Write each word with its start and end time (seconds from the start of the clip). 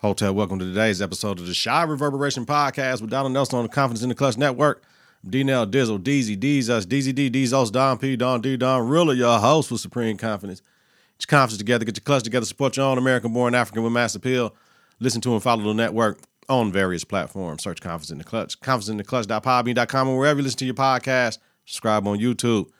Hotel, 0.00 0.34
welcome 0.34 0.58
to 0.58 0.64
today's 0.64 1.02
episode 1.02 1.38
of 1.40 1.46
the 1.46 1.54
Chi 1.54 1.82
Reverberation 1.82 2.46
Podcast 2.46 3.02
with 3.02 3.10
Donald 3.10 3.34
Nelson 3.34 3.58
on 3.58 3.64
the 3.64 3.68
Confidence 3.68 4.02
in 4.02 4.08
the 4.08 4.14
Clutch 4.14 4.38
Network. 4.38 4.82
D-Nell, 5.28 5.66
Dizzle, 5.66 5.98
Deezy, 5.98 6.40
D's 6.40 6.70
us, 6.70 6.86
DZD, 6.86 7.30
D's 7.30 7.50
Don 7.70 7.98
P, 7.98 8.16
Don 8.16 8.40
D, 8.40 8.56
Don 8.56 8.88
Really, 8.88 9.18
your 9.18 9.38
host 9.38 9.70
with 9.70 9.82
Supreme 9.82 10.16
Confidence. 10.16 10.60
Get 11.18 11.30
your 11.30 11.38
confidence 11.38 11.58
together, 11.58 11.84
get 11.84 11.98
your 11.98 12.02
clutch 12.02 12.22
together, 12.22 12.46
support 12.46 12.78
your 12.78 12.86
own 12.86 12.96
American 12.96 13.34
born 13.34 13.54
African 13.54 13.82
with 13.82 13.92
mass 13.92 14.14
appeal. 14.14 14.54
Listen 15.00 15.20
to 15.20 15.34
and 15.34 15.42
follow 15.42 15.64
the 15.64 15.74
network 15.74 16.18
on 16.48 16.72
various 16.72 17.04
platforms. 17.04 17.62
Search 17.62 17.82
Confidence 17.82 18.10
in 18.10 18.16
the 18.16 18.24
Clutch, 18.24 18.58
Confidence 18.58 18.88
in 18.88 18.96
the 18.96 19.04
confidenceintheclutch.podbean.com, 19.04 20.08
or 20.08 20.18
wherever 20.18 20.38
you 20.38 20.44
listen 20.44 20.60
to 20.60 20.64
your 20.64 20.72
podcast. 20.72 21.36
Subscribe 21.66 22.08
on 22.08 22.18
YouTube. 22.18 22.70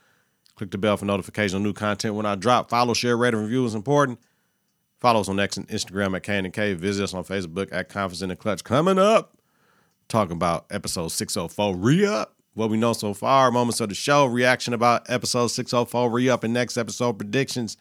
Click 0.55 0.71
the 0.71 0.79
bell 0.79 0.97
for 0.97 1.05
notifications 1.05 1.53
on 1.53 1.61
new 1.61 1.73
content 1.73 2.15
when 2.15 2.25
I 2.25 2.33
drop. 2.33 2.71
Follow, 2.71 2.95
share, 2.95 3.15
rate, 3.15 3.35
and 3.35 3.43
review 3.43 3.63
is 3.63 3.75
important. 3.75 4.17
Follow 5.01 5.19
us 5.19 5.29
on 5.29 5.39
X 5.39 5.57
and 5.57 5.67
Instagram 5.67 6.15
at 6.15 6.21
Kane 6.21 6.45
and 6.45 6.53
K. 6.53 6.75
Visit 6.75 7.05
us 7.05 7.13
on 7.15 7.23
Facebook 7.23 7.69
at 7.71 7.89
Confidence 7.89 8.21
in 8.21 8.29
the 8.29 8.35
Clutch. 8.35 8.63
Coming 8.63 8.99
up, 8.99 9.35
talking 10.07 10.33
about 10.33 10.67
episode 10.69 11.07
604 11.07 11.75
re 11.75 12.05
up. 12.05 12.35
What 12.53 12.69
we 12.69 12.77
know 12.77 12.93
so 12.93 13.15
far, 13.15 13.49
moments 13.49 13.79
of 13.79 13.89
the 13.89 13.95
show, 13.95 14.25
reaction 14.25 14.75
about 14.75 15.09
episode 15.09 15.47
604 15.47 16.11
re 16.11 16.29
up, 16.29 16.43
and 16.43 16.53
next 16.53 16.77
episode 16.77 17.17
predictions. 17.17 17.77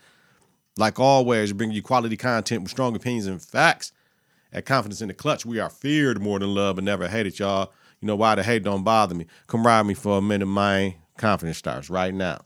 Like 0.78 0.98
always, 0.98 1.52
bring 1.52 1.72
you 1.72 1.82
quality 1.82 2.16
content 2.16 2.62
with 2.62 2.70
strong 2.70 2.96
opinions 2.96 3.26
and 3.26 3.42
facts. 3.42 3.92
At 4.52 4.64
Confidence 4.64 5.02
in 5.02 5.08
the 5.08 5.14
Clutch, 5.14 5.44
we 5.44 5.60
are 5.60 5.68
feared 5.68 6.22
more 6.22 6.38
than 6.38 6.54
love 6.54 6.78
and 6.78 6.86
never 6.86 7.06
hated, 7.06 7.38
y'all. 7.38 7.70
You 8.00 8.06
know 8.06 8.16
why 8.16 8.34
the 8.34 8.42
hate 8.42 8.62
don't 8.62 8.82
bother 8.82 9.14
me. 9.14 9.26
Come 9.46 9.66
ride 9.66 9.84
me 9.84 9.92
for 9.92 10.16
a 10.18 10.22
minute, 10.22 10.46
man. 10.46 10.94
Confidence 11.18 11.58
starts 11.58 11.90
right 11.90 12.14
now. 12.14 12.40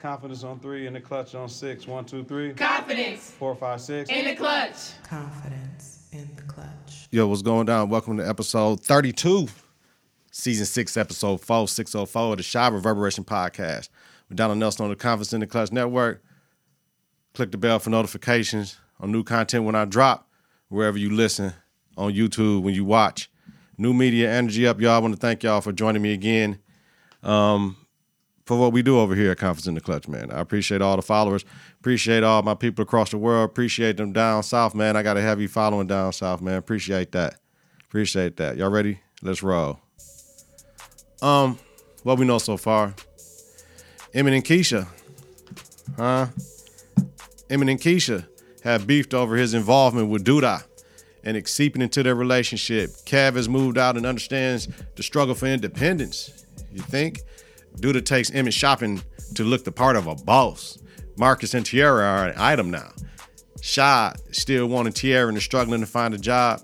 Confidence 0.00 0.44
on 0.44 0.58
three, 0.60 0.86
in 0.86 0.94
the 0.94 1.00
clutch 1.00 1.34
on 1.34 1.46
six. 1.46 1.86
One, 1.86 2.06
two, 2.06 2.24
three. 2.24 2.54
Confidence 2.54 3.32
Four, 3.32 3.54
five, 3.54 3.82
six. 3.82 4.08
in 4.08 4.24
the 4.24 4.34
clutch. 4.34 4.92
Confidence 5.02 6.08
in 6.12 6.26
the 6.36 6.42
clutch. 6.42 7.06
Yo, 7.10 7.26
what's 7.26 7.42
going 7.42 7.66
down? 7.66 7.90
Welcome 7.90 8.16
to 8.16 8.26
episode 8.26 8.80
32, 8.80 9.48
season 10.30 10.64
six, 10.64 10.96
episode 10.96 11.42
four, 11.42 11.68
604 11.68 12.32
of 12.32 12.38
the 12.38 12.48
Chi 12.50 12.68
Reverberation 12.68 13.24
Podcast. 13.24 13.90
With 14.30 14.38
Donald 14.38 14.58
Nelson 14.58 14.84
on 14.84 14.90
the 14.90 14.96
Confidence 14.96 15.34
in 15.34 15.40
the 15.40 15.46
Clutch 15.46 15.70
Network. 15.70 16.24
Click 17.34 17.50
the 17.50 17.58
bell 17.58 17.78
for 17.78 17.90
notifications 17.90 18.78
on 19.00 19.12
new 19.12 19.22
content 19.22 19.64
when 19.64 19.74
I 19.74 19.84
drop, 19.84 20.30
wherever 20.70 20.96
you 20.96 21.10
listen, 21.10 21.52
on 21.98 22.14
YouTube, 22.14 22.62
when 22.62 22.72
you 22.74 22.86
watch. 22.86 23.30
New 23.76 23.92
media 23.92 24.32
energy 24.32 24.66
up, 24.66 24.80
y'all. 24.80 24.92
I 24.92 24.98
want 24.98 25.12
to 25.12 25.20
thank 25.20 25.42
y'all 25.42 25.60
for 25.60 25.72
joining 25.72 26.00
me 26.00 26.14
again 26.14 26.58
um, 27.22 27.76
for 28.50 28.58
what 28.58 28.72
we 28.72 28.82
do 28.82 28.98
over 28.98 29.14
here 29.14 29.30
at 29.30 29.38
Confidence 29.38 29.68
in 29.68 29.74
the 29.74 29.80
Clutch, 29.80 30.08
man. 30.08 30.32
I 30.32 30.40
appreciate 30.40 30.82
all 30.82 30.96
the 30.96 31.02
followers. 31.02 31.44
Appreciate 31.78 32.24
all 32.24 32.42
my 32.42 32.56
people 32.56 32.82
across 32.82 33.12
the 33.12 33.16
world. 33.16 33.48
Appreciate 33.48 33.96
them 33.96 34.12
down 34.12 34.42
south, 34.42 34.74
man. 34.74 34.96
I 34.96 35.04
got 35.04 35.14
to 35.14 35.20
have 35.20 35.40
you 35.40 35.46
following 35.46 35.86
down 35.86 36.12
south, 36.12 36.42
man. 36.42 36.56
Appreciate 36.56 37.12
that. 37.12 37.36
Appreciate 37.84 38.38
that. 38.38 38.56
Y'all 38.56 38.68
ready? 38.68 38.98
Let's 39.22 39.44
roll. 39.44 39.78
Um, 41.22 41.60
what 42.02 42.18
we 42.18 42.26
know 42.26 42.38
so 42.38 42.56
far. 42.56 42.92
Emin 44.14 44.34
and 44.34 44.44
Keisha. 44.44 44.88
Huh? 45.96 46.26
Emin 47.48 47.68
and 47.68 47.80
Keisha 47.80 48.26
have 48.64 48.84
beefed 48.84 49.14
over 49.14 49.36
his 49.36 49.54
involvement 49.54 50.08
with 50.08 50.24
Duda 50.24 50.64
and 51.22 51.36
it's 51.36 51.52
seeping 51.52 51.82
into 51.82 52.02
their 52.02 52.16
relationship. 52.16 52.90
Kev 53.06 53.36
has 53.36 53.48
moved 53.48 53.78
out 53.78 53.96
and 53.96 54.04
understands 54.04 54.66
the 54.96 55.04
struggle 55.04 55.36
for 55.36 55.46
independence. 55.46 56.44
You 56.72 56.80
think? 56.80 57.20
Duda 57.76 58.04
takes 58.04 58.30
Emmett 58.32 58.54
shopping 58.54 59.02
to 59.34 59.44
look 59.44 59.64
the 59.64 59.72
part 59.72 59.96
of 59.96 60.06
a 60.06 60.14
boss. 60.14 60.78
Marcus 61.16 61.54
and 61.54 61.64
Tierra 61.64 62.04
are 62.04 62.28
an 62.28 62.34
item 62.36 62.70
now. 62.70 62.90
Shy 63.60 64.14
still 64.32 64.66
wanting 64.66 64.92
Tierra 64.92 65.28
and 65.28 65.36
is 65.36 65.44
struggling 65.44 65.80
to 65.80 65.86
find 65.86 66.14
a 66.14 66.18
job. 66.18 66.62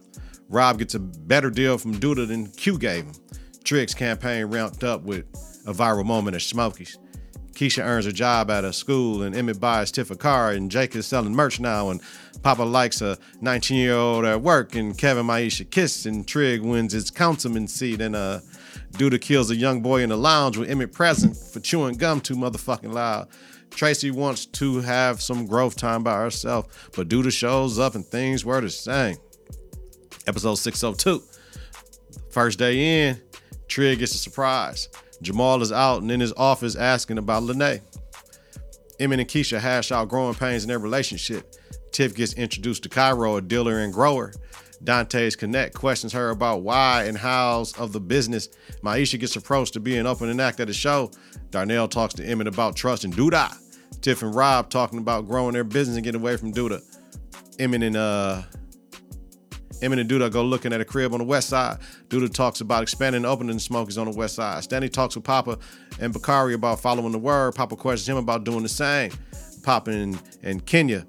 Rob 0.49 0.79
gets 0.79 0.95
a 0.95 0.99
better 0.99 1.51
deal 1.51 1.79
from 1.79 1.95
Duda 1.95 2.27
than 2.27 2.47
Q 2.53 2.79
gave 2.79 3.05
him. 3.05 3.15
Trig's 3.65 3.95
campaign 3.95 4.47
ramped 4.47 4.85
up 4.85 5.03
with 5.03 5.25
a 5.67 5.73
viral 5.73 6.05
moment 6.05 6.37
at 6.37 6.43
Smokies. 6.43 6.99
Keisha 7.53 7.83
earns 7.83 8.07
a 8.07 8.13
job 8.13 8.51
at 8.51 8.65
a 8.65 8.73
school, 8.73 9.23
and 9.23 9.35
Emmett 9.35 9.59
buys 9.59 9.91
Tiff 9.91 10.11
a 10.11 10.17
car, 10.17 10.53
and 10.53 10.71
Jake 10.71 10.95
is 10.95 11.07
selling 11.07 11.35
merch 11.35 11.59
now, 11.59 11.89
and 11.89 12.03
Papa 12.43 12.63
likes 12.63 13.01
a 13.01 13.19
19 13.41 13.79
year 13.79 13.95
old 13.95 14.25
at 14.27 14.43
work, 14.43 14.75
and 14.75 14.97
Kevin 14.97 15.27
Maisha 15.27 15.69
kiss, 15.69 16.05
and 16.05 16.29
Trig 16.29 16.61
wins 16.61 16.93
his 16.93 17.11
councilman 17.11 17.67
seat, 17.67 18.01
and 18.03 18.15
uh, 18.15 18.41
Duda 18.97 19.21
kills 19.21 19.51
a 19.51 19.57
young 19.57 19.83
boy 19.83 20.03
in 20.03 20.09
the 20.09 20.17
lounge 20.17 20.57
with 20.57 20.71
Emmett 20.71 20.93
present 20.93 21.37
for 21.37 21.61
chewing 21.61 21.97
gum 21.97 22.21
too 22.21 22.35
motherfucking 22.35 22.93
loud. 22.93 23.29
Tracy 23.71 24.11
wants 24.11 24.47
to 24.47 24.81
have 24.81 25.21
some 25.21 25.47
growth 25.47 25.77
time 25.77 26.03
by 26.03 26.17
herself, 26.17 26.89
but 26.97 27.09
Duda 27.09 27.31
shows 27.31 27.79
up 27.79 27.95
and 27.95 28.07
things 28.07 28.45
were 28.45 28.61
the 28.61 28.71
same. 28.71 29.17
Episode 30.27 30.55
602. 30.55 31.23
First 32.31 32.59
day 32.59 33.09
in, 33.09 33.21
Trig 33.69 33.99
gets 33.99 34.15
a 34.15 34.19
surprise. 34.19 34.89
Jamal 35.21 35.61
is 35.61 35.73
out 35.73 36.01
and 36.01 36.11
in 36.11 36.21
his 36.21 36.33
office 36.33 36.75
asking 36.75 37.19
about 37.19 37.43
Lene. 37.43 37.81
Emmett 38.99 39.21
and 39.21 39.29
Keisha 39.29 39.61
hash 39.61 39.93
out 39.93 40.09
growing 40.09 40.35
pains 40.35 40.65
in 40.65 40.69
their 40.69 40.79
relationship. 40.79 41.55
Tiff 41.93 42.15
gets 42.15 42.33
introduced 42.33 42.83
to 42.85 42.89
Cairo, 42.89 43.37
a 43.37 43.43
dealer 43.43 43.81
and 43.81 43.93
grower. 43.93 44.33
Dante's 44.85 45.37
Connect 45.37 45.75
questions 45.75 46.13
her 46.13 46.31
about 46.31 46.63
why 46.63 47.05
and 47.05 47.17
hows 47.17 47.73
of 47.79 47.93
the 47.93 48.01
business. 48.01 48.49
Maisha 48.83 49.19
gets 49.19 49.37
approached 49.37 49.73
to 49.75 49.81
be 49.81 49.97
an 49.97 50.07
opening 50.07 50.41
act 50.41 50.61
at 50.61 50.67
the 50.67 50.75
show. 50.75 51.11
Darnell 51.51 51.89
talks 51.89 52.15
to 52.15 52.25
Emmett 52.25 52.47
about 52.47 52.77
trust 52.77 53.05
and 53.05 53.15
Duda. 53.15 53.57
Tiff 54.01 54.23
and 54.23 54.35
Rob 54.35 54.69
talking 54.69 54.99
about 54.99 55.27
growing 55.27 55.55
their 55.55 55.65
business 55.65 55.97
and 55.97 56.05
getting 56.05 56.21
away 56.21 56.37
from 56.37 56.53
Duda. 56.53 56.83
Emmett 57.59 57.83
and 57.83 57.97
uh 57.97 58.43
Emmett 59.83 59.99
and 59.99 60.11
Duda 60.11 60.31
go 60.33 60.43
looking 60.43 60.73
at 60.73 60.81
a 60.81 60.85
crib 60.85 61.13
on 61.13 61.19
the 61.19 61.25
west 61.25 61.49
side. 61.49 61.79
Duda 62.09 62.33
talks 62.33 62.61
about 62.61 62.83
expanding 62.83 63.19
and 63.19 63.27
opening 63.27 63.59
Smokies 63.59 63.99
on 63.99 64.11
the 64.11 64.17
west 64.17 64.37
side. 64.37 64.63
Stanley 64.65 64.89
talks 64.89 65.15
with 65.17 65.25
Papa 65.25 65.59
and 66.01 66.13
Bakari 66.13 66.55
about 66.55 66.81
following 66.81 67.13
the 67.13 67.19
word. 67.19 67.55
Papa 67.55 67.77
questions 67.77 68.09
him 68.09 68.17
about 68.17 68.45
doing 68.45 68.63
the 68.63 68.69
same. 68.69 69.13
Papa 69.63 69.91
and, 69.91 70.23
and 70.43 70.65
Kenya 70.65 71.07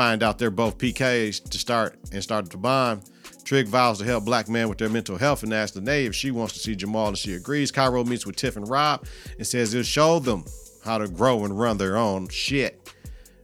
find 0.00 0.22
out 0.22 0.38
they're 0.38 0.50
both 0.50 0.78
PKs 0.78 1.46
to 1.50 1.58
start 1.58 1.98
and 2.10 2.22
start 2.22 2.48
to 2.48 2.56
bond. 2.56 3.02
Trig 3.44 3.68
vows 3.68 3.98
to 3.98 4.04
help 4.06 4.24
black 4.24 4.48
men 4.48 4.66
with 4.66 4.78
their 4.78 4.88
mental 4.88 5.18
health 5.18 5.42
and 5.42 5.52
asks 5.52 5.76
Lene 5.76 6.06
if 6.06 6.14
she 6.14 6.30
wants 6.30 6.54
to 6.54 6.58
see 6.58 6.74
Jamal 6.74 7.08
and 7.08 7.18
she 7.18 7.34
agrees. 7.34 7.70
Cairo 7.70 8.02
meets 8.02 8.24
with 8.24 8.34
Tiff 8.34 8.56
and 8.56 8.66
Rob 8.66 9.04
and 9.36 9.46
says 9.46 9.72
he'll 9.72 9.82
show 9.82 10.18
them 10.18 10.46
how 10.86 10.96
to 10.96 11.06
grow 11.06 11.44
and 11.44 11.58
run 11.60 11.76
their 11.76 11.98
own 11.98 12.28
shit. 12.28 12.94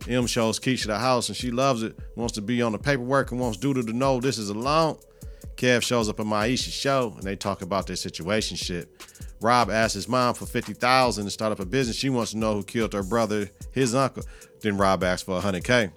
M 0.09 0.27
shows 0.27 0.59
Keisha 0.59 0.87
the 0.87 0.99
house 0.99 1.29
and 1.29 1.37
she 1.37 1.51
loves 1.51 1.83
it, 1.83 1.95
wants 2.15 2.33
to 2.37 2.41
be 2.41 2.63
on 2.63 2.73
the 2.73 2.79
paperwork 2.79 3.33
and 3.33 3.39
wants 3.39 3.59
Duda 3.59 3.85
to 3.85 3.93
know 3.93 4.19
this 4.19 4.39
is 4.39 4.49
a 4.49 4.55
loan. 4.55 4.97
Kev 5.57 5.83
shows 5.83 6.09
up 6.09 6.21
at 6.21 6.25
Maisha's 6.25 6.73
show 6.73 7.13
and 7.17 7.23
they 7.23 7.37
talk 7.37 7.61
about 7.61 7.87
their 7.87 7.97
situation 7.97 8.57
shit. 8.57 8.89
Rob 9.43 9.69
asks 9.71 9.93
his 9.93 10.09
mom 10.09 10.33
for 10.33 10.47
50000 10.47 11.23
to 11.23 11.31
start 11.31 11.53
up 11.53 11.61
a 11.61 11.67
business. 11.67 11.99
She 11.99 12.09
wants 12.09 12.31
to 12.31 12.39
know 12.39 12.55
who 12.55 12.63
killed 12.63 12.95
her 12.95 13.03
brother, 13.03 13.51
his 13.73 13.95
uncle. 13.95 14.23
Then 14.63 14.79
Rob 14.79 15.05
asks 15.05 15.25
for 15.25 15.39
100K. 15.39 15.93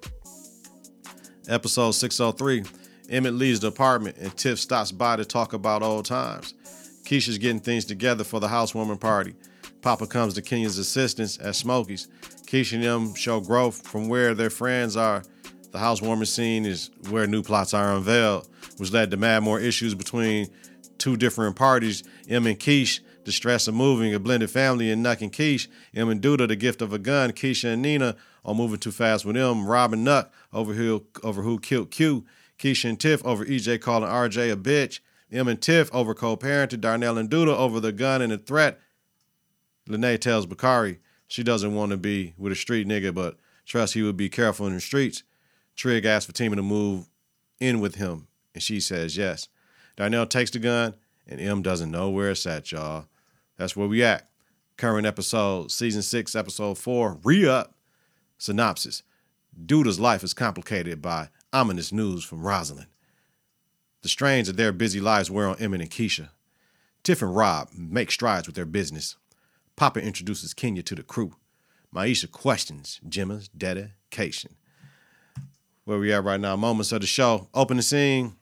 Episode 1.50 1.92
603. 1.92 2.64
Emmett 3.10 3.34
leaves 3.34 3.60
the 3.60 3.68
apartment 3.68 4.18
and 4.18 4.36
Tiff 4.38 4.60
stops 4.60 4.92
by 4.92 5.16
to 5.16 5.26
talk 5.26 5.54
about 5.54 5.82
old 5.82 6.06
times. 6.06 6.54
Keisha's 7.04 7.40
getting 7.40 7.60
things 7.60 7.86
together 7.86 8.24
for 8.24 8.40
the 8.40 8.48
housewarming 8.48 9.00
party. 9.00 9.34
Papa 9.82 10.06
comes 10.06 10.36
to 10.36 10.44
Kenya's 10.44 10.78
assistance 10.78 11.40
at 11.40 11.56
Smokies. 11.56 12.08
Keisha 12.46 12.74
and 12.76 12.84
them 12.84 13.16
show 13.16 13.40
growth 13.40 13.88
from 13.88 14.10
where 14.10 14.36
their 14.36 14.52
friends 14.52 14.96
are. 14.96 15.24
The 15.72 15.80
housewarming 15.80 16.26
scene 16.26 16.68
is 16.68 16.92
where 17.10 17.26
new 17.26 17.42
plots 17.42 17.74
are 17.74 17.96
unveiled, 17.96 18.48
which 18.78 18.92
led 18.92 19.10
to 19.10 19.18
mad 19.18 19.42
more 19.42 19.60
issues 19.60 19.96
between 19.96 20.50
two 21.00 21.18
different 21.18 21.56
parties. 21.56 22.04
M 22.28 22.46
and 22.46 22.60
Keish, 22.60 23.00
the 23.26 23.32
stress 23.32 23.68
of 23.68 23.74
moving, 23.74 24.14
a 24.14 24.20
blended 24.20 24.52
family, 24.52 24.92
and 24.92 25.04
Nuck 25.04 25.22
and 25.22 25.34
Keish. 25.34 25.68
M 25.96 26.10
and 26.10 26.22
Duda, 26.22 26.48
the 26.48 26.56
gift 26.56 26.84
of 26.84 26.94
a 26.94 27.00
gun. 27.00 27.32
Keisha 27.32 27.74
and 27.74 27.82
Nina 27.82 28.16
are 28.46 28.54
moving 28.54 28.78
too 28.78 28.92
fast 28.92 29.26
with 29.26 29.36
them. 29.36 29.66
Rob 29.66 29.94
and 29.94 30.06
Nuck 30.06 30.30
over 30.54 30.74
who, 30.74 31.06
over 31.24 31.42
who 31.42 31.60
killed 31.60 31.92
Q. 31.92 32.26
Keisha 32.58 32.90
and 32.90 33.00
Tiff 33.00 33.26
over 33.26 33.46
EJ 33.46 33.82
calling 33.82 34.10
RJ 34.10 34.52
a 34.52 34.56
bitch. 34.56 35.00
M 35.32 35.48
and 35.48 35.62
Tiff 35.62 35.94
over 35.94 36.14
co-parenting, 36.14 36.82
Darnell 36.82 37.18
and 37.18 37.30
Duda 37.30 37.56
over 37.56 37.80
the 37.80 37.92
gun 37.92 38.22
and 38.22 38.32
the 38.32 38.38
threat. 38.38 38.80
Lene 39.88 40.18
tells 40.18 40.46
Bakari 40.46 41.00
she 41.28 41.44
doesn't 41.44 41.76
want 41.76 41.92
to 41.92 41.98
be 41.98 42.34
with 42.38 42.52
a 42.52 42.56
street 42.56 42.88
nigga, 42.88 43.14
but 43.14 43.38
trust 43.66 43.94
he 43.94 44.02
would 44.02 44.18
be 44.18 44.30
careful 44.30 44.68
in 44.68 44.74
the 44.74 44.82
streets. 44.82 45.24
Trig 45.76 46.06
asks 46.06 46.26
for 46.26 46.32
Fatima 46.34 46.58
to 46.58 46.64
move 46.64 47.10
in 47.60 47.80
with 47.80 47.96
him, 47.96 48.28
and 48.54 48.62
she 48.62 48.80
says 48.80 49.16
yes. 49.16 49.48
Darnell 49.96 50.26
takes 50.26 50.52
the 50.52 50.60
gun, 50.60 50.96
and 51.28 51.40
M 51.40 51.62
doesn't 51.62 51.92
know 51.92 52.10
where 52.10 52.32
it's 52.32 52.46
at, 52.48 52.72
y'all. 52.72 53.06
That's 53.58 53.76
where 53.76 53.88
we 53.88 54.04
at. 54.04 54.28
Current 54.78 55.06
episode, 55.06 55.72
season 55.72 56.02
six, 56.02 56.36
episode 56.36 56.78
four, 56.78 57.20
re 57.24 57.48
up. 57.48 57.76
Synopsis 58.38 59.04
Duda's 59.66 60.00
life 60.00 60.24
is 60.24 60.34
complicated 60.34 61.02
by 61.02 61.30
ominous 61.52 61.92
news 61.92 62.24
from 62.24 62.46
Rosalind. 62.46 62.88
The 64.02 64.10
strains 64.10 64.48
of 64.48 64.56
their 64.56 64.72
busy 64.72 65.02
lives 65.02 65.30
wear 65.30 65.48
on 65.48 65.60
Emmett 65.60 65.82
and 65.82 65.90
Keisha. 65.90 66.30
Tiff 67.04 67.22
and 67.22 67.36
Rob 67.36 67.70
make 67.74 68.12
strides 68.12 68.48
with 68.48 68.56
their 68.56 68.66
business. 68.66 69.18
Papa 69.76 70.02
introduces 70.02 70.54
Kenya 70.54 70.84
to 70.84 70.96
the 70.96 71.04
crew. 71.04 71.34
Maisha 71.94 72.32
questions 72.32 73.02
Jemma's 73.08 73.50
dedication. 73.50 74.56
Where 75.84 75.98
we 75.98 76.14
at 76.14 76.24
right 76.24 76.40
now? 76.40 76.56
Moments 76.56 76.92
of 76.92 77.02
the 77.02 77.08
show. 77.08 77.50
Opening 77.54 77.82
scene. 77.82 78.36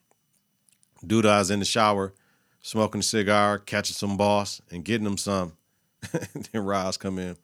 Duda 1.06 1.42
is 1.42 1.52
in 1.52 1.60
the 1.60 1.66
shower, 1.66 2.14
smoking 2.62 3.00
a 3.00 3.04
cigar, 3.04 3.60
catching 3.60 3.94
some 3.94 4.18
boss, 4.18 4.62
and 4.72 4.84
getting 4.84 5.08
him 5.08 5.18
some. 5.18 5.54
then 6.12 6.66
Roz 6.66 6.98
come 6.98 7.18
in. 7.20 7.38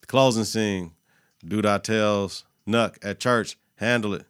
The 0.00 0.06
closing 0.06 0.44
scene. 0.44 0.92
Duda 1.44 1.82
tells 1.82 2.44
Nuck 2.66 2.96
at 3.02 3.20
church, 3.20 3.56
handle 3.76 4.14
it. 4.14 4.26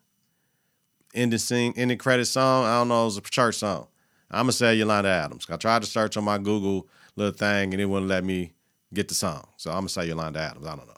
Ending 1.13 1.39
scene, 1.39 1.73
ending 1.77 1.99
credit 1.99 2.27
song. 2.27 2.65
I 2.65 2.79
don't 2.79 2.89
know, 2.89 3.03
it 3.03 3.07
was 3.07 3.17
a 3.17 3.21
church 3.23 3.57
song. 3.57 3.89
I'm 4.31 4.45
gonna 4.45 4.53
say 4.53 4.75
Yolanda 4.77 5.09
Adams. 5.09 5.47
I 5.51 5.57
tried 5.57 5.83
to 5.83 5.89
search 5.89 6.17
on 6.17 6.25
my 6.25 6.39
Google 6.39 6.89
little 7.17 7.33
thing 7.33 7.75
and 7.75 7.81
it 7.81 7.87
wouldn't 7.87 8.09
let 8.09 8.23
me 8.25 8.53
get 8.95 9.09
the 9.09 9.15
song. 9.15 9.47
So 9.57 9.71
I'm 9.71 9.79
gonna 9.79 9.89
say 9.89 10.07
Yolanda 10.07 10.39
Adams. 10.39 10.67
I 10.67 10.77
don't 10.77 10.87
know. 10.87 10.95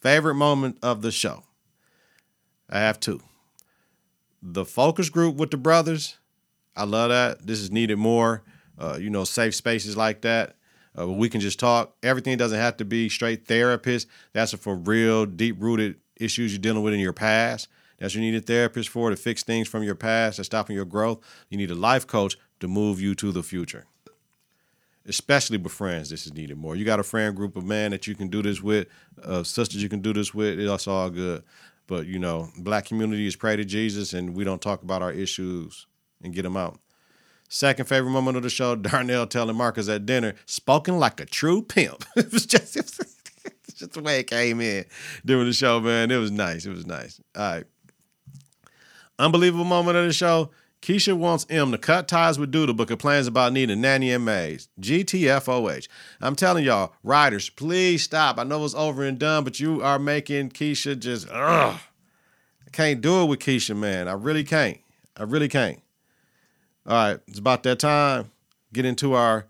Favorite 0.00 0.34
moment 0.34 0.78
of 0.82 1.02
the 1.02 1.12
show. 1.12 1.44
I 2.70 2.78
have 2.78 2.98
two. 3.00 3.20
The 4.42 4.64
focus 4.64 5.10
group 5.10 5.36
with 5.36 5.50
the 5.50 5.58
brothers. 5.58 6.16
I 6.74 6.84
love 6.84 7.10
that. 7.10 7.46
This 7.46 7.60
is 7.60 7.70
needed 7.70 7.98
more. 7.98 8.42
Uh, 8.78 8.96
you 8.98 9.10
know, 9.10 9.24
safe 9.24 9.54
spaces 9.54 9.96
like 9.96 10.22
that. 10.22 10.56
Uh, 10.98 11.06
we 11.06 11.28
can 11.28 11.40
just 11.40 11.58
talk. 11.60 11.94
Everything 12.02 12.38
doesn't 12.38 12.58
have 12.58 12.78
to 12.78 12.84
be 12.86 13.10
straight 13.10 13.46
therapist. 13.46 14.08
That's 14.32 14.54
for 14.54 14.74
real 14.74 15.26
deep 15.26 15.56
rooted 15.58 15.96
issues 16.20 16.52
you're 16.52 16.60
dealing 16.60 16.82
with 16.82 16.94
in 16.94 17.00
your 17.00 17.12
past. 17.12 17.68
That's 17.98 18.14
you 18.14 18.20
need 18.20 18.34
a 18.34 18.40
therapist 18.40 18.88
for 18.88 19.10
to 19.10 19.16
fix 19.16 19.42
things 19.42 19.68
from 19.68 19.82
your 19.82 19.94
past 19.94 20.38
that's 20.38 20.46
stopping 20.46 20.74
your 20.74 20.86
growth. 20.86 21.20
You 21.50 21.58
need 21.58 21.70
a 21.70 21.74
life 21.74 22.06
coach 22.06 22.36
to 22.60 22.68
move 22.68 23.00
you 23.00 23.14
to 23.16 23.30
the 23.30 23.42
future. 23.42 23.86
Especially 25.06 25.58
with 25.58 25.72
friends, 25.72 26.10
this 26.10 26.26
is 26.26 26.32
needed 26.32 26.56
more. 26.56 26.76
You 26.76 26.84
got 26.84 27.00
a 27.00 27.02
friend 27.02 27.34
group 27.34 27.56
of 27.56 27.64
men 27.64 27.90
that 27.90 28.06
you 28.06 28.14
can 28.14 28.28
do 28.28 28.42
this 28.42 28.62
with, 28.62 28.86
uh, 29.22 29.42
sisters 29.42 29.82
you 29.82 29.88
can 29.88 30.00
do 30.00 30.12
this 30.12 30.32
with. 30.34 30.58
It's 30.58 30.86
all 30.86 31.10
good. 31.10 31.42
But 31.86 32.06
you 32.06 32.18
know, 32.18 32.50
black 32.56 32.84
community 32.84 33.26
is 33.26 33.34
pray 33.34 33.56
to 33.56 33.64
Jesus, 33.64 34.12
and 34.12 34.36
we 34.36 34.44
don't 34.44 34.62
talk 34.62 34.82
about 34.82 35.02
our 35.02 35.12
issues 35.12 35.86
and 36.22 36.32
get 36.32 36.42
them 36.42 36.56
out. 36.56 36.78
Second 37.48 37.86
favorite 37.86 38.12
moment 38.12 38.36
of 38.36 38.44
the 38.44 38.50
show: 38.50 38.76
Darnell 38.76 39.26
telling 39.26 39.56
Marcus 39.56 39.88
at 39.88 40.06
dinner, 40.06 40.34
"Spoken 40.46 40.98
like 40.98 41.20
a 41.20 41.26
true 41.26 41.62
pimp." 41.62 42.04
it 42.16 42.32
was 42.32 42.46
just, 42.46 42.76
it 42.76 42.84
was 42.96 43.16
just 43.80 43.92
the 43.92 44.02
way 44.02 44.20
it 44.20 44.28
came 44.28 44.60
in 44.60 44.84
during 45.24 45.46
the 45.46 45.52
show, 45.52 45.80
man. 45.80 46.10
It 46.10 46.18
was 46.18 46.30
nice. 46.30 46.64
It 46.66 46.70
was 46.70 46.86
nice. 46.86 47.20
All 47.36 47.42
right. 47.42 47.64
Unbelievable 49.18 49.64
moment 49.64 49.96
of 49.96 50.06
the 50.06 50.12
show. 50.12 50.50
Keisha 50.82 51.14
wants 51.14 51.44
M 51.50 51.72
to 51.72 51.78
cut 51.78 52.08
ties 52.08 52.38
with 52.38 52.52
Duda, 52.52 52.74
but 52.74 52.88
complains 52.88 53.26
about 53.26 53.52
needing 53.52 53.82
nanny 53.82 54.12
and 54.12 54.24
maids. 54.24 54.68
GTFOH. 54.80 55.88
I'm 56.22 56.34
telling 56.34 56.64
y'all, 56.64 56.94
writers, 57.02 57.50
please 57.50 58.02
stop. 58.02 58.38
I 58.38 58.44
know 58.44 58.64
it's 58.64 58.74
over 58.74 59.04
and 59.04 59.18
done, 59.18 59.44
but 59.44 59.60
you 59.60 59.82
are 59.82 59.98
making 59.98 60.50
Keisha 60.50 60.98
just, 60.98 61.28
ugh. 61.28 61.78
I 62.66 62.70
can't 62.72 63.02
do 63.02 63.22
it 63.22 63.26
with 63.26 63.40
Keisha, 63.40 63.76
man. 63.76 64.08
I 64.08 64.12
really 64.12 64.44
can't. 64.44 64.78
I 65.16 65.24
really 65.24 65.48
can't. 65.48 65.82
All 66.86 66.94
right, 66.94 67.20
it's 67.26 67.38
about 67.38 67.62
that 67.64 67.78
time. 67.78 68.30
Get 68.72 68.86
into 68.86 69.12
our 69.12 69.46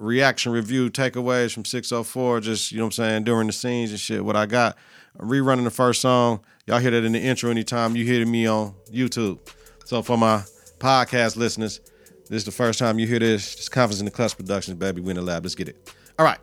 reaction 0.00 0.50
review 0.50 0.90
takeaways 0.90 1.52
from 1.52 1.64
604. 1.64 2.40
Just, 2.40 2.72
you 2.72 2.78
know 2.78 2.84
what 2.84 2.98
I'm 2.98 3.04
saying, 3.04 3.24
during 3.24 3.46
the 3.46 3.52
scenes 3.52 3.90
and 3.90 4.00
shit. 4.00 4.24
What 4.24 4.34
I 4.34 4.46
got. 4.46 4.76
I'm 5.18 5.28
rerunning 5.28 5.64
the 5.64 5.70
first 5.70 6.00
song. 6.00 6.40
Y'all 6.66 6.78
hear 6.78 6.90
that 6.90 7.04
in 7.04 7.12
the 7.12 7.20
intro 7.20 7.50
anytime 7.50 7.94
you 7.94 8.04
hear 8.04 8.24
me 8.26 8.46
on 8.46 8.74
YouTube. 8.90 9.38
So 9.84 10.02
for 10.02 10.16
my 10.16 10.42
podcast 10.78 11.36
listeners, 11.36 11.80
this 12.28 12.38
is 12.38 12.44
the 12.44 12.52
first 12.52 12.78
time 12.78 12.98
you 12.98 13.06
hear 13.06 13.18
this. 13.18 13.56
This 13.56 13.68
Confidence 13.68 14.00
in 14.00 14.04
the 14.06 14.10
Clutch 14.10 14.36
Productions, 14.36 14.78
baby. 14.78 15.02
The 15.02 15.20
lab. 15.20 15.44
Let's 15.44 15.54
get 15.54 15.68
it. 15.68 15.92
All 16.18 16.24
right. 16.24 16.38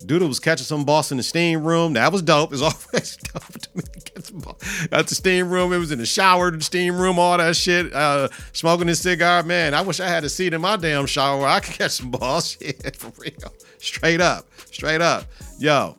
Duda 0.00 0.28
was 0.28 0.40
catching 0.40 0.64
some 0.64 0.84
boss 0.84 1.10
in 1.10 1.16
the 1.16 1.22
steam 1.22 1.64
room. 1.64 1.94
That 1.94 2.12
was 2.12 2.22
dope. 2.22 2.52
It's 2.52 2.62
always 2.92 3.16
dope 3.16 3.60
to 3.60 3.68
me 3.76 3.84
the 5.04 5.14
steam 5.14 5.50
room. 5.50 5.72
It 5.72 5.78
was 5.78 5.92
in 5.92 5.98
the 5.98 6.06
shower, 6.06 6.50
the 6.50 6.62
steam 6.62 6.96
room, 6.96 7.18
all 7.18 7.38
that 7.38 7.56
shit. 7.56 7.92
Uh, 7.92 8.28
smoking 8.52 8.88
his 8.88 9.00
cigar. 9.00 9.42
Man, 9.42 9.74
I 9.74 9.82
wish 9.82 10.00
I 10.00 10.08
had 10.08 10.24
a 10.24 10.28
seat 10.28 10.54
in 10.54 10.60
my 10.60 10.76
damn 10.76 11.06
shower 11.06 11.46
I 11.46 11.60
could 11.60 11.74
catch 11.74 11.92
some 11.92 12.10
boss. 12.10 12.56
Shit, 12.58 12.96
for 12.96 13.12
real. 13.18 13.54
Straight 13.78 14.20
up. 14.20 14.46
Straight 14.70 15.00
up. 15.00 15.24
Yo, 15.58 15.96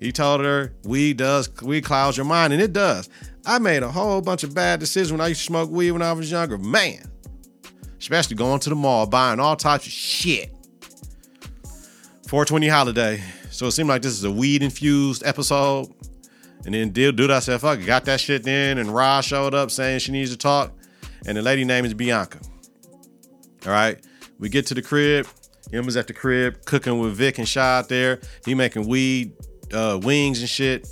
he 0.00 0.12
told 0.12 0.40
her 0.42 0.72
weed 0.84 1.18
does 1.18 1.50
weed 1.62 1.84
clouds 1.84 2.16
your 2.16 2.26
mind, 2.26 2.52
and 2.52 2.62
it 2.62 2.72
does. 2.72 3.08
I 3.46 3.58
made 3.58 3.82
a 3.82 3.90
whole 3.90 4.20
bunch 4.20 4.44
of 4.44 4.54
bad 4.54 4.80
decisions 4.80 5.12
when 5.12 5.20
I 5.20 5.28
used 5.28 5.40
to 5.40 5.46
smoke 5.46 5.70
weed 5.70 5.92
when 5.92 6.02
I 6.02 6.12
was 6.12 6.30
younger. 6.30 6.58
Man. 6.58 7.10
Especially 7.98 8.36
going 8.36 8.60
to 8.60 8.68
the 8.68 8.76
mall, 8.76 9.06
buying 9.06 9.40
all 9.40 9.56
types 9.56 9.86
of 9.86 9.92
shit. 9.92 10.54
420 12.28 12.68
holiday. 12.68 13.22
So 13.50 13.68
it 13.68 13.70
seemed 13.70 13.88
like 13.88 14.02
this 14.02 14.12
is 14.12 14.22
a 14.22 14.30
weed 14.30 14.62
infused 14.62 15.22
episode. 15.24 15.88
And 16.66 16.74
then 16.74 16.90
Deal 16.90 17.10
Dude, 17.10 17.30
I 17.30 17.38
said, 17.38 17.58
fuck 17.58 17.82
got 17.86 18.04
that 18.04 18.20
shit 18.20 18.42
then. 18.42 18.76
And 18.76 18.94
Ra 18.94 19.22
showed 19.22 19.54
up 19.54 19.70
saying 19.70 20.00
she 20.00 20.12
needs 20.12 20.30
to 20.30 20.36
talk. 20.36 20.72
And 21.26 21.38
the 21.38 21.42
lady 21.42 21.64
name 21.64 21.86
is 21.86 21.94
Bianca. 21.94 22.38
All 23.64 23.72
right. 23.72 23.98
We 24.38 24.50
get 24.50 24.66
to 24.66 24.74
the 24.74 24.82
crib. 24.82 25.26
him 25.72 25.78
Emma's 25.80 25.96
at 25.96 26.06
the 26.06 26.12
crib 26.12 26.66
cooking 26.66 26.98
with 26.98 27.14
Vic 27.14 27.38
and 27.38 27.48
Shy 27.48 27.78
out 27.78 27.88
there. 27.88 28.20
He 28.44 28.54
making 28.54 28.86
weed 28.86 29.32
uh, 29.72 29.98
wings 30.02 30.40
and 30.40 30.50
shit. 30.50 30.86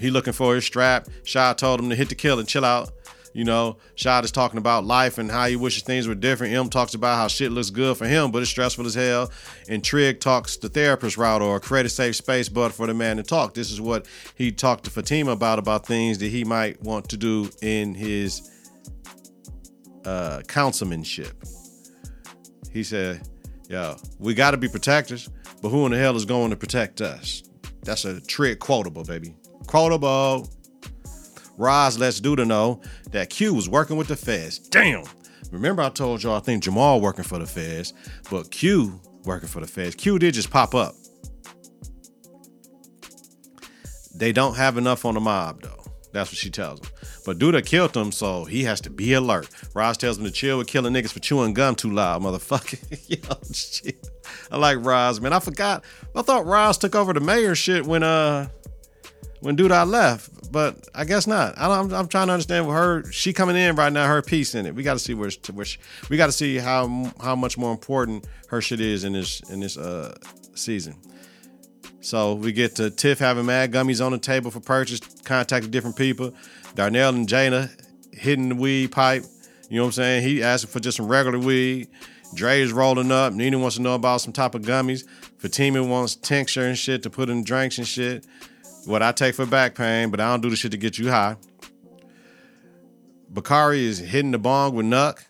He 0.00 0.10
looking 0.10 0.32
for 0.32 0.56
his 0.56 0.64
strap. 0.64 1.06
Shy 1.22 1.52
told 1.52 1.78
him 1.78 1.90
to 1.90 1.94
hit 1.94 2.08
the 2.08 2.16
kill 2.16 2.40
and 2.40 2.48
chill 2.48 2.64
out. 2.64 2.90
You 3.32 3.44
know, 3.44 3.76
Shad 3.94 4.24
is 4.24 4.32
talking 4.32 4.58
about 4.58 4.84
life 4.84 5.18
and 5.18 5.30
how 5.30 5.46
he 5.46 5.54
wishes 5.54 5.84
things 5.84 6.08
were 6.08 6.16
different. 6.16 6.52
M 6.52 6.68
talks 6.68 6.94
about 6.94 7.16
how 7.16 7.28
shit 7.28 7.52
looks 7.52 7.70
good 7.70 7.96
for 7.96 8.06
him, 8.06 8.32
but 8.32 8.42
it's 8.42 8.50
stressful 8.50 8.86
as 8.86 8.94
hell. 8.94 9.30
And 9.68 9.84
Trig 9.84 10.20
talks 10.20 10.56
the 10.56 10.68
therapist 10.68 11.16
route 11.16 11.40
or 11.40 11.60
create 11.60 11.86
a 11.86 11.90
safe 11.90 12.16
space, 12.16 12.48
but 12.48 12.72
for 12.72 12.86
the 12.86 12.94
man 12.94 13.18
to 13.18 13.22
talk. 13.22 13.54
This 13.54 13.70
is 13.70 13.80
what 13.80 14.06
he 14.34 14.50
talked 14.50 14.84
to 14.84 14.90
Fatima 14.90 15.30
about 15.30 15.58
about 15.58 15.86
things 15.86 16.18
that 16.18 16.28
he 16.28 16.44
might 16.44 16.82
want 16.82 17.08
to 17.10 17.16
do 17.16 17.50
in 17.62 17.94
his 17.94 18.50
uh, 20.04 20.42
councilmanship. 20.48 21.44
He 22.72 22.82
said, 22.82 23.28
"Yo, 23.68 23.96
we 24.18 24.34
got 24.34 24.52
to 24.52 24.56
be 24.56 24.68
protectors, 24.68 25.28
but 25.62 25.68
who 25.68 25.86
in 25.86 25.92
the 25.92 25.98
hell 25.98 26.16
is 26.16 26.24
going 26.24 26.50
to 26.50 26.56
protect 26.56 27.00
us?" 27.00 27.44
That's 27.82 28.04
a 28.04 28.20
Trig 28.20 28.58
quotable, 28.58 29.04
baby. 29.04 29.36
Quotable. 29.66 30.48
Roz 31.60 31.98
lets 31.98 32.22
Duda 32.22 32.46
know 32.46 32.80
that 33.10 33.28
Q 33.28 33.52
was 33.52 33.68
working 33.68 33.98
with 33.98 34.08
the 34.08 34.16
feds. 34.16 34.58
Damn. 34.58 35.04
Remember, 35.52 35.82
I 35.82 35.90
told 35.90 36.22
y'all 36.22 36.36
I 36.36 36.40
think 36.40 36.62
Jamal 36.62 37.02
working 37.02 37.22
for 37.22 37.38
the 37.38 37.46
feds, 37.46 37.92
but 38.30 38.50
Q 38.50 38.98
working 39.24 39.48
for 39.48 39.60
the 39.60 39.66
feds. 39.66 39.94
Q 39.94 40.18
did 40.18 40.32
just 40.32 40.50
pop 40.50 40.74
up. 40.74 40.94
They 44.14 44.32
don't 44.32 44.56
have 44.56 44.78
enough 44.78 45.04
on 45.04 45.14
the 45.14 45.20
mob, 45.20 45.60
though. 45.60 45.84
That's 46.12 46.30
what 46.30 46.38
she 46.38 46.50
tells 46.50 46.80
him. 46.80 46.86
But 47.26 47.38
Duda 47.38 47.64
killed 47.64 47.94
him, 47.94 48.10
so 48.10 48.44
he 48.46 48.64
has 48.64 48.80
to 48.82 48.90
be 48.90 49.12
alert. 49.12 49.48
Roz 49.74 49.98
tells 49.98 50.16
him 50.16 50.24
to 50.24 50.30
chill 50.30 50.56
with 50.58 50.66
killing 50.66 50.94
niggas 50.94 51.12
for 51.12 51.20
chewing 51.20 51.52
gum 51.52 51.74
too 51.74 51.90
loud, 51.90 52.22
motherfucker. 52.22 52.80
Yo, 53.06 53.52
shit. 53.52 54.08
I 54.50 54.56
like 54.56 54.78
Roz, 54.80 55.20
man. 55.20 55.34
I 55.34 55.40
forgot. 55.40 55.84
I 56.16 56.22
thought 56.22 56.46
Roz 56.46 56.78
took 56.78 56.94
over 56.94 57.12
the 57.12 57.20
mayor 57.20 57.54
shit 57.54 57.84
when 57.84 58.02
uh 58.02 58.48
when 59.40 59.56
Duda 59.56 59.86
left, 59.86 60.52
but 60.52 60.88
I 60.94 61.04
guess 61.04 61.26
not. 61.26 61.58
I 61.58 61.78
am 61.78 61.92
I'm 61.92 62.08
trying 62.08 62.28
to 62.28 62.32
understand 62.32 62.66
what 62.66 62.74
her 62.74 63.10
she 63.10 63.32
coming 63.32 63.56
in 63.56 63.74
right 63.76 63.92
now. 63.92 64.06
Her 64.06 64.22
piece 64.22 64.54
in 64.54 64.66
it. 64.66 64.74
We 64.74 64.82
got 64.82 64.94
to 64.94 64.98
see 64.98 65.14
where, 65.14 65.30
where 65.52 65.64
she, 65.64 65.78
we 66.08 66.16
got 66.16 66.26
to 66.26 66.32
see 66.32 66.56
how 66.56 67.12
how 67.20 67.34
much 67.36 67.58
more 67.58 67.72
important 67.72 68.26
her 68.48 68.60
shit 68.60 68.80
is 68.80 69.04
in 69.04 69.14
this 69.14 69.40
in 69.50 69.60
this 69.60 69.76
uh 69.76 70.16
season. 70.54 70.96
So 72.02 72.34
we 72.34 72.52
get 72.52 72.76
to 72.76 72.90
Tiff 72.90 73.18
having 73.18 73.46
mad 73.46 73.72
gummies 73.72 74.04
on 74.04 74.12
the 74.12 74.18
table 74.18 74.50
for 74.50 74.60
purchase, 74.60 75.00
contacting 75.24 75.70
different 75.70 75.96
people. 75.96 76.32
Darnell 76.74 77.14
and 77.14 77.28
Jana 77.28 77.70
hitting 78.12 78.50
the 78.50 78.54
weed 78.54 78.92
pipe. 78.92 79.24
You 79.68 79.76
know 79.76 79.82
what 79.82 79.88
I'm 79.88 79.92
saying? 79.92 80.22
He 80.22 80.42
asking 80.42 80.70
for 80.70 80.80
just 80.80 80.96
some 80.96 81.08
regular 81.08 81.38
weed. 81.38 81.88
Dre 82.34 82.60
is 82.60 82.72
rolling 82.72 83.12
up. 83.12 83.32
Nina 83.32 83.58
wants 83.58 83.76
to 83.76 83.82
know 83.82 83.94
about 83.94 84.20
some 84.20 84.32
type 84.32 84.54
of 84.54 84.62
gummies. 84.62 85.04
Fatima 85.38 85.82
wants 85.82 86.16
tincture 86.16 86.66
and 86.66 86.78
shit 86.78 87.02
to 87.02 87.10
put 87.10 87.28
in 87.28 87.44
drinks 87.44 87.78
and 87.78 87.86
shit. 87.86 88.24
What 88.86 89.02
I 89.02 89.12
take 89.12 89.34
for 89.34 89.46
back 89.46 89.74
pain, 89.74 90.10
but 90.10 90.20
I 90.20 90.30
don't 90.30 90.40
do 90.40 90.50
the 90.50 90.56
shit 90.56 90.72
to 90.72 90.78
get 90.78 90.98
you 90.98 91.10
high. 91.10 91.36
Bakari 93.28 93.84
is 93.84 93.98
hitting 93.98 94.32
the 94.32 94.38
bong 94.38 94.74
with 94.74 94.86
Nuck. 94.86 95.24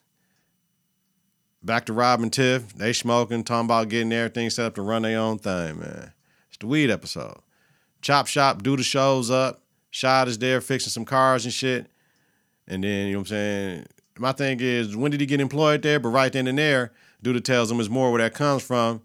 Back 1.63 1.85
to 1.87 1.93
Rob 1.93 2.23
and 2.23 2.33
Tiff. 2.33 2.73
They 2.75 2.93
smoking, 2.93 3.45
talking 3.45 3.67
about 3.67 3.89
getting 3.89 4.13
everything 4.13 4.49
set 4.49 4.67
up 4.67 4.75
to 4.77 4.83
run 4.83 5.03
their 5.03 5.19
own 5.19 5.39
thing, 5.39 5.81
man. 5.81 6.13
It's 6.49 6.57
the 6.59 6.67
weed 6.67 6.91
episode. 6.91 7.39
Chop 8.01 8.27
Shop, 8.27 8.63
do 8.63 8.77
the 8.77 8.83
shows 8.83 9.31
up. 9.31 9.63
Shot 9.91 10.29
is 10.29 10.39
there 10.39 10.61
fixing 10.61 10.91
some 10.91 11.05
cars 11.05 11.45
and 11.45 11.53
shit. 11.53 11.87
And 12.67 12.83
then, 12.83 13.09
you 13.09 13.13
know 13.13 13.19
what 13.19 13.23
I'm 13.23 13.27
saying? 13.27 13.87
My 14.19 14.33
thing 14.33 14.59
is, 14.61 14.97
when 14.97 15.11
did 15.11 15.21
he 15.21 15.27
get 15.27 15.41
employed 15.41 15.83
there? 15.83 15.99
But 15.99 16.11
right 16.11 16.33
then 16.33 16.47
and 16.47 16.59
there, 16.59 16.93
Duda 17.23 17.43
tells 17.43 17.71
him 17.71 17.81
it's 17.81 17.89
more 17.89 18.11
where 18.11 18.23
that 18.23 18.35
comes 18.35 18.63
from. 18.63 19.03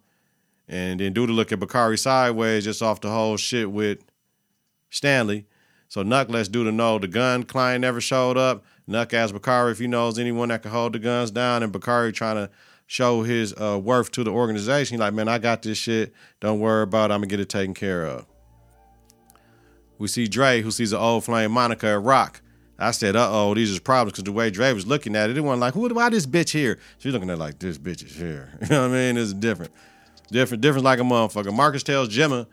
And 0.67 0.99
then 0.99 1.13
Duda 1.13 1.35
look 1.35 1.51
at 1.51 1.59
Bakari 1.59 1.97
sideways 1.97 2.63
just 2.63 2.81
off 2.81 3.01
the 3.01 3.09
whole 3.09 3.37
shit 3.37 3.71
with 3.71 3.99
Stanley. 4.95 5.45
So 5.87 6.03
Nuck 6.03 6.29
lets 6.29 6.49
Duda 6.49 6.73
know 6.73 6.97
the 6.97 7.07
gun 7.07 7.43
client 7.43 7.81
never 7.81 8.01
showed 8.01 8.37
up. 8.37 8.63
Nuck 8.89 9.13
asks 9.13 9.31
Bakari 9.31 9.71
if 9.71 9.79
he 9.79 9.87
knows 9.87 10.17
anyone 10.17 10.49
that 10.49 10.61
can 10.61 10.71
hold 10.71 10.93
the 10.93 10.99
guns 10.99 11.31
down, 11.31 11.63
and 11.63 11.71
Bakari 11.71 12.11
trying 12.11 12.35
to 12.35 12.49
show 12.87 13.23
his 13.23 13.53
uh, 13.59 13.79
worth 13.81 14.11
to 14.11 14.23
the 14.23 14.31
organization. 14.31 14.95
He 14.95 14.99
like, 14.99 15.13
man, 15.13 15.27
I 15.27 15.37
got 15.37 15.61
this 15.61 15.77
shit. 15.77 16.13
Don't 16.39 16.59
worry 16.59 16.83
about 16.83 17.11
it. 17.11 17.13
I'm 17.13 17.21
gonna 17.21 17.27
get 17.27 17.39
it 17.39 17.49
taken 17.49 17.73
care 17.73 18.05
of. 18.05 18.25
we 19.97 20.07
see 20.07 20.27
Dre, 20.27 20.61
who 20.61 20.71
sees 20.71 20.93
an 20.93 20.99
old 20.99 21.23
flame 21.23 21.51
Monica 21.51 21.87
at 21.87 22.01
Rock. 22.01 22.41
I 22.77 22.91
said, 22.91 23.15
uh 23.15 23.29
oh, 23.31 23.53
these 23.53 23.75
are 23.75 23.79
problems 23.81 24.13
because 24.13 24.25
the 24.25 24.31
way 24.33 24.49
Dre 24.49 24.73
was 24.73 24.85
looking 24.85 25.15
at 25.15 25.29
it, 25.29 25.37
it 25.37 25.41
wasn't 25.41 25.61
like, 25.61 25.73
who, 25.73 25.87
why 25.93 26.09
this 26.09 26.25
bitch 26.25 26.51
here? 26.51 26.77
She's 26.97 27.13
looking 27.13 27.29
at 27.29 27.33
it 27.33 27.39
like, 27.39 27.59
this 27.59 27.77
bitch 27.77 28.03
is 28.03 28.15
here. 28.15 28.49
You 28.61 28.67
know 28.69 28.81
what 28.81 28.91
I 28.91 28.93
mean? 28.93 29.17
It's 29.17 29.33
different. 29.33 29.71
Different, 30.31 30.61
different 30.61 30.83
like 30.83 30.99
a 30.99 31.03
motherfucker. 31.03 31.53
Marcus 31.53 31.83
tells 31.83 32.09
Jemma, 32.09 32.47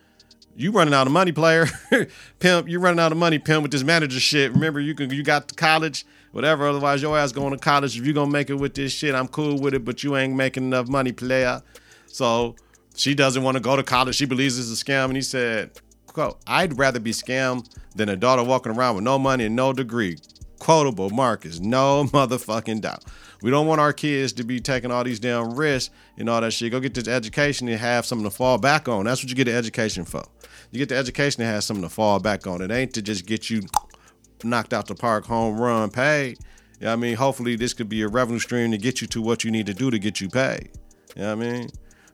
you 0.57 0.71
running 0.71 0.95
out 0.95 1.07
of 1.07 1.13
money, 1.13 1.33
player. 1.33 1.67
pimp, 2.39 2.69
you 2.69 2.79
running 2.79 3.01
out 3.01 3.13
of 3.13 3.19
money, 3.19 3.39
pimp, 3.39 3.63
with 3.63 3.73
this 3.73 3.83
manager 3.83 4.21
shit. 4.21 4.53
Remember, 4.53 4.81
you 4.81 4.95
can 4.95 5.11
you 5.11 5.23
got 5.23 5.49
to 5.49 5.55
college, 5.55 6.05
whatever. 6.33 6.69
Otherwise, 6.69 7.03
your 7.03 7.17
ass 7.17 7.33
going 7.33 7.53
to 7.53 7.59
college. 7.59 7.99
If 7.99 8.07
you 8.07 8.13
gonna 8.13 8.31
make 8.31 8.51
it 8.51 8.55
with 8.55 8.75
this 8.75 8.93
shit, 8.93 9.15
I'm 9.15 9.29
cool 9.29 9.59
with 9.59 9.75
it, 9.75 9.85
but 9.85 10.03
you 10.03 10.17
ain't 10.17 10.35
making 10.35 10.65
enough 10.65 10.89
money, 10.89 11.13
player. 11.13 11.63
So 12.07 12.57
she 12.95 13.15
doesn't 13.15 13.43
want 13.43 13.57
to 13.57 13.61
go 13.61 13.77
to 13.77 13.83
college. 13.83 14.17
She 14.17 14.27
believes 14.27 14.59
it's 14.59 14.81
a 14.81 14.85
scam. 14.85 15.07
And 15.07 15.17
he 15.17 15.23
said, 15.23 15.71
quote, 16.07 16.39
I'd 16.47 16.79
rather 16.79 17.01
be 17.01 17.13
scammed 17.13 17.69
than 17.95 18.09
a 18.09 18.17
daughter 18.17 18.43
walking 18.43 18.73
around 18.73 18.97
with 18.97 19.05
no 19.05 19.19
money 19.19 19.47
and 19.47 19.57
no 19.57 19.73
degree. 19.73 20.19
Quotable 20.63 21.11
Marcus, 21.11 21.59
no 21.59 22.05
motherfucking 22.13 22.83
doubt. 22.83 23.05
We 23.43 23.51
don't 23.51 23.67
want 23.67 23.81
our 23.81 23.93
kids 23.93 24.33
to 24.35 24.45
be 24.45 24.61
taking 24.61 24.93
all 24.93 25.03
these 25.03 25.19
damn 25.19 25.57
risks 25.57 25.93
and 26.17 26.31
all 26.31 26.41
that 26.41 26.53
shit. 26.53 26.71
Go 26.71 26.79
get 26.79 26.95
this 26.95 27.09
education 27.09 27.67
and 27.67 27.81
have 27.81 28.07
something 28.07 28.25
to 28.25 28.31
fall 28.31 28.59
back 28.59 28.89
on. 28.89 29.07
That's 29.07 29.25
what 29.25 29.29
you 29.29 29.35
get 29.35 29.47
the 29.47 29.55
education 29.55 30.05
for. 30.05 30.23
You 30.71 30.79
get 30.79 30.89
the 30.89 30.97
education 30.97 31.41
to 31.41 31.47
have 31.47 31.65
something 31.65 31.83
to 31.83 31.89
fall 31.89 32.21
back 32.21 32.47
on. 32.47 32.63
It 32.63 32.71
ain't 32.71 32.95
to 32.95 33.03
just 33.03 33.27
get 33.27 33.51
you 33.51 33.63
knocked 34.45 34.73
out 34.73 34.87
the 34.87 34.95
park, 34.95 35.25
home 35.25 35.61
run, 35.61 35.91
paid. 35.91 36.39
You 36.79 36.87
know 36.87 36.93
I 36.93 36.97
mean? 36.97 37.17
Hopefully 37.17 37.57
this 37.57 37.75
could 37.75 37.89
be 37.89 38.03
a 38.03 38.09
revenue 38.09 38.39
stream 38.39 38.71
to 38.71 38.79
get 38.79 39.01
you 39.01 39.09
to 39.09 39.21
what 39.21 39.43
you 39.43 39.51
need 39.51 39.67
to 39.67 39.75
do 39.75 39.91
to 39.91 39.99
get 39.99 40.21
you 40.21 40.29
paid. 40.29 40.71
You 41.17 41.23
know 41.23 41.37
what 41.37 41.45
I 41.45 41.51
mean? 41.51 41.71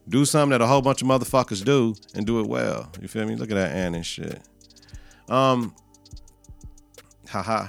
Do 0.07 0.25
something 0.25 0.57
that 0.57 0.61
a 0.63 0.65
whole 0.65 0.81
bunch 0.81 1.03
of 1.03 1.07
motherfuckers 1.07 1.63
do 1.63 1.93
and 2.15 2.25
do 2.25 2.39
it 2.39 2.47
well. 2.47 2.91
You 2.99 3.07
feel 3.07 3.27
me? 3.27 3.35
Look 3.35 3.51
at 3.51 3.55
that 3.55 3.73
Ann 3.73 3.93
and 3.93 4.03
shit. 4.03 4.41
Um, 5.27 5.75
haha. 7.29 7.67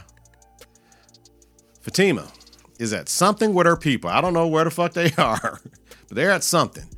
Fatima 1.80 2.30
is 2.78 2.92
at 2.92 3.08
something 3.08 3.54
with 3.54 3.66
her 3.66 3.76
people. 3.76 4.10
I 4.10 4.20
don't 4.20 4.32
know 4.32 4.46
where 4.46 4.64
the 4.64 4.70
fuck 4.70 4.92
they 4.92 5.12
are, 5.18 5.60
but 6.08 6.16
they're 6.16 6.30
at 6.30 6.44
something. 6.44 6.88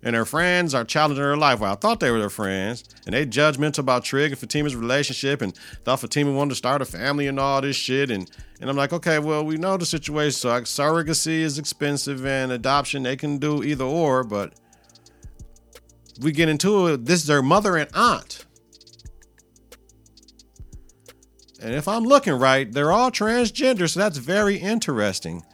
And 0.00 0.14
her 0.14 0.24
friends 0.24 0.74
are 0.74 0.84
challenging 0.84 1.24
her 1.24 1.36
life. 1.36 1.58
Well, 1.58 1.72
I 1.72 1.74
thought 1.74 1.98
they 1.98 2.12
were 2.12 2.20
their 2.20 2.30
friends, 2.30 2.84
and 3.04 3.14
they 3.14 3.26
judgmental 3.26 3.80
about 3.80 4.04
Trig 4.04 4.30
and 4.30 4.38
Fatima's 4.38 4.76
relationship, 4.76 5.42
and 5.42 5.56
thought 5.84 6.00
Fatima 6.00 6.32
wanted 6.32 6.50
to 6.50 6.54
start 6.54 6.80
a 6.80 6.84
family 6.84 7.26
and 7.26 7.40
all 7.40 7.60
this 7.60 7.74
shit. 7.74 8.10
And 8.10 8.30
and 8.60 8.70
I'm 8.70 8.76
like, 8.76 8.92
okay, 8.92 9.18
well, 9.18 9.44
we 9.44 9.56
know 9.56 9.76
the 9.76 9.84
situation. 9.84 10.32
So 10.32 10.50
like, 10.50 10.64
surrogacy 10.64 11.40
is 11.40 11.58
expensive, 11.58 12.24
and 12.24 12.52
adoption 12.52 13.02
they 13.02 13.16
can 13.16 13.38
do 13.38 13.64
either 13.64 13.84
or. 13.84 14.22
But 14.22 14.54
we 16.20 16.30
get 16.30 16.48
into 16.48 16.86
it. 16.86 17.04
This 17.04 17.22
is 17.22 17.26
their 17.26 17.42
mother 17.42 17.76
and 17.76 17.90
aunt. 17.92 18.44
And 21.60 21.74
if 21.74 21.88
I'm 21.88 22.04
looking 22.04 22.34
right, 22.34 22.70
they're 22.70 22.92
all 22.92 23.10
transgender, 23.10 23.90
so 23.90 24.00
that's 24.00 24.18
very 24.18 24.56
interesting. 24.56 25.44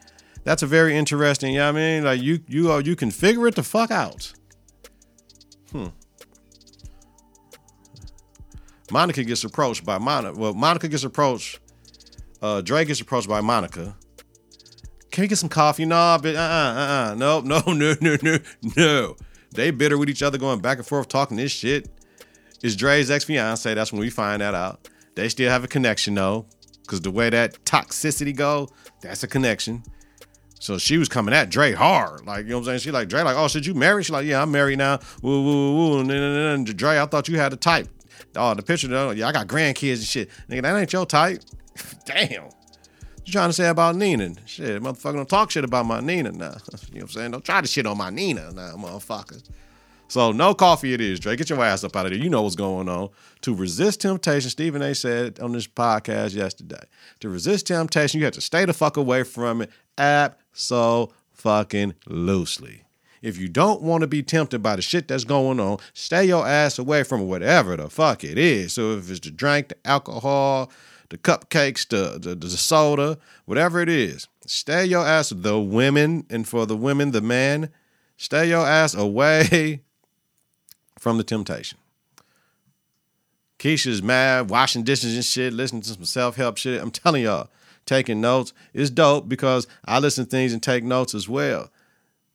That's 0.44 0.62
a 0.62 0.66
very 0.66 0.96
interesting, 0.96 1.54
you 1.54 1.60
know 1.60 1.70
I 1.70 1.72
mean? 1.72 2.04
Like 2.04 2.20
you 2.22 2.40
you 2.46 2.72
uh, 2.72 2.78
you 2.78 2.94
can 2.96 3.10
figure 3.10 3.46
it 3.46 3.54
the 3.54 3.62
fuck 3.62 3.90
out. 3.90 4.32
Hmm. 5.72 5.88
Monica 8.90 9.24
gets 9.24 9.42
approached 9.44 9.84
by 9.84 9.98
Monica. 9.98 10.38
Well, 10.38 10.52
Monica 10.52 10.88
gets 10.88 11.04
approached. 11.04 11.58
Uh, 12.42 12.60
Dre 12.60 12.84
gets 12.84 13.00
approached 13.00 13.28
by 13.28 13.40
Monica. 13.40 13.96
Can 15.10 15.22
we 15.22 15.28
get 15.28 15.38
some 15.38 15.48
coffee? 15.48 15.86
No, 15.86 16.18
but 16.20 16.34
uh 16.34 16.38
uh 16.38 17.12
uh. 17.12 17.14
No, 17.16 17.40
no, 17.44 17.62
no, 17.66 17.94
no, 18.00 18.16
no, 18.22 18.38
no. 18.76 19.16
They 19.52 19.70
bitter 19.70 19.96
with 19.96 20.10
each 20.10 20.22
other, 20.22 20.36
going 20.36 20.60
back 20.60 20.78
and 20.78 20.86
forth, 20.86 21.08
talking 21.08 21.36
this 21.36 21.52
shit. 21.52 21.88
It's 22.62 22.76
Dre's 22.76 23.10
ex 23.10 23.24
fiance. 23.24 23.72
That's 23.72 23.92
when 23.92 24.00
we 24.00 24.10
find 24.10 24.42
that 24.42 24.54
out. 24.54 24.88
They 25.14 25.28
still 25.28 25.50
have 25.50 25.64
a 25.64 25.68
connection 25.68 26.14
though, 26.14 26.46
because 26.82 27.00
the 27.00 27.10
way 27.10 27.30
that 27.30 27.64
toxicity 27.64 28.34
go, 28.34 28.68
that's 29.00 29.22
a 29.22 29.28
connection. 29.28 29.82
So 30.64 30.78
she 30.78 30.96
was 30.96 31.10
coming 31.10 31.34
at 31.34 31.50
Dre 31.50 31.72
hard. 31.72 32.24
Like, 32.24 32.44
you 32.44 32.52
know 32.52 32.56
what 32.56 32.60
I'm 32.60 32.64
saying? 32.64 32.78
She 32.78 32.90
like, 32.90 33.08
Dre, 33.08 33.20
like, 33.20 33.36
oh, 33.36 33.48
should 33.48 33.66
you 33.66 33.74
marry? 33.74 34.02
She 34.02 34.12
like, 34.12 34.24
yeah, 34.24 34.40
I'm 34.40 34.50
married 34.50 34.78
now. 34.78 34.98
Woo, 35.20 35.44
woo, 35.44 35.76
woo. 35.76 36.00
And 36.00 36.08
then, 36.08 36.22
and 36.22 36.66
then 36.66 36.76
Dre, 36.76 36.98
I 36.98 37.04
thought 37.04 37.28
you 37.28 37.38
had 37.38 37.52
a 37.52 37.56
type. 37.56 37.86
Oh, 38.34 38.54
the 38.54 38.62
picture, 38.62 38.88
though, 38.88 39.10
yeah, 39.10 39.28
I 39.28 39.32
got 39.32 39.46
grandkids 39.46 39.96
and 39.96 40.04
shit. 40.04 40.30
Nigga, 40.48 40.62
that 40.62 40.76
ain't 40.76 40.92
your 40.92 41.04
type. 41.04 41.42
Damn. 42.06 42.44
You 43.26 43.32
trying 43.32 43.50
to 43.50 43.52
say 43.52 43.68
about 43.68 43.96
Nina? 43.96 44.34
Shit, 44.46 44.82
motherfucker 44.82 45.16
don't 45.16 45.28
talk 45.28 45.50
shit 45.50 45.64
about 45.64 45.84
my 45.86 46.00
Nina 46.00 46.32
now. 46.32 46.46
you 46.46 46.50
know 46.50 46.56
what 46.56 47.02
I'm 47.02 47.08
saying? 47.08 47.30
Don't 47.32 47.44
try 47.44 47.60
to 47.60 47.66
shit 47.66 47.86
on 47.86 47.98
my 47.98 48.10
Nina 48.10 48.50
now, 48.52 48.76
motherfucker. 48.76 49.42
So 50.14 50.30
no 50.30 50.54
coffee 50.54 50.94
it 50.94 51.00
is, 51.00 51.18
Dre. 51.18 51.34
Get 51.34 51.50
your 51.50 51.64
ass 51.64 51.82
up 51.82 51.96
out 51.96 52.06
of 52.06 52.12
there. 52.12 52.20
You 52.20 52.30
know 52.30 52.42
what's 52.42 52.54
going 52.54 52.88
on. 52.88 53.08
To 53.40 53.52
resist 53.52 54.02
temptation, 54.02 54.48
Stephen 54.48 54.80
A 54.80 54.94
said 54.94 55.40
on 55.40 55.50
this 55.50 55.66
podcast 55.66 56.36
yesterday. 56.36 56.84
To 57.18 57.28
resist 57.28 57.66
temptation, 57.66 58.20
you 58.20 58.24
have 58.24 58.34
to 58.34 58.40
stay 58.40 58.64
the 58.64 58.72
fuck 58.72 58.96
away 58.96 59.24
from 59.24 59.62
it. 59.62 60.32
So 60.52 61.12
fucking 61.32 61.96
loosely. 62.06 62.84
If 63.22 63.38
you 63.38 63.48
don't 63.48 63.82
want 63.82 64.02
to 64.02 64.06
be 64.06 64.22
tempted 64.22 64.62
by 64.62 64.76
the 64.76 64.82
shit 64.82 65.08
that's 65.08 65.24
going 65.24 65.58
on, 65.58 65.78
stay 65.94 66.26
your 66.26 66.46
ass 66.46 66.78
away 66.78 67.02
from 67.02 67.26
whatever 67.26 67.76
the 67.76 67.90
fuck 67.90 68.22
it 68.22 68.38
is. 68.38 68.74
So 68.74 68.92
if 68.92 69.10
it's 69.10 69.18
the 69.18 69.32
drink, 69.32 69.70
the 69.70 69.76
alcohol, 69.84 70.70
the 71.08 71.18
cupcakes, 71.18 71.88
the, 71.88 72.20
the, 72.20 72.36
the 72.36 72.50
soda, 72.50 73.18
whatever 73.46 73.80
it 73.80 73.88
is, 73.88 74.28
stay 74.46 74.84
your 74.84 75.04
ass, 75.04 75.30
the 75.30 75.58
women, 75.58 76.24
and 76.30 76.46
for 76.46 76.66
the 76.66 76.76
women, 76.76 77.10
the 77.10 77.20
men, 77.20 77.70
stay 78.16 78.50
your 78.50 78.64
ass 78.64 78.94
away 78.94 79.80
from 81.04 81.18
the 81.18 81.22
temptation. 81.22 81.76
Keisha's 83.58 84.02
mad, 84.02 84.48
washing 84.48 84.84
dishes 84.84 85.14
and 85.14 85.24
shit, 85.24 85.52
listening 85.52 85.82
to 85.82 85.90
some 85.90 86.04
self 86.06 86.36
help 86.36 86.56
shit. 86.56 86.80
I'm 86.80 86.90
telling 86.90 87.24
y'all, 87.24 87.50
taking 87.84 88.22
notes 88.22 88.54
is 88.72 88.90
dope 88.90 89.28
because 89.28 89.66
I 89.84 89.98
listen 89.98 90.24
to 90.24 90.30
things 90.30 90.54
and 90.54 90.62
take 90.62 90.82
notes 90.82 91.14
as 91.14 91.28
well. 91.28 91.70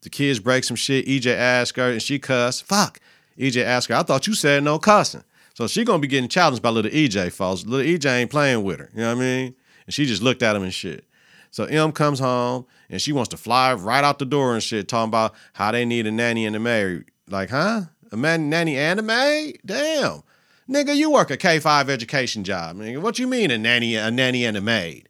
The 0.03 0.11
kids 0.11 0.39
break 0.39 0.63
some 0.63 0.77
shit. 0.77 1.07
EJ 1.07 1.35
asked 1.35 1.77
her 1.77 1.91
and 1.91 2.01
she 2.01 2.19
cussed. 2.19 2.63
Fuck. 2.63 2.99
EJ 3.39 3.63
asked 3.63 3.89
her, 3.89 3.95
I 3.95 4.03
thought 4.03 4.27
you 4.27 4.35
said 4.35 4.63
no 4.63 4.77
cussing. 4.77 5.23
So 5.55 5.65
she 5.65 5.83
gonna 5.83 5.97
be 5.97 6.07
getting 6.07 6.29
challenged 6.29 6.61
by 6.61 6.69
little 6.69 6.91
EJ, 6.91 7.31
folks. 7.33 7.65
Little 7.65 7.91
EJ 7.91 8.05
ain't 8.05 8.29
playing 8.29 8.63
with 8.63 8.77
her. 8.77 8.91
You 8.93 9.01
know 9.01 9.15
what 9.15 9.17
I 9.17 9.25
mean? 9.25 9.55
And 9.87 9.93
she 9.95 10.05
just 10.05 10.21
looked 10.21 10.43
at 10.43 10.55
him 10.55 10.61
and 10.61 10.73
shit. 10.73 11.05
So 11.49 11.63
M 11.63 11.91
comes 11.91 12.19
home 12.19 12.67
and 12.87 13.01
she 13.01 13.13
wants 13.13 13.29
to 13.29 13.37
fly 13.37 13.73
right 13.73 14.03
out 14.03 14.19
the 14.19 14.25
door 14.25 14.53
and 14.53 14.61
shit, 14.61 14.87
talking 14.87 15.09
about 15.09 15.33
how 15.53 15.71
they 15.71 15.85
need 15.85 16.05
a 16.05 16.11
nanny 16.11 16.45
and 16.45 16.55
a 16.55 16.59
maid. 16.59 17.05
Like, 17.27 17.49
huh? 17.49 17.81
A 18.11 18.17
man, 18.17 18.49
nanny 18.49 18.77
and 18.77 18.99
a 18.99 19.03
maid? 19.03 19.59
Damn. 19.65 20.23
Nigga, 20.69 20.95
you 20.95 21.11
work 21.11 21.31
a 21.31 21.37
K5 21.37 21.89
education 21.89 22.43
job. 22.43 22.77
Nigga, 22.77 23.01
what 23.01 23.19
you 23.19 23.27
mean 23.27 23.51
a 23.51 23.57
nanny, 23.57 23.95
a 23.95 24.11
nanny 24.11 24.45
and 24.45 24.55
a 24.55 24.61
maid? 24.61 25.09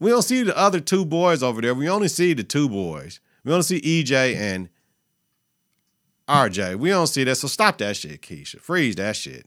We 0.00 0.10
don't 0.10 0.22
see 0.22 0.42
the 0.42 0.56
other 0.56 0.80
two 0.80 1.04
boys 1.04 1.42
over 1.42 1.60
there. 1.60 1.74
We 1.74 1.88
only 1.88 2.08
see 2.08 2.32
the 2.32 2.44
two 2.44 2.68
boys. 2.68 3.20
We 3.44 3.52
only 3.52 3.64
see 3.64 3.80
EJ 3.80 4.36
and 4.36 4.68
RJ. 6.28 6.76
We 6.76 6.90
don't 6.90 7.06
see 7.06 7.24
that. 7.24 7.36
So 7.36 7.48
stop 7.48 7.78
that 7.78 7.96
shit, 7.96 8.22
Keisha. 8.22 8.60
Freeze 8.60 8.96
that 8.96 9.16
shit. 9.16 9.46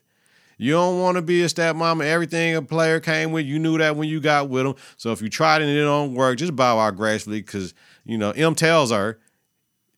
You 0.57 0.73
don't 0.73 0.99
want 0.99 1.15
to 1.15 1.23
be 1.23 1.41
a 1.41 1.47
stepmama. 1.47 2.03
Everything 2.03 2.55
a 2.55 2.61
player 2.61 2.99
came 2.99 3.31
with, 3.31 3.47
you 3.47 3.57
knew 3.57 3.79
that 3.79 3.95
when 3.95 4.07
you 4.07 4.19
got 4.19 4.47
with 4.47 4.67
him. 4.67 4.75
So 4.97 5.11
if 5.11 5.19
you 5.19 5.29
tried 5.29 5.63
and 5.63 5.71
it 5.71 5.81
don't 5.81 6.13
work, 6.13 6.37
just 6.37 6.55
bow 6.55 6.77
out 6.77 6.97
gracefully 6.97 7.41
because, 7.41 7.73
you 8.05 8.17
know, 8.17 8.29
M 8.31 8.53
tells 8.53 8.91
her, 8.91 9.19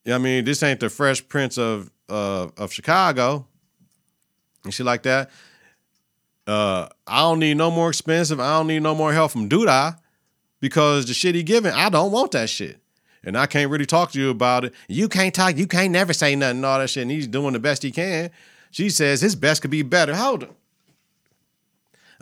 I 0.07 0.17
mean, 0.17 0.45
this 0.45 0.62
ain't 0.63 0.79
the 0.79 0.89
Fresh 0.89 1.27
Prince 1.29 1.57
of 1.57 1.89
uh, 2.10 2.50
of 2.57 2.74
Chicago 2.74 3.48
and 4.63 4.74
shit 4.74 4.86
like 4.86 5.03
that. 5.03 5.29
Uh, 6.45 6.88
I 7.07 7.22
don't 7.22 7.39
need 7.39 7.55
no 7.55 7.72
more 7.72 7.89
expensive. 7.89 8.39
I 8.39 8.57
don't 8.57 8.67
need 8.67 8.83
no 8.83 8.93
more 8.95 9.13
help 9.13 9.31
from 9.31 9.48
Duda 9.48 9.98
because 10.60 11.05
the 11.05 11.13
shit 11.13 11.36
he 11.36 11.43
giving, 11.43 11.72
I 11.72 11.89
don't 11.89 12.12
want 12.12 12.31
that 12.31 12.50
shit. 12.50 12.79
And 13.24 13.38
I 13.38 13.45
can't 13.45 13.72
really 13.72 13.86
talk 13.86 14.12
to 14.12 14.19
you 14.19 14.29
about 14.29 14.65
it. 14.65 14.74
You 14.89 15.07
can't 15.07 15.33
talk, 15.33 15.57
you 15.57 15.67
can't 15.67 15.91
never 15.91 16.12
say 16.12 16.36
nothing, 16.36 16.65
all 16.65 16.79
that 16.79 16.89
shit. 16.89 17.03
And 17.03 17.12
he's 17.12 17.27
doing 17.27 17.53
the 17.53 17.60
best 17.60 17.83
he 17.83 17.91
can. 17.91 18.29
She 18.72 18.89
says 18.89 19.22
his 19.22 19.36
best 19.36 19.62
could 19.62 19.72
be 19.72 19.81
better. 19.81 20.13
Hold 20.15 20.43
on. 20.43 20.55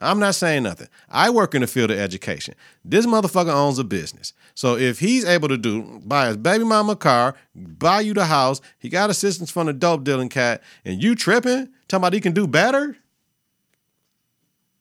I'm 0.01 0.20
not 0.20 0.36
saying 0.36 0.63
nothing. 0.63 0.88
I 1.10 1.29
work 1.29 1.53
in 1.53 1.62
the 1.62 1.67
field 1.67 1.91
of 1.91 2.00
education. 2.00 2.55
This 2.84 3.05
motherfucker 3.05 3.53
owns 3.53 3.77
a 3.77 3.84
business. 3.84 4.34
So 4.55 4.75
if 4.75 5.00
he's 5.00 5.24
able 5.24 5.48
to 5.48 5.58
do 5.58 6.01
buy 6.03 6.27
his 6.27 6.38
baby 6.38 6.63
mama 6.63 6.93
a 6.93 6.96
car, 6.96 7.36
buy 7.55 8.01
you 8.01 8.13
the 8.13 8.25
house, 8.25 8.62
he 8.79 8.89
got 8.89 9.10
assistance 9.10 9.51
from 9.51 9.67
the 9.67 9.74
dope 9.74 10.03
dealing 10.03 10.29
cat, 10.29 10.62
and 10.84 11.01
you 11.01 11.15
tripping, 11.15 11.70
talking 11.88 12.01
about 12.01 12.13
he 12.13 12.20
can 12.20 12.34
do 12.34 12.48
better? 12.48 12.98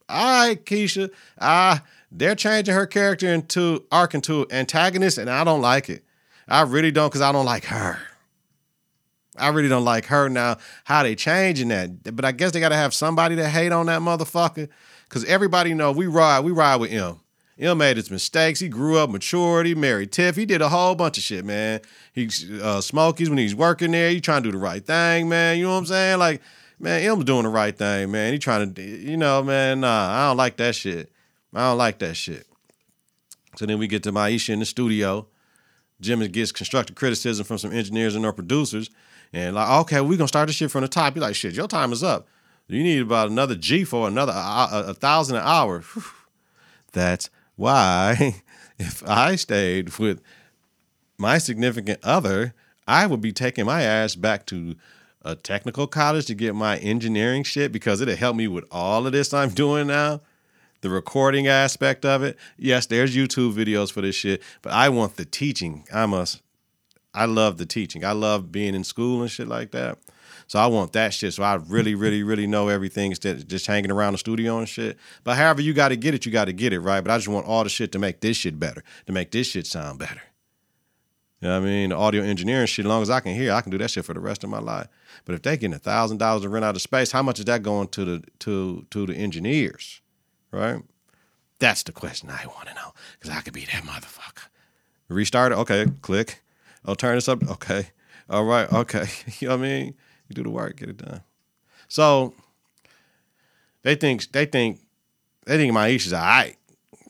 All 0.09 0.49
right, 0.49 0.65
Keisha. 0.65 1.11
Ah, 1.41 1.85
they're 2.11 2.35
changing 2.35 2.75
her 2.75 2.87
character 2.87 3.33
into 3.33 3.85
arc 3.93 4.15
into 4.15 4.47
antagonist, 4.51 5.19
and 5.19 5.31
I 5.31 5.45
don't 5.45 5.61
like 5.61 5.89
it. 5.89 6.03
I 6.49 6.63
really 6.63 6.91
don't, 6.91 7.09
because 7.09 7.21
I 7.21 7.31
don't 7.31 7.45
like 7.47 7.67
her. 7.67 7.99
I 9.37 9.49
really 9.49 9.69
don't 9.69 9.85
like 9.85 10.07
her 10.07 10.29
now. 10.29 10.57
How 10.85 11.05
they 11.05 11.15
changing 11.15 11.69
that? 11.69 12.17
But 12.17 12.25
I 12.25 12.33
guess 12.33 12.51
they 12.51 12.61
got 12.61 12.71
to 12.71 12.77
have 12.77 12.93
somebody 12.93 13.37
to 13.37 13.49
hate 13.49 13.71
on 13.71 13.87
that 13.87 14.01
motherfucker, 14.01 14.69
because 15.11 15.27
everybody 15.27 15.75
know 15.75 15.93
we 15.93 16.07
ride. 16.07 16.41
We 16.41 16.53
ride 16.53 16.77
with 16.77 16.91
him. 16.91 17.21
M 17.59 17.77
made 17.77 17.99
his 17.99 18.11
mistakes. 18.11 18.61
He 18.61 18.71
grew 18.71 18.97
up, 18.97 19.11
matured. 19.11 19.67
He 19.67 19.75
married 19.75 20.13
Tiff. 20.13 20.37
He 20.37 20.47
did 20.47 20.63
a 20.63 20.71
whole 20.71 20.95
bunch 20.95 21.19
of 21.19 21.25
shit, 21.25 21.45
man. 21.45 21.83
He 22.15 22.31
uh, 22.63 22.81
Smokies 22.81 23.29
when 23.29 23.37
he's 23.37 23.55
working 23.55 23.91
there. 23.91 24.09
He 24.09 24.23
trying 24.23 24.43
to 24.45 24.49
do 24.49 24.53
the 24.53 24.63
right 24.63 24.83
thing, 24.83 25.29
man. 25.29 25.59
You 25.59 25.65
know 25.65 25.73
what 25.73 25.79
I'm 25.81 25.87
saying? 25.87 26.19
Like 26.19 26.41
man, 26.81 27.03
M's 27.03 27.25
doing 27.25 27.45
the 27.45 27.51
right 27.51 27.77
thing, 27.77 28.11
man. 28.11 28.33
He 28.33 28.39
trying 28.39 28.73
to, 28.75 28.83
you 28.83 29.17
know, 29.17 29.43
man, 29.43 29.81
nah, 29.81 30.11
I 30.11 30.29
don't 30.29 30.37
like 30.37 30.57
that 30.57 30.75
shit. 30.75 31.13
I 31.55 31.69
don't 31.69 31.79
like 31.79 31.99
that 31.99 32.17
shit. 32.17 32.47
So 33.57 33.67
then 33.67 33.79
we 33.79 33.87
get 33.87 34.03
to 34.05 34.13
Maisha 34.13 34.51
in 34.51 34.61
the 34.61 34.65
studio. 34.65 35.27
Jimmy 36.01 36.29
gets 36.29 36.51
constructive 36.51 36.97
criticism 36.97 37.45
from 37.45 37.59
some 37.59 37.73
engineers 37.73 38.15
and 38.15 38.25
our 38.25 38.33
producers. 38.33 38.91
And 39.33 39.55
like, 39.55 39.69
okay, 39.83 40.01
we're 40.01 40.17
gonna 40.17 40.29
start 40.29 40.49
this 40.49 40.57
shit 40.57 40.71
from 40.71 40.83
the 40.83 40.89
top. 40.89 41.15
You're 41.15 41.23
like, 41.23 41.35
shit, 41.35 41.55
your 41.55 41.69
time 41.69 41.93
is 41.93 42.03
up. 42.03 42.27
You 42.71 42.83
need 42.83 43.03
about 43.03 43.31
another 43.31 43.55
G 43.55 43.85
for 43.85 44.07
another 44.07 44.33
a, 44.33 44.85
a, 44.89 44.95
thousand 44.95 45.37
an 45.37 45.43
hour. 45.45 45.83
That's 46.93 47.29
why 47.57 48.43
if 48.79 49.07
I 49.09 49.37
stayed 49.37 49.99
with 49.99 50.21
my 51.19 51.39
significant 51.39 51.99
other, 52.03 52.55
I 52.87 53.07
would 53.07 53.21
be 53.21 53.33
taking 53.33 53.67
my 53.67 53.83
ass 53.83 54.15
back 54.15 54.47
to 54.47 54.77
a 55.23 55.35
technical 55.35 55.87
college 55.87 56.27
to 56.27 56.35
get 56.35 56.55
my 56.55 56.79
engineering 56.79 57.43
shit 57.43 57.73
because 57.73 58.01
it'll 58.01 58.17
help 58.17 58.37
me 58.37 58.49
with 58.49 58.65
all 58.71 59.07
of 59.07 59.13
this 59.13 59.35
I'm 59.35 59.51
doing 59.65 59.89
now. 59.89 60.21
The 60.81 60.89
recording 60.89 61.47
aspect 61.47 62.07
of 62.07 62.23
it. 62.23 62.39
Yes, 62.57 62.87
there's 62.87 63.15
YouTube 63.15 63.53
videos 63.53 63.93
for 63.93 64.01
this 64.01 64.15
shit, 64.15 64.43
but 64.63 64.73
I 64.73 64.89
want 64.89 65.17
the 65.17 65.27
teaching. 65.27 65.85
I 65.93 66.07
must 66.07 66.41
I 67.13 67.27
love 67.27 67.59
the 67.59 67.67
teaching. 67.67 68.05
I 68.05 68.13
love 68.13 68.53
being 68.53 68.75
in 68.75 68.85
school 68.85 69.21
and 69.21 69.31
shit 69.31 69.49
like 69.49 69.73
that. 69.73 69.99
So 70.51 70.59
I 70.59 70.67
want 70.67 70.95
that 70.95 71.15
shit. 71.15 71.33
So 71.33 71.45
I 71.45 71.55
really, 71.69 71.95
really, 71.95 72.25
really 72.25 72.49
know 72.49 72.67
everything 72.67 73.13
instead 73.13 73.37
of 73.37 73.47
just 73.47 73.69
hanging 73.69 73.93
around 73.93 74.15
the 74.15 74.19
studio 74.19 74.59
and 74.59 74.69
shit. 74.69 74.99
But 75.23 75.37
however 75.37 75.63
you 75.63 75.73
got 75.73 75.91
to 75.91 75.97
get 75.97 76.13
it, 76.13 76.27
you 76.27 76.33
got 76.33 76.47
to 76.47 76.53
get 76.53 76.73
it, 76.73 76.81
right? 76.81 77.01
But 77.01 77.13
I 77.13 77.19
just 77.19 77.29
want 77.29 77.47
all 77.47 77.63
the 77.63 77.71
shit 77.71 77.93
to 77.93 78.01
make 78.01 78.19
this 78.19 78.37
shit 78.39 78.59
better, 78.59 78.83
to 79.07 79.13
make 79.13 79.31
this 79.31 79.47
shit 79.47 79.65
sound 79.69 80.01
better. 80.01 80.21
You 81.41 81.47
know 81.47 81.61
what 81.61 81.69
I 81.69 81.71
mean? 81.71 81.91
The 81.91 81.97
audio 81.97 82.25
engineering 82.25 82.67
shit, 82.67 82.85
as 82.85 82.89
long 82.89 83.01
as 83.01 83.11
I 83.11 83.21
can 83.21 83.33
hear, 83.33 83.53
I 83.53 83.61
can 83.61 83.71
do 83.71 83.79
that 83.79 83.93
shit 83.93 84.05
for 84.05 84.13
the 84.13 84.19
rest 84.19 84.43
of 84.43 84.51
my 84.51 84.59
life. 84.59 84.89
But 85.25 85.37
if 85.37 85.43
they 85.43 85.57
getting 85.57 85.73
a 85.73 85.79
thousand 85.79 86.19
dollars 86.19 86.43
to 86.43 86.49
rent 86.49 86.65
out 86.65 86.75
of 86.75 86.83
space, 86.83 87.13
how 87.13 87.23
much 87.23 87.39
is 87.39 87.45
that 87.45 87.63
going 87.63 87.87
to 87.87 88.05
the 88.05 88.25
to 88.41 88.85
to 88.91 89.07
the 89.07 89.15
engineers? 89.15 90.01
Right? 90.51 90.83
That's 91.61 91.85
the 91.85 91.93
question 91.93 92.29
I 92.29 92.45
want 92.49 92.67
to 92.67 92.75
know. 92.75 92.93
Because 93.21 93.31
I 93.31 93.41
could 93.43 93.55
be 93.55 93.67
that 93.67 93.85
motherfucker. 93.85 94.49
Restart 95.09 95.53
it. 95.53 95.59
Okay, 95.59 95.87
click. 96.03 96.43
I'll 96.85 96.97
turn 96.97 97.15
this 97.15 97.29
up. 97.29 97.49
Okay. 97.49 97.91
All 98.29 98.45
right. 98.45 98.73
Okay. 98.73 99.07
you 99.39 99.47
know 99.47 99.57
what 99.57 99.65
I 99.65 99.69
mean? 99.69 99.95
You 100.31 100.35
do 100.35 100.45
the 100.45 100.51
work, 100.51 100.77
get 100.77 100.89
it 100.89 100.97
done. 100.97 101.23
So 101.89 102.33
they 103.83 103.97
think 103.97 104.31
they 104.31 104.47
think 104.47 104.79
they 105.45 105.57
think 105.57 105.75
Maisha's 105.75 106.13
all 106.13 106.21
right, 106.21 106.57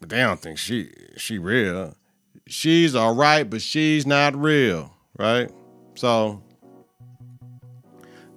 but 0.00 0.09
they 0.09 0.19
don't 0.19 0.41
think 0.41 0.59
she 0.59 0.91
she 1.19 1.39
real. 1.39 1.95
She's 2.47 2.95
all 2.95 3.15
right, 3.15 3.49
but 3.49 3.61
she's 3.61 4.07
not 4.07 4.35
real, 4.35 4.93
right? 5.19 5.50
So 5.95 6.43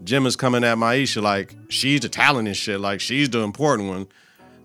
is 0.06 0.36
coming 0.36 0.66
at 0.66 0.78
Maisha 0.78 1.22
like 1.22 1.56
she's 1.70 2.02
the 2.02 2.10
talent 2.10 2.50
and 2.50 2.58
shit, 2.58 2.82
like 2.82 3.00
she's 3.00 3.30
the 3.30 3.40
important 3.40 3.88
one. 3.88 4.08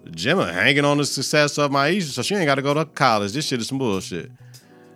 Jimma 0.07 0.53
hanging 0.53 0.85
on 0.85 0.99
the 0.99 1.05
success 1.05 1.59
of 1.59 1.71
Maisha, 1.71 2.11
so 2.11 2.23
she 2.23 2.35
ain't 2.35 2.47
got 2.47 2.57
to 2.57 2.63
go 2.63 2.75
to 2.75 2.85
college. 2.85 3.33
This 3.33 3.47
shit 3.47 3.61
is 3.61 3.69
some 3.69 3.79
bullshit. 3.79 4.33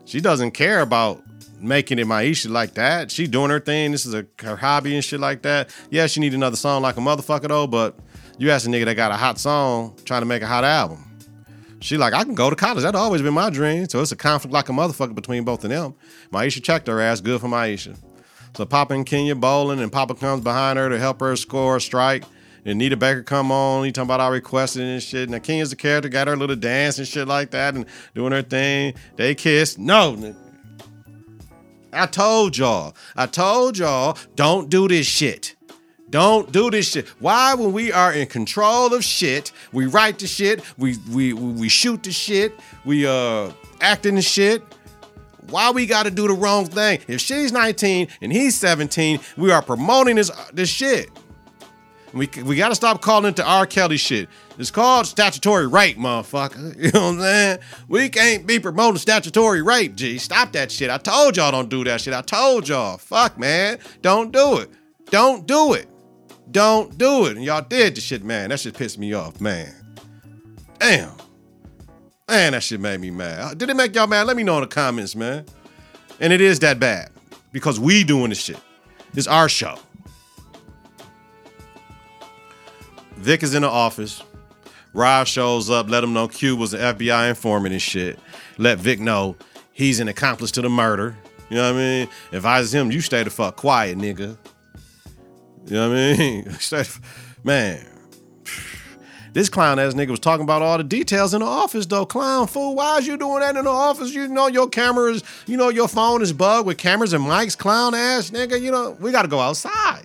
She 0.05 0.21
doesn't 0.21 0.51
care 0.51 0.81
about 0.81 1.23
making 1.63 1.99
it 1.99 2.07
my 2.07 2.25
Maisha 2.25 2.51
like 2.51 2.75
that. 2.75 3.11
She 3.11 3.27
doing 3.27 3.51
her 3.51 3.61
thing. 3.61 3.93
This 3.93 4.05
is 4.05 4.15
a, 4.15 4.27
her 4.41 4.57
hobby 4.57 4.95
and 4.95 5.05
shit 5.05 5.21
like 5.21 5.43
that. 5.43 5.71
Yeah, 5.91 6.07
she 6.07 6.21
need 6.21 6.35
another 6.35 6.57
song 6.57 6.83
like 6.83 6.97
a 6.97 7.01
motherfucker 7.01 7.49
though, 7.49 7.67
but 7.67 7.99
you 8.39 8.51
ask 8.51 8.67
a 8.67 8.71
nigga 8.71 8.87
that 8.87 8.95
got 8.95 9.13
a 9.13 9.17
hot 9.17 9.39
song 9.39 9.97
trying 10.05 10.23
to 10.23 10.27
make 10.27 10.43
a 10.43 10.47
hot 10.47 10.65
album. 10.65 11.09
She 11.81 11.97
like, 11.97 12.15
I 12.15 12.23
can 12.25 12.35
go 12.35 12.49
to 12.49 12.57
college. 12.57 12.83
That's 12.83 12.97
always 12.97 13.23
been 13.23 13.35
my 13.35 13.51
dream. 13.51 13.89
So 13.89 14.01
it's 14.01 14.13
a 14.13 14.17
conflict 14.17 14.53
like 14.53 14.69
a 14.69 14.73
motherfucker 14.73 15.15
between 15.15 15.45
both 15.45 15.65
of 15.65 15.71
them. 15.71 15.95
Maisha 16.31 16.63
checked 16.63 16.87
her 16.87 17.01
ass. 17.01 17.21
Good 17.21 17.41
for 17.41 17.49
Maisha. 17.49 17.97
So 18.57 18.67
Papa 18.67 18.95
and 18.95 19.07
Kenya 19.07 19.35
bowling, 19.35 19.81
and 19.81 19.91
Papa 19.91 20.15
comes 20.15 20.45
behind 20.45 20.79
her 20.79 20.89
to 20.89 20.99
help 20.99 21.21
her 21.21 21.35
score 21.37 21.77
a 21.77 21.81
strike. 21.81 22.25
And 22.65 22.79
Nita 22.79 22.97
Baker 22.97 23.23
come 23.23 23.51
on, 23.51 23.85
he 23.85 23.91
talking 23.91 24.07
about 24.07 24.21
I 24.21 24.29
requested 24.29 24.83
and 24.83 25.03
shit. 25.03 25.29
Now 25.29 25.39
Kenya's 25.39 25.71
the 25.71 25.77
character, 25.77 26.09
got 26.09 26.29
her 26.29 26.37
little 26.37 26.55
dance 26.55 26.99
and 26.99 27.09
shit 27.09 27.27
like 27.27 27.51
that, 27.51 27.75
and 27.75 27.87
doing 28.15 28.31
her 28.31 28.43
thing. 28.43 28.95
They 29.17 29.35
kiss. 29.35 29.79
No, 29.79 30.35
I 31.93 32.07
told 32.07 32.57
y'all. 32.57 32.95
I 33.17 33.27
told 33.27 33.79
y'all, 33.79 34.17
don't 34.35 34.71
do 34.71 34.89
this 34.89 35.07
shit. 35.07 35.57
Don't 36.09 36.53
do 36.53 36.71
this 36.71 36.91
shit. 36.91 37.09
Why, 37.21 37.55
when 37.55 37.73
we 37.73 37.91
are 37.91 38.13
in 38.13 38.27
control 38.27 38.93
of 38.93 39.03
shit, 39.03 39.51
we 39.73 39.87
write 39.87 40.19
the 40.19 40.27
shit, 40.27 40.63
we 40.77 40.97
we 41.11 41.33
we 41.33 41.69
shoot 41.71 42.03
the 42.03 42.13
shit, 42.13 42.53
we 42.85 43.07
uh 43.07 43.51
acting 43.81 44.17
the 44.17 44.23
shit. 44.23 44.63
Why 45.49 45.71
we 45.71 45.87
got 45.87 46.05
to 46.05 46.11
do 46.11 46.29
the 46.29 46.35
wrong 46.35 46.67
thing? 46.67 47.01
If 47.09 47.21
she's 47.21 47.51
19 47.51 48.09
and 48.21 48.33
he's 48.33 48.55
17, 48.57 49.21
we 49.37 49.51
are 49.51 49.63
promoting 49.63 50.17
this 50.17 50.31
this 50.53 50.69
shit. 50.69 51.11
We 52.13 52.29
we 52.45 52.57
got 52.57 52.69
to 52.69 52.75
stop 52.75 53.01
calling 53.01 53.31
it 53.31 53.37
the 53.37 53.45
R. 53.47 53.67
Kelly 53.67 53.97
shit. 53.97 54.29
It's 54.63 54.71
called 54.71 55.09
statutory 55.09 55.67
rape, 55.67 55.99
motherfucker. 55.99 56.77
You 56.83 56.93
know 56.93 57.01
what 57.01 57.15
I'm 57.15 57.21
saying? 57.21 57.59
We 57.89 58.09
can't 58.09 58.47
be 58.47 58.61
promoting 58.61 58.99
statutory 58.99 59.61
rape, 59.61 59.97
G. 59.97 60.19
Stop 60.19 60.53
that 60.53 60.71
shit. 60.71 60.89
I 60.89 60.99
told 60.99 61.37
y'all 61.37 61.51
don't 61.51 61.69
do 61.69 61.83
that 61.83 62.01
shit. 62.01 62.15
I 62.15 62.23
told 62.23 62.69
y'all. 62.69 62.97
Fuck, 62.97 63.37
man. 63.41 63.81
Don't 64.03 64.31
do 64.31 64.59
it. 64.59 64.71
Don't 65.11 65.49
do 65.49 65.73
it. 65.73 65.89
Don't 66.53 66.97
do 66.97 67.27
it. 67.27 67.37
And 67.37 67.45
y'all 67.45 67.63
did 67.63 67.97
the 67.97 68.01
shit, 68.01 68.23
man. 68.23 68.51
That 68.51 68.61
shit 68.61 68.77
pissed 68.77 69.01
me 69.01 69.13
off, 69.15 69.41
man. 69.41 69.75
Damn. 70.79 71.11
Man, 72.29 72.53
that 72.53 72.63
shit 72.63 72.79
made 72.79 73.01
me 73.01 73.11
mad. 73.11 73.41
Uh, 73.41 73.55
did 73.55 73.69
it 73.69 73.75
make 73.75 73.97
y'all 73.97 74.07
mad? 74.07 74.29
Let 74.29 74.37
me 74.37 74.45
know 74.45 74.59
in 74.59 74.61
the 74.61 74.69
comments, 74.69 75.17
man. 75.17 75.45
And 76.21 76.33
it 76.33 76.41
is 76.41 76.61
that 76.61 76.79
bad 76.79 77.11
because 77.51 77.81
we 77.81 78.05
doing 78.05 78.29
this 78.29 78.41
shit. 78.41 78.61
It's 79.17 79.27
our 79.27 79.49
show. 79.49 79.77
Vic 83.17 83.43
is 83.43 83.57
in 83.57 83.63
the 83.63 83.69
office. 83.69 84.23
Rob 84.95 85.27
shows 85.27 85.71
up, 85.71 85.89
let 85.89 86.05
him 86.05 86.13
know 86.13 86.29
Q 86.29 86.57
was 86.57 86.75
an 86.75 86.81
FBI 86.81 87.31
informant 87.31 87.73
and 87.73 87.81
shit. 87.81 88.19
Let 88.59 88.79
Vic 88.79 89.01
know 89.01 89.37
he's 89.73 90.01
an 90.01 90.09
accomplice 90.09 90.51
to 90.53 90.63
the 90.63 90.69
murder. 90.69 91.17
You 91.49 91.57
know 91.57 91.73
what 91.73 91.79
I 91.79 91.83
mean? 91.83 92.09
Advises 92.33 92.75
him, 92.75 92.91
you 92.91 93.01
stay 93.01 93.23
the 93.23 93.31
fuck 93.31 93.57
quiet, 93.57 93.99
nigga. 93.99 94.37
You 95.67 95.75
know 95.75 95.89
what 95.91 95.97
I 95.97 96.17
mean? 96.17 96.51
Stay, 96.59 96.85
man. 97.45 97.87
This 99.35 99.49
clown 99.49 99.79
ass 99.79 99.95
nigga 99.95 100.11
was 100.11 100.21
talking 100.21 100.45
about 100.45 100.61
all 100.61 100.77
the 100.77 100.85
details 100.85 101.33
in 101.33 101.41
the 101.41 101.47
office 101.47 101.87
though. 101.87 102.05
Clown 102.05 102.47
fool, 102.47 102.75
why 102.75 102.99
is 102.99 103.07
you 103.07 103.17
doing 103.17 103.41
that 103.41 103.57
in 103.57 103.65
the 103.65 103.71
office? 103.71 104.13
You 104.13 104.29
know 104.29 104.47
your 104.47 104.69
cameras, 104.69 105.25
you 105.47 105.57
know 105.57 105.71
your 105.71 105.89
phone 105.89 106.21
is 106.21 106.35
bugged 106.35 106.67
with 106.67 106.77
cameras 106.77 107.15
and 107.15 107.25
mics, 107.25 107.57
clown 107.57 107.95
ass 107.95 108.29
nigga. 108.29 108.61
You 108.61 108.71
know, 108.71 108.95
we 109.01 109.11
gotta 109.11 109.29
go 109.29 109.41
outside. 109.41 110.05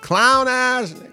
Clown 0.00 0.48
ass 0.48 0.90
nigga. 0.90 1.12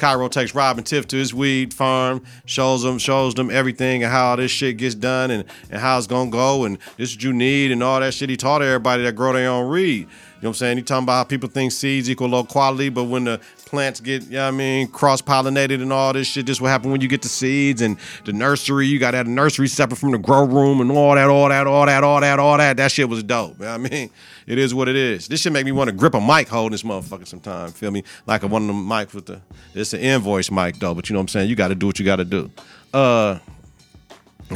Cairo 0.00 0.28
takes 0.28 0.54
Robin 0.54 0.82
Tiff 0.82 1.06
to 1.08 1.16
his 1.16 1.34
weed 1.34 1.74
farm, 1.74 2.22
shows 2.46 2.82
them, 2.82 2.96
shows 2.96 3.34
them 3.34 3.50
everything 3.50 4.02
and 4.02 4.10
how 4.10 4.34
this 4.34 4.50
shit 4.50 4.78
gets 4.78 4.94
done 4.94 5.30
and, 5.30 5.44
and 5.70 5.78
how 5.78 5.98
it's 5.98 6.06
gonna 6.06 6.30
go 6.30 6.64
and 6.64 6.78
this 6.96 7.10
is 7.10 7.16
what 7.16 7.22
you 7.22 7.34
need 7.34 7.70
and 7.70 7.82
all 7.82 8.00
that 8.00 8.14
shit. 8.14 8.30
He 8.30 8.36
taught 8.38 8.62
everybody 8.62 9.02
that 9.02 9.14
grow 9.14 9.34
their 9.34 9.50
own 9.50 9.70
weed. 9.70 10.08
You 10.40 10.46
know 10.46 10.48
what 10.48 10.48
I'm 10.48 10.54
saying? 10.54 10.76
He 10.78 10.82
talking 10.82 11.04
about 11.04 11.16
how 11.16 11.24
people 11.24 11.50
think 11.50 11.70
seeds 11.70 12.08
equal 12.08 12.28
low 12.28 12.44
quality, 12.44 12.88
but 12.88 13.04
when 13.04 13.24
the 13.24 13.42
plants 13.66 14.00
get, 14.00 14.22
you 14.24 14.30
know 14.30 14.44
what 14.44 14.54
I 14.54 14.56
mean, 14.56 14.88
cross 14.88 15.20
pollinated 15.20 15.82
and 15.82 15.92
all 15.92 16.14
this 16.14 16.28
shit, 16.28 16.46
this 16.46 16.62
will 16.62 16.68
happen 16.68 16.90
when 16.90 17.02
you 17.02 17.08
get 17.08 17.20
the 17.20 17.28
seeds 17.28 17.82
and 17.82 17.98
the 18.24 18.32
nursery. 18.32 18.86
You 18.86 18.98
got 18.98 19.10
to 19.10 19.18
have 19.18 19.26
nursery 19.26 19.68
separate 19.68 19.96
from 19.98 20.12
the 20.12 20.18
grow 20.18 20.46
room 20.46 20.80
and 20.80 20.90
all 20.90 21.14
that, 21.14 21.28
all 21.28 21.50
that, 21.50 21.66
all 21.66 21.84
that, 21.84 22.02
all 22.02 22.22
that, 22.22 22.38
all 22.38 22.56
that. 22.56 22.78
That 22.78 22.90
shit 22.90 23.06
was 23.06 23.22
dope. 23.22 23.58
You 23.58 23.66
know 23.66 23.78
what 23.78 23.92
I 23.92 23.94
mean? 23.94 24.10
It 24.50 24.58
is 24.58 24.74
what 24.74 24.88
it 24.88 24.96
is. 24.96 25.28
This 25.28 25.42
should 25.42 25.52
make 25.52 25.64
me 25.64 25.70
want 25.70 25.90
to 25.90 25.94
grip 25.94 26.12
a 26.12 26.20
mic 26.20 26.48
holding 26.48 26.72
this 26.72 26.82
motherfucker 26.82 27.24
sometime. 27.24 27.70
Feel 27.70 27.92
me? 27.92 28.02
Like 28.26 28.42
one 28.42 28.62
of 28.62 28.66
them 28.66 28.84
mics 28.84 29.14
with 29.14 29.26
the, 29.26 29.40
it's 29.76 29.92
an 29.92 30.00
invoice 30.00 30.50
mic 30.50 30.76
though, 30.80 30.92
but 30.92 31.08
you 31.08 31.14
know 31.14 31.20
what 31.20 31.24
I'm 31.24 31.28
saying? 31.28 31.48
You 31.48 31.54
got 31.54 31.68
to 31.68 31.76
do 31.76 31.86
what 31.86 32.00
you 32.00 32.04
got 32.04 32.16
to 32.16 32.24
do. 32.24 32.50
Uh, 32.92 33.38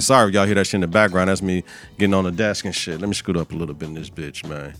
sorry 0.00 0.30
if 0.30 0.34
y'all 0.34 0.46
hear 0.46 0.56
that 0.56 0.66
shit 0.66 0.74
in 0.74 0.80
the 0.80 0.88
background. 0.88 1.28
That's 1.30 1.42
me 1.42 1.62
getting 1.96 2.12
on 2.12 2.24
the 2.24 2.32
desk 2.32 2.64
and 2.64 2.74
shit. 2.74 3.00
Let 3.00 3.06
me 3.06 3.14
scoot 3.14 3.36
up 3.36 3.52
a 3.52 3.54
little 3.54 3.72
bit 3.72 3.88
in 3.88 3.94
this 3.94 4.10
bitch, 4.10 4.44
man. 4.48 4.74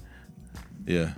Yeah. 0.85 1.13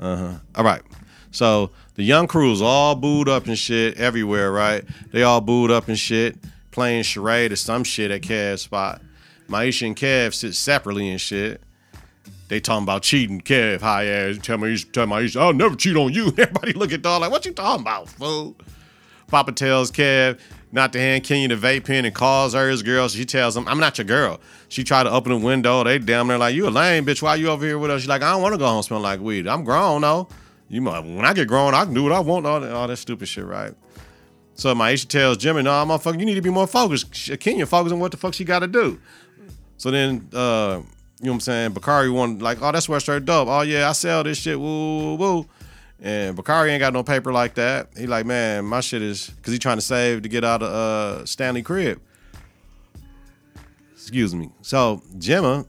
Uh 0.00 0.16
huh. 0.16 0.38
All 0.56 0.64
right. 0.64 0.82
So 1.30 1.70
the 1.94 2.02
young 2.02 2.26
crew's 2.26 2.60
all 2.60 2.96
booed 2.96 3.28
up 3.28 3.46
and 3.46 3.56
shit 3.56 3.98
everywhere, 3.98 4.50
right? 4.50 4.84
They 5.12 5.22
all 5.22 5.40
booed 5.40 5.70
up 5.70 5.86
and 5.86 5.96
shit, 5.96 6.38
playing 6.72 7.04
charade 7.04 7.52
or 7.52 7.56
some 7.56 7.84
shit 7.84 8.10
at 8.10 8.22
Kev's 8.22 8.62
spot. 8.62 9.00
Maisha 9.48 9.86
and 9.86 9.94
Kev 9.94 10.34
sit 10.34 10.56
separately 10.56 11.08
and 11.08 11.20
shit. 11.20 11.62
They 12.48 12.60
talking 12.60 12.84
about 12.84 13.02
cheating. 13.02 13.40
Kev, 13.40 13.80
high 13.80 14.06
ass, 14.06 14.38
tell 14.40 14.58
Maisha, 14.58 14.90
tell 14.92 15.06
Maisha, 15.06 15.40
I'll 15.40 15.52
never 15.52 15.74
cheat 15.74 15.96
on 15.96 16.12
you. 16.12 16.26
Everybody 16.38 16.72
look 16.72 16.92
at 16.92 17.02
dog 17.02 17.20
like, 17.20 17.30
what 17.30 17.44
you 17.44 17.52
talking 17.52 17.82
about, 17.82 18.08
fool? 18.08 18.56
Papa 19.26 19.52
tells 19.52 19.90
Kev 19.90 20.38
not 20.70 20.92
to 20.92 21.00
hand 21.00 21.24
Kenya 21.24 21.48
the 21.48 21.56
vape 21.56 21.84
pen 21.84 22.04
and 22.04 22.14
calls 22.14 22.54
her 22.54 22.68
his 22.68 22.82
girl. 22.82 23.08
She 23.08 23.24
tells 23.24 23.56
him, 23.56 23.66
I'm 23.66 23.80
not 23.80 23.98
your 23.98 24.04
girl. 24.04 24.40
She 24.68 24.84
tried 24.84 25.04
to 25.04 25.10
open 25.10 25.32
the 25.32 25.38
window. 25.38 25.82
They 25.82 25.98
damn 25.98 26.28
near 26.28 26.38
like, 26.38 26.54
you 26.54 26.68
a 26.68 26.70
lame 26.70 27.04
bitch. 27.04 27.22
Why 27.22 27.34
you 27.34 27.48
over 27.48 27.64
here 27.64 27.78
with 27.78 27.90
us? 27.90 28.02
She's 28.02 28.08
like, 28.08 28.22
I 28.22 28.32
don't 28.32 28.42
want 28.42 28.54
to 28.54 28.58
go 28.58 28.66
home 28.66 28.82
smelling 28.82 29.02
like 29.02 29.20
weed. 29.20 29.48
I'm 29.48 29.64
grown, 29.64 30.02
though. 30.02 30.28
You 30.68 30.82
might, 30.82 31.00
when 31.00 31.24
I 31.24 31.32
get 31.32 31.48
grown, 31.48 31.74
I 31.74 31.84
can 31.84 31.94
do 31.94 32.02
what 32.02 32.12
I 32.12 32.20
want. 32.20 32.46
All 32.46 32.60
that, 32.60 32.72
all 32.72 32.86
that 32.88 32.96
stupid 32.96 33.26
shit, 33.26 33.44
right? 33.44 33.72
So 34.54 34.74
my 34.74 34.92
Maisha 34.92 35.06
tells 35.06 35.36
Jimmy, 35.36 35.62
no, 35.62 35.84
nah, 35.84 35.98
motherfucker, 35.98 36.18
you 36.18 36.26
need 36.26 36.34
to 36.34 36.42
be 36.42 36.50
more 36.50 36.66
focused. 36.66 37.38
Kenya 37.40 37.66
focus 37.66 37.92
on 37.92 38.00
what 38.00 38.10
the 38.10 38.16
fuck 38.16 38.34
she 38.34 38.44
got 38.44 38.60
to 38.60 38.66
do. 38.66 39.00
So 39.76 39.90
then, 39.90 40.28
uh, 40.32 40.82
you 41.20 41.26
know 41.26 41.32
what 41.32 41.36
I'm 41.36 41.40
saying? 41.40 41.72
Bakari 41.72 42.10
wanted 42.10 42.42
like, 42.42 42.60
oh, 42.60 42.72
that's 42.72 42.84
started 42.84 43.24
dope. 43.24 43.48
Oh 43.48 43.62
yeah, 43.62 43.88
I 43.88 43.92
sell 43.92 44.22
this 44.22 44.38
shit. 44.38 44.60
Woo, 44.60 45.14
woo, 45.14 45.14
woo. 45.14 45.46
And 46.00 46.36
Bakari 46.36 46.72
ain't 46.72 46.80
got 46.80 46.92
no 46.92 47.02
paper 47.02 47.32
like 47.32 47.54
that. 47.54 47.88
He 47.96 48.06
like, 48.06 48.26
man, 48.26 48.66
my 48.66 48.80
shit 48.80 49.00
is 49.00 49.30
because 49.30 49.52
he 49.52 49.58
trying 49.58 49.78
to 49.78 49.82
save 49.82 50.22
to 50.22 50.28
get 50.28 50.44
out 50.44 50.62
of 50.62 50.68
uh, 50.68 51.24
Stanley 51.24 51.62
crib. 51.62 52.00
Excuse 53.94 54.34
me. 54.34 54.50
So 54.60 55.02
Jemma, 55.16 55.66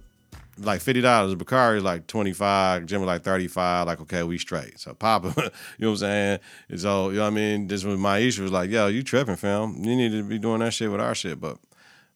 like 0.58 0.82
fifty 0.82 1.00
dollars. 1.00 1.34
Bakari 1.36 1.80
like 1.80 2.08
twenty 2.08 2.34
five. 2.34 2.84
Jemma 2.84 3.06
like 3.06 3.24
thirty 3.24 3.48
five. 3.48 3.88
Like 3.88 4.02
okay, 4.02 4.24
we 4.24 4.38
straight. 4.38 4.78
So 4.78 4.94
Papa, 4.94 5.34
you 5.38 5.44
know 5.80 5.92
what 5.92 5.92
I'm 5.92 5.98
saying? 5.98 6.40
And 6.68 6.80
so 6.82 7.10
you 7.10 7.16
know 7.16 7.22
what 7.22 7.28
I 7.28 7.32
mean. 7.32 7.68
This 7.68 7.86
was 7.86 7.98
my 7.98 8.18
issue. 8.18 8.44
Was 8.44 8.52
like, 8.52 8.70
yo, 8.70 8.88
you 8.88 9.04
tripping, 9.04 9.38
fam? 9.38 9.78
You 9.78 9.96
need 9.96 10.12
to 10.12 10.24
be 10.24 10.40
doing 10.40 10.60
that 10.60 10.74
shit 10.74 10.92
with 10.92 11.00
our 11.00 11.16
shit. 11.16 11.40
But 11.40 11.58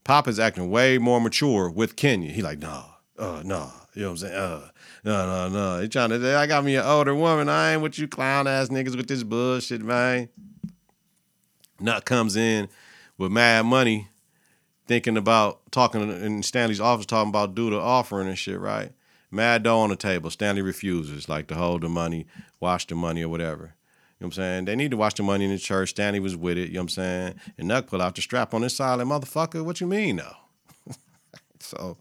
Papa's 0.03 0.37
acting 0.37 0.69
way 0.69 0.97
more 0.97 1.21
mature 1.21 1.69
with 1.69 1.95
Kenya. 1.95 2.29
He 2.29 2.41
like, 2.41 2.59
nah, 2.59 2.90
uh, 3.21 3.43
nah. 3.45 3.69
You 3.93 4.03
know 4.03 4.07
what 4.07 4.11
I'm 4.11 4.17
saying? 4.17 4.35
Uh, 4.35 4.69
no, 5.03 5.25
no, 5.27 5.49
no. 5.49 5.81
He 5.81 5.87
trying 5.89 6.09
to 6.09 6.21
say, 6.21 6.33
I 6.33 6.47
got 6.47 6.63
me 6.63 6.75
an 6.75 6.85
older 6.85 7.13
woman. 7.13 7.49
I 7.49 7.73
ain't 7.73 7.81
with 7.81 7.99
you 7.99 8.07
clown 8.07 8.47
ass 8.47 8.69
niggas 8.69 8.95
with 8.95 9.07
this 9.07 9.23
bullshit, 9.23 9.81
man. 9.81 10.29
Nuck 11.79 12.05
comes 12.05 12.35
in 12.35 12.69
with 13.17 13.31
mad 13.31 13.65
money, 13.65 14.07
thinking 14.87 15.17
about 15.17 15.59
talking 15.71 16.01
in 16.01 16.41
Stanley's 16.43 16.79
office, 16.79 17.05
talking 17.05 17.29
about 17.29 17.55
do 17.55 17.69
the 17.69 17.79
offering 17.79 18.27
and 18.27 18.37
shit, 18.37 18.59
right? 18.59 18.91
Mad 19.29 19.63
dough 19.63 19.79
on 19.79 19.89
the 19.89 19.95
table. 19.95 20.29
Stanley 20.29 20.61
refuses, 20.61 21.29
like 21.29 21.47
to 21.47 21.55
hold 21.55 21.81
the 21.81 21.89
money, 21.89 22.27
wash 22.59 22.87
the 22.87 22.95
money 22.95 23.23
or 23.23 23.29
whatever. 23.29 23.75
You 24.19 24.25
know 24.25 24.27
what 24.27 24.27
I'm 24.27 24.31
saying? 24.33 24.65
They 24.65 24.75
need 24.75 24.91
to 24.91 24.97
watch 24.97 25.15
the 25.15 25.23
money 25.23 25.45
in 25.45 25.51
the 25.51 25.57
church. 25.57 25.89
Stanley 25.89 26.19
was 26.19 26.35
with 26.35 26.57
it, 26.57 26.69
you 26.69 26.75
know 26.75 26.81
what 26.81 26.83
I'm 26.83 26.89
saying? 26.89 27.35
And 27.57 27.69
Nuck 27.69 27.87
pull 27.87 28.01
out 28.01 28.15
the 28.15 28.21
strap 28.21 28.53
on 28.53 28.61
his 28.61 28.75
side, 28.75 28.95
like, 28.95 29.07
motherfucker, 29.07 29.65
what 29.65 29.81
you 29.81 29.87
mean 29.87 30.17
though? 30.17 30.93
so 31.59 31.97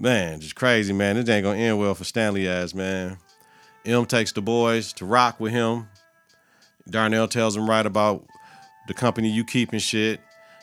Man, 0.00 0.40
just 0.40 0.54
crazy, 0.54 0.92
man. 0.92 1.16
This 1.16 1.28
ain't 1.28 1.44
gonna 1.44 1.58
end 1.58 1.78
well 1.78 1.94
for 1.94 2.04
Stanley 2.04 2.48
ass, 2.48 2.72
man. 2.72 3.18
M 3.84 4.06
takes 4.06 4.30
the 4.32 4.40
boys 4.40 4.92
to 4.94 5.04
rock 5.04 5.40
with 5.40 5.52
him. 5.52 5.88
Darnell 6.88 7.26
tells 7.26 7.56
him 7.56 7.68
right 7.68 7.84
about 7.84 8.24
the 8.86 8.94
company 8.94 9.28
you 9.28 9.44
keep 9.44 9.72
and 9.72 9.82
shit. 9.82 10.20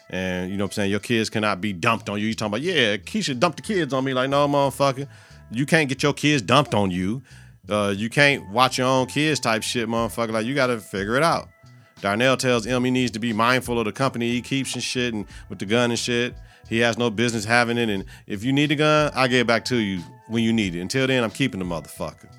And 0.10 0.52
you 0.52 0.58
know 0.58 0.64
what 0.64 0.70
I'm 0.70 0.74
saying? 0.74 0.92
Your 0.92 1.00
kids 1.00 1.30
cannot 1.30 1.60
be 1.60 1.74
dumped 1.74 2.10
on 2.10 2.20
you. 2.20 2.28
You 2.28 2.34
talking 2.34 2.54
about, 2.54 2.62
yeah, 2.62 2.96
Keisha 2.98 3.38
dumped 3.38 3.58
the 3.58 3.64
kids 3.64 3.94
on 3.94 4.04
me. 4.04 4.14
Like, 4.14 4.30
no, 4.30 4.48
motherfucker. 4.48 5.08
You 5.52 5.66
can't 5.66 5.90
get 5.90 6.02
your 6.02 6.14
kids 6.14 6.42
dumped 6.42 6.74
on 6.74 6.92
you. 6.92 7.22
Uh, 7.68 7.94
you 7.96 8.10
can't 8.10 8.48
watch 8.52 8.78
your 8.78 8.88
own 8.88 9.08
kids 9.08 9.40
type 9.40 9.64
shit, 9.64 9.90
motherfucker. 9.90 10.32
Like, 10.32 10.46
you 10.46 10.56
gotta 10.56 10.80
figure 10.80 11.16
it 11.18 11.24
out. 11.24 11.50
Darnell 12.02 12.38
tells 12.38 12.68
M 12.68 12.84
he 12.86 12.92
needs 12.92 13.12
to 13.12 13.20
be 13.20 13.34
mindful 13.34 13.80
of 13.80 13.86
the 13.86 13.92
company 13.92 14.32
he 14.32 14.42
keeps 14.42 14.76
and 14.76 14.84
shit 14.84 15.14
and 15.14 15.26
with 15.50 15.60
the 15.60 15.66
gun 15.66 15.90
and 15.90 16.00
shit. 16.00 16.36
He 16.68 16.80
has 16.80 16.98
no 16.98 17.10
business 17.10 17.46
having 17.46 17.78
it. 17.78 17.90
And 17.90 18.06
if 18.28 18.44
you 18.44 18.52
need 18.52 18.72
a 18.72 18.76
gun, 18.76 19.12
I'll 19.16 19.28
get 19.28 19.42
it 19.42 19.48
back 19.48 19.66
to 19.66 19.78
you 19.78 20.02
when 20.28 20.44
you 20.44 20.52
need 20.52 20.76
it. 20.76 20.82
Until 20.82 21.08
then, 21.08 21.24
I'm 21.24 21.32
keeping 21.32 21.60
the 21.60 21.66
motherfucker. 21.66 22.30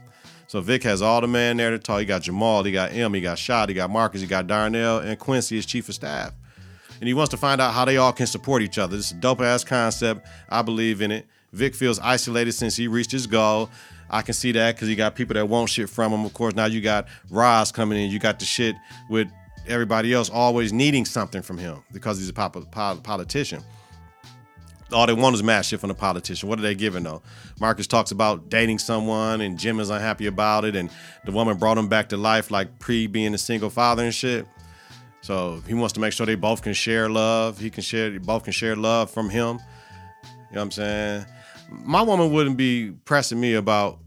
So 0.49 0.61
Vic 0.61 0.83
has 0.85 1.03
all 1.03 1.21
the 1.21 1.27
man 1.27 1.57
there 1.57 1.71
to 1.71 1.79
talk. 1.79 2.01
He 2.01 2.05
got 2.07 2.23
Jamal, 2.23 2.63
he 2.63 2.73
got 2.73 2.93
M, 2.93 3.15
he 3.15 3.21
got 3.21 3.39
Shot, 3.39 3.69
he 3.69 3.75
got 3.75 3.91
Marcus, 3.91 4.21
he 4.21 4.27
got 4.27 4.47
Darnell, 4.47 4.99
and 4.99 5.19
Quincy 5.19 5.59
as 5.59 5.67
chief 5.67 5.89
of 5.89 5.95
staff. 5.95 6.33
And 7.01 7.09
he 7.09 7.15
wants 7.15 7.31
to 7.33 7.37
find 7.37 7.61
out 7.61 7.75
how 7.75 7.85
they 7.85 7.97
all 7.97 8.13
can 8.13 8.27
support 8.27 8.63
each 8.63 8.79
other. 8.79 8.97
This 8.97 9.07
is 9.07 9.13
a 9.13 9.17
dope 9.17 9.41
ass 9.41 9.65
concept. 9.65 10.27
I 10.49 10.63
believe 10.63 11.03
in 11.03 11.11
it. 11.11 11.27
Vic 11.53 11.75
feels 11.75 11.99
isolated 11.99 12.53
since 12.53 12.77
he 12.77 12.89
reached 12.89 13.11
his 13.11 13.27
goal. 13.27 13.71
I 14.09 14.23
can 14.23 14.35
see 14.35 14.53
that 14.53 14.77
because 14.77 14.89
he 14.89 14.95
got 14.95 15.15
people 15.15 15.35
that 15.35 15.49
want 15.49 15.69
shit 15.69 15.91
from 15.91 16.13
him. 16.13 16.25
Of 16.25 16.33
course, 16.33 16.55
now 16.55 16.67
you 16.67 16.81
got 16.81 17.09
Roz 17.29 17.73
coming 17.73 17.99
in. 17.99 18.11
You 18.11 18.19
got 18.19 18.39
the 18.39 18.45
shit 18.45 18.77
with 19.11 19.29
everybody 19.67 20.13
else 20.15 20.31
always 20.31 20.73
needing 20.73 21.05
something 21.05 21.43
from 21.43 21.59
him 21.59 21.83
because 21.93 22.19
he's 22.19 22.29
a 22.29 22.33
pop- 22.33 23.03
politician 23.03 23.65
all 24.93 25.07
they 25.07 25.15
want 25.15 25.35
is 25.35 25.43
mad 25.43 25.63
shit 25.63 25.81
from 25.81 25.89
the 25.89 25.95
politician. 25.95 26.49
What 26.49 26.59
are 26.59 26.63
they 26.63 26.75
giving 26.75 27.03
though? 27.03 27.23
Marcus 27.61 27.87
talks 27.87 28.11
about 28.11 28.49
dating 28.49 28.79
someone 28.79 29.41
and 29.41 29.59
Jim 29.59 29.81
is 29.81 29.91
unhappy 29.91 30.27
about 30.27 30.65
it, 30.65 30.77
and 30.77 30.91
the 31.25 31.33
woman 31.33 31.57
brought 31.57 31.79
him 31.79 31.89
back 31.89 32.11
to 32.11 32.17
life 32.17 32.51
like 32.51 32.79
pre 32.79 33.07
being 33.07 33.35
a 33.35 33.39
single 33.39 33.71
father 33.71 34.05
and 34.05 34.15
shit. 34.15 34.47
So 35.23 35.63
he 35.67 35.75
wants 35.75 35.95
to 35.95 36.01
make 36.01 36.13
sure 36.13 36.25
they 36.25 36.37
both 36.37 36.63
can 36.63 36.73
share 36.73 37.09
love. 37.09 37.59
He 37.59 37.71
can 37.71 37.83
share 37.83 38.19
both 38.21 38.45
can 38.45 38.53
share 38.53 38.77
love 38.77 39.11
from 39.11 39.29
him. 39.29 39.59
You 40.25 40.55
know 40.55 40.61
what 40.61 40.63
I'm 40.63 40.71
saying? 40.71 41.27
My 41.69 42.03
woman 42.03 42.31
wouldn't 42.31 42.57
be 42.57 42.93
pressing 43.05 43.41
me 43.41 43.55
about 43.55 43.99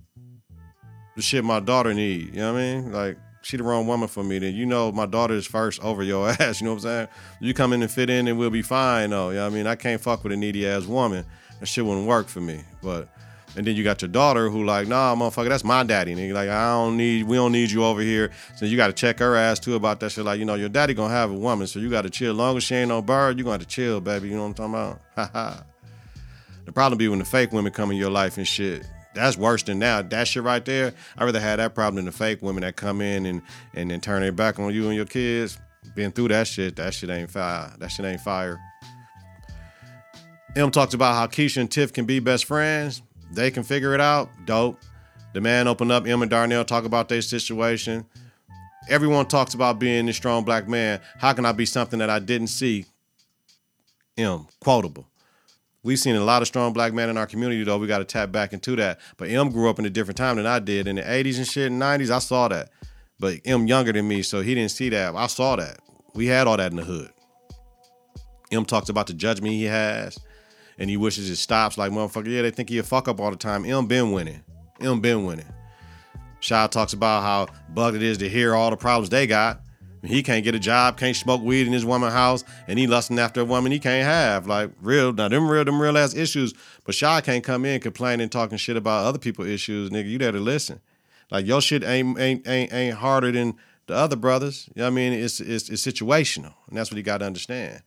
the 1.18 1.22
shit 1.22 1.44
my 1.44 1.60
daughter 1.60 1.94
need. 1.94 2.28
You 2.28 2.40
know 2.42 2.54
what 2.54 2.60
I 2.60 2.64
mean? 2.64 2.92
Like 2.94 3.18
she 3.42 3.58
the 3.58 3.64
wrong 3.64 3.88
woman 3.88 4.08
for 4.08 4.24
me, 4.24 4.40
then 4.40 4.54
you 4.54 4.66
know 4.66 4.92
my 4.92 5.06
daughter 5.06 5.34
is 5.34 5.48
first 5.48 5.82
over 5.82 6.04
your 6.04 6.30
ass. 6.40 6.62
You 6.62 6.66
know 6.66 6.74
what 6.74 6.84
I'm 6.86 6.90
saying? 6.90 7.08
You 7.40 7.54
come 7.54 7.74
in 7.74 7.82
and 7.82 7.92
fit 7.92 8.10
in 8.10 8.28
and 8.28 8.38
we'll 8.38 8.50
be 8.50 8.62
fine 8.62 9.12
though. 9.12 9.30
You 9.30 9.38
know 9.38 9.48
I 9.48 9.50
mean? 9.50 9.68
I 9.68 9.76
can't 9.76 10.02
fuck 10.02 10.24
with 10.24 10.34
a 10.34 10.38
needy 10.38 10.68
ass 10.68 10.86
woman. 10.86 11.26
That 11.60 11.66
shit 11.66 11.86
wouldn't 11.86 12.08
work 12.08 12.28
for 12.28 12.42
me. 12.42 12.64
But 12.82 13.10
and 13.56 13.66
then 13.66 13.76
you 13.76 13.84
got 13.84 14.02
your 14.02 14.10
daughter 14.10 14.50
who 14.50 14.64
like, 14.64 14.88
nah, 14.88 15.16
motherfucker, 15.16 15.50
that's 15.50 15.64
my 15.64 15.84
daddy. 15.84 16.14
And 16.14 16.34
like, 16.34 16.50
I 16.50 16.72
don't 16.72 16.98
need, 16.98 17.24
we 17.24 17.36
don't 17.36 17.52
need 17.52 17.72
you 17.72 17.84
over 17.84 18.00
here. 18.02 18.32
So 18.56 18.66
you 18.66 18.78
got 18.78 18.88
to 18.88 18.94
check 18.94 19.20
her 19.20 19.36
ass 19.36 19.60
too 19.60 19.76
about 19.76 20.00
that 20.02 20.12
shit. 20.12 20.24
Like, 20.24 20.40
you 20.40 20.46
know, 20.46 20.54
your 20.54 20.70
daddy 20.70 20.94
gonna 20.94 21.14
have 21.14 21.32
a 21.32 21.38
woman, 21.38 21.66
so 21.66 21.80
you 21.80 21.90
got 21.90 22.04
to 22.04 22.10
chill. 22.10 22.34
Long 22.34 22.58
as 22.58 22.64
she 22.64 22.76
ain't 22.76 22.90
no 22.90 23.02
bird, 23.02 23.38
you 23.38 23.44
gonna 23.44 23.54
have 23.54 23.62
to 23.62 23.68
chill, 23.68 24.02
baby. 24.02 24.30
You 24.30 24.36
know 24.36 24.44
what 24.48 24.60
I'm 24.60 24.72
talking 24.72 24.74
about? 24.74 25.02
Ha 25.16 25.30
ha. 25.34 25.64
The 26.66 26.72
problem 26.72 27.00
be 27.00 27.08
when 27.08 27.20
the 27.20 27.26
fake 27.26 27.52
women 27.52 27.72
come 27.72 27.90
in 27.90 27.98
your 27.98 28.12
life 28.12 28.38
and 28.38 28.48
shit 28.48 28.86
that's 29.20 29.38
worse 29.38 29.64
than 29.64 29.80
that. 29.80 30.10
That 30.10 30.28
shit 30.28 30.44
right 30.44 30.64
there. 30.64 30.94
I 31.18 31.26
rather 31.26 31.40
have 31.40 31.58
that 31.58 31.76
problem 31.76 31.98
than 31.98 32.06
the 32.06 32.12
fake 32.12 32.42
women 32.42 32.62
that 32.62 32.76
come 32.76 33.02
in 33.02 33.26
and 33.26 33.42
and 33.74 33.92
then 33.92 34.02
turn 34.02 34.24
it 34.24 34.36
back 34.36 34.60
on 34.60 34.74
you 34.74 34.88
and 34.88 34.96
your 34.96 35.06
kids. 35.06 35.58
Been 35.96 36.12
through 36.12 36.30
that 36.30 36.48
shit. 36.48 36.76
That 36.76 36.94
shit 36.94 37.10
ain't 37.10 37.32
fire. 37.32 37.74
That 37.80 37.90
shit 37.90 38.06
ain't 38.06 38.22
fire. 38.22 38.60
M 40.56 40.72
talks 40.72 40.94
about 40.94 41.16
how 41.16 41.28
Keisha 41.28 41.58
and 41.62 41.70
Tiff 41.70 41.94
can 41.94 42.06
be 42.06 42.20
best 42.20 42.46
friends. 42.46 43.02
They 43.32 43.52
can 43.52 43.64
figure 43.64 43.94
it 43.94 44.02
out. 44.02 44.30
Dope. 44.46 44.80
The 45.34 45.42
man 45.42 45.68
opened 45.68 45.92
up. 45.92 46.08
M 46.08 46.22
and 46.22 46.32
Darnell 46.32 46.66
talk 46.66 46.86
about 46.86 47.10
their 47.10 47.22
situation. 47.22 48.06
Everyone 48.90 49.28
talks 49.28 49.54
about 49.54 49.78
being 49.78 50.08
this 50.08 50.16
strong 50.18 50.44
black 50.44 50.68
man. 50.68 51.00
How 51.18 51.34
can 51.34 51.46
I 51.46 51.52
be 51.52 51.66
something 51.66 52.00
that 52.00 52.10
I 52.10 52.20
didn't 52.20 52.48
see? 52.48 52.86
M 54.18 54.48
quotable. 54.60 55.09
We've 55.82 56.00
seen 56.00 56.16
a 56.16 56.24
lot 56.24 56.42
of 56.42 56.48
strong 56.48 56.74
black 56.74 56.94
men 56.94 57.10
in 57.10 57.18
our 57.18 57.26
community, 57.26 57.64
though. 57.64 57.78
We 57.78 57.88
got 57.88 58.00
to 58.00 58.06
tap 58.06 58.32
back 58.32 58.52
into 58.52 58.76
that. 58.76 59.00
But 59.18 59.30
M 59.30 59.50
grew 59.50 59.70
up 59.70 59.80
in 59.80 59.86
a 59.86 59.90
different 59.90 60.18
time 60.18 60.36
than 60.36 60.46
I 60.46 60.60
did. 60.60 60.88
In 60.88 60.98
the 60.98 61.02
80s 61.04 61.38
and 61.38 61.48
shit, 61.48 61.72
and 61.72 61.82
90s, 61.82 62.12
I 62.12 62.20
saw 62.20 62.50
that. 62.50 62.70
But 63.20 63.40
M 63.46 63.68
younger 63.68 63.94
than 63.94 64.08
me, 64.08 64.22
so 64.22 64.42
he 64.42 64.56
didn't 64.56 64.72
see 64.72 64.90
that. 64.90 65.16
I 65.16 65.28
saw 65.28 65.56
that. 65.56 65.80
We 66.14 66.26
had 66.26 66.48
all 66.48 66.58
that 66.58 66.72
in 66.72 66.78
the 66.78 66.84
hood. 66.84 67.12
M 68.52 68.66
talks 68.66 68.90
about 68.90 69.08
the 69.08 69.14
judgment 69.14 69.54
he 69.54 69.66
has, 69.66 70.18
and 70.78 70.90
he 70.90 70.98
wishes 70.98 71.30
it 71.30 71.38
stops. 71.38 71.78
Like, 71.78 71.92
motherfucker, 71.92 72.28
yeah, 72.28 72.42
they 72.42 72.52
think 72.52 72.70
he 72.70 72.78
a 72.80 72.84
fuck 72.84 73.08
up 73.08 73.20
all 73.20 73.32
the 73.32 73.38
time. 73.38 73.64
M 73.64 73.88
been 73.88 74.12
winning. 74.12 74.44
M 74.82 75.00
been 75.00 75.26
winning. 75.26 75.46
Shaw 76.42 76.68
talks 76.68 76.94
about 76.94 77.24
how 77.24 77.48
bugged 77.74 77.98
it 77.98 78.04
is 78.04 78.18
to 78.20 78.30
hear 78.30 78.56
all 78.56 78.70
the 78.70 78.78
problems 78.78 79.10
they 79.10 79.28
got. 79.28 79.62
He 80.04 80.24
can't 80.24 80.44
get 80.44 80.56
a 80.56 80.60
job, 80.60 80.98
can't 80.98 81.16
smoke 81.16 81.42
weed 81.42 81.68
in 81.68 81.74
his 81.74 81.86
woman 81.86 82.12
house, 82.12 82.44
and 82.68 82.80
he 82.80 82.88
lusting 82.88 83.20
after 83.20 83.42
a 83.42 83.46
woman 83.46 83.72
he 83.72 83.80
can't 83.80 84.06
have. 84.06 84.48
Like 84.48 84.72
real, 84.82 85.12
now 85.12 85.28
them 85.28 85.50
real, 85.50 85.66
them 85.66 85.82
real 85.82 85.98
ass 85.98 86.16
issues. 86.16 86.54
But 86.86 86.96
Shy 86.96 87.22
can't 87.22 87.44
come 87.44 87.66
in 87.66 87.82
complaining, 87.82 88.30
talking 88.30 88.58
shit 88.58 88.78
about 88.78 89.06
other 89.06 89.20
people 89.20 89.46
issues, 89.46 89.90
nigga. 89.90 90.10
You 90.10 90.18
to 90.20 90.32
listen. 90.32 90.80
Like 91.32 91.46
your 91.46 91.62
shit 91.62 91.84
ain't 91.84 92.20
ain't 92.20 92.48
ain't 92.48 92.74
ain't 92.74 92.96
harder 92.96 93.32
than 93.32 93.56
the 93.88 93.96
other 93.96 94.16
brothers. 94.16 94.70
You 94.74 94.82
know 94.82 94.86
what 94.86 94.92
I 94.92 94.96
mean? 94.96 95.14
It's 95.14 95.40
it's 95.40 95.70
it's 95.70 95.86
situational, 95.86 96.54
and 96.68 96.78
that's 96.78 96.92
what 96.92 96.98
you 96.98 97.04
got 97.04 97.20
to 97.20 97.26
understand. 97.26 97.82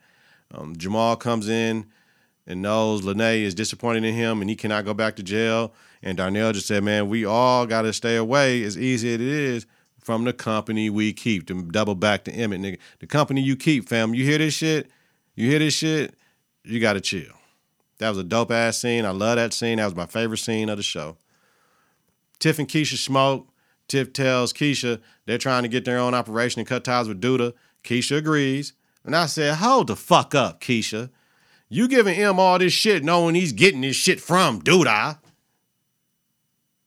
Um, 0.52 0.76
Jamal 0.76 1.16
comes 1.16 1.48
in 1.48 1.86
and 2.46 2.60
knows 2.60 3.04
Lene 3.04 3.44
is 3.44 3.54
disappointed 3.54 4.04
in 4.04 4.14
him, 4.14 4.40
and 4.40 4.50
he 4.50 4.56
cannot 4.56 4.84
go 4.84 4.94
back 4.94 5.16
to 5.16 5.22
jail. 5.22 5.72
And 6.02 6.16
Darnell 6.16 6.52
just 6.52 6.66
said, 6.66 6.84
"Man, 6.84 7.08
we 7.08 7.24
all 7.24 7.66
got 7.66 7.82
to 7.82 7.92
stay 7.92 8.16
away 8.16 8.62
as 8.64 8.76
easy 8.76 9.08
as 9.08 9.14
it 9.14 9.20
is." 9.20 9.66
From 10.02 10.24
the 10.24 10.32
company 10.32 10.90
we 10.90 11.12
keep. 11.12 11.46
To 11.46 11.62
double 11.62 11.94
back 11.94 12.24
to 12.24 12.32
Emmett, 12.32 12.60
nigga. 12.60 12.78
The 12.98 13.06
company 13.06 13.40
you 13.40 13.56
keep, 13.56 13.88
fam. 13.88 14.14
You 14.14 14.24
hear 14.24 14.38
this 14.38 14.54
shit? 14.54 14.90
You 15.34 15.48
hear 15.48 15.58
this 15.58 15.74
shit? 15.74 16.14
You 16.64 16.80
gotta 16.80 17.00
chill. 17.00 17.32
That 17.98 18.10
was 18.10 18.18
a 18.18 18.24
dope 18.24 18.50
ass 18.50 18.78
scene. 18.78 19.04
I 19.04 19.10
love 19.10 19.36
that 19.36 19.52
scene. 19.52 19.78
That 19.78 19.84
was 19.84 19.94
my 19.94 20.06
favorite 20.06 20.38
scene 20.38 20.68
of 20.68 20.76
the 20.76 20.82
show. 20.82 21.16
Tiff 22.38 22.58
and 22.58 22.68
Keisha 22.68 22.96
smoke. 22.96 23.48
Tiff 23.88 24.12
tells 24.12 24.52
Keisha 24.52 25.00
they're 25.26 25.38
trying 25.38 25.62
to 25.62 25.68
get 25.68 25.84
their 25.84 25.98
own 25.98 26.14
operation 26.14 26.58
and 26.60 26.68
cut 26.68 26.84
ties 26.84 27.08
with 27.08 27.20
Douda. 27.20 27.52
Keisha 27.84 28.16
agrees. 28.16 28.72
And 29.04 29.14
I 29.16 29.26
said, 29.26 29.56
hold 29.56 29.88
the 29.88 29.96
fuck 29.96 30.34
up, 30.34 30.60
Keisha. 30.60 31.10
You 31.68 31.88
giving 31.88 32.14
him 32.14 32.38
all 32.38 32.58
this 32.58 32.72
shit 32.72 33.04
knowing 33.04 33.34
he's 33.34 33.52
getting 33.52 33.80
this 33.80 33.96
shit 33.96 34.20
from 34.20 34.60
Douda. 34.62 35.18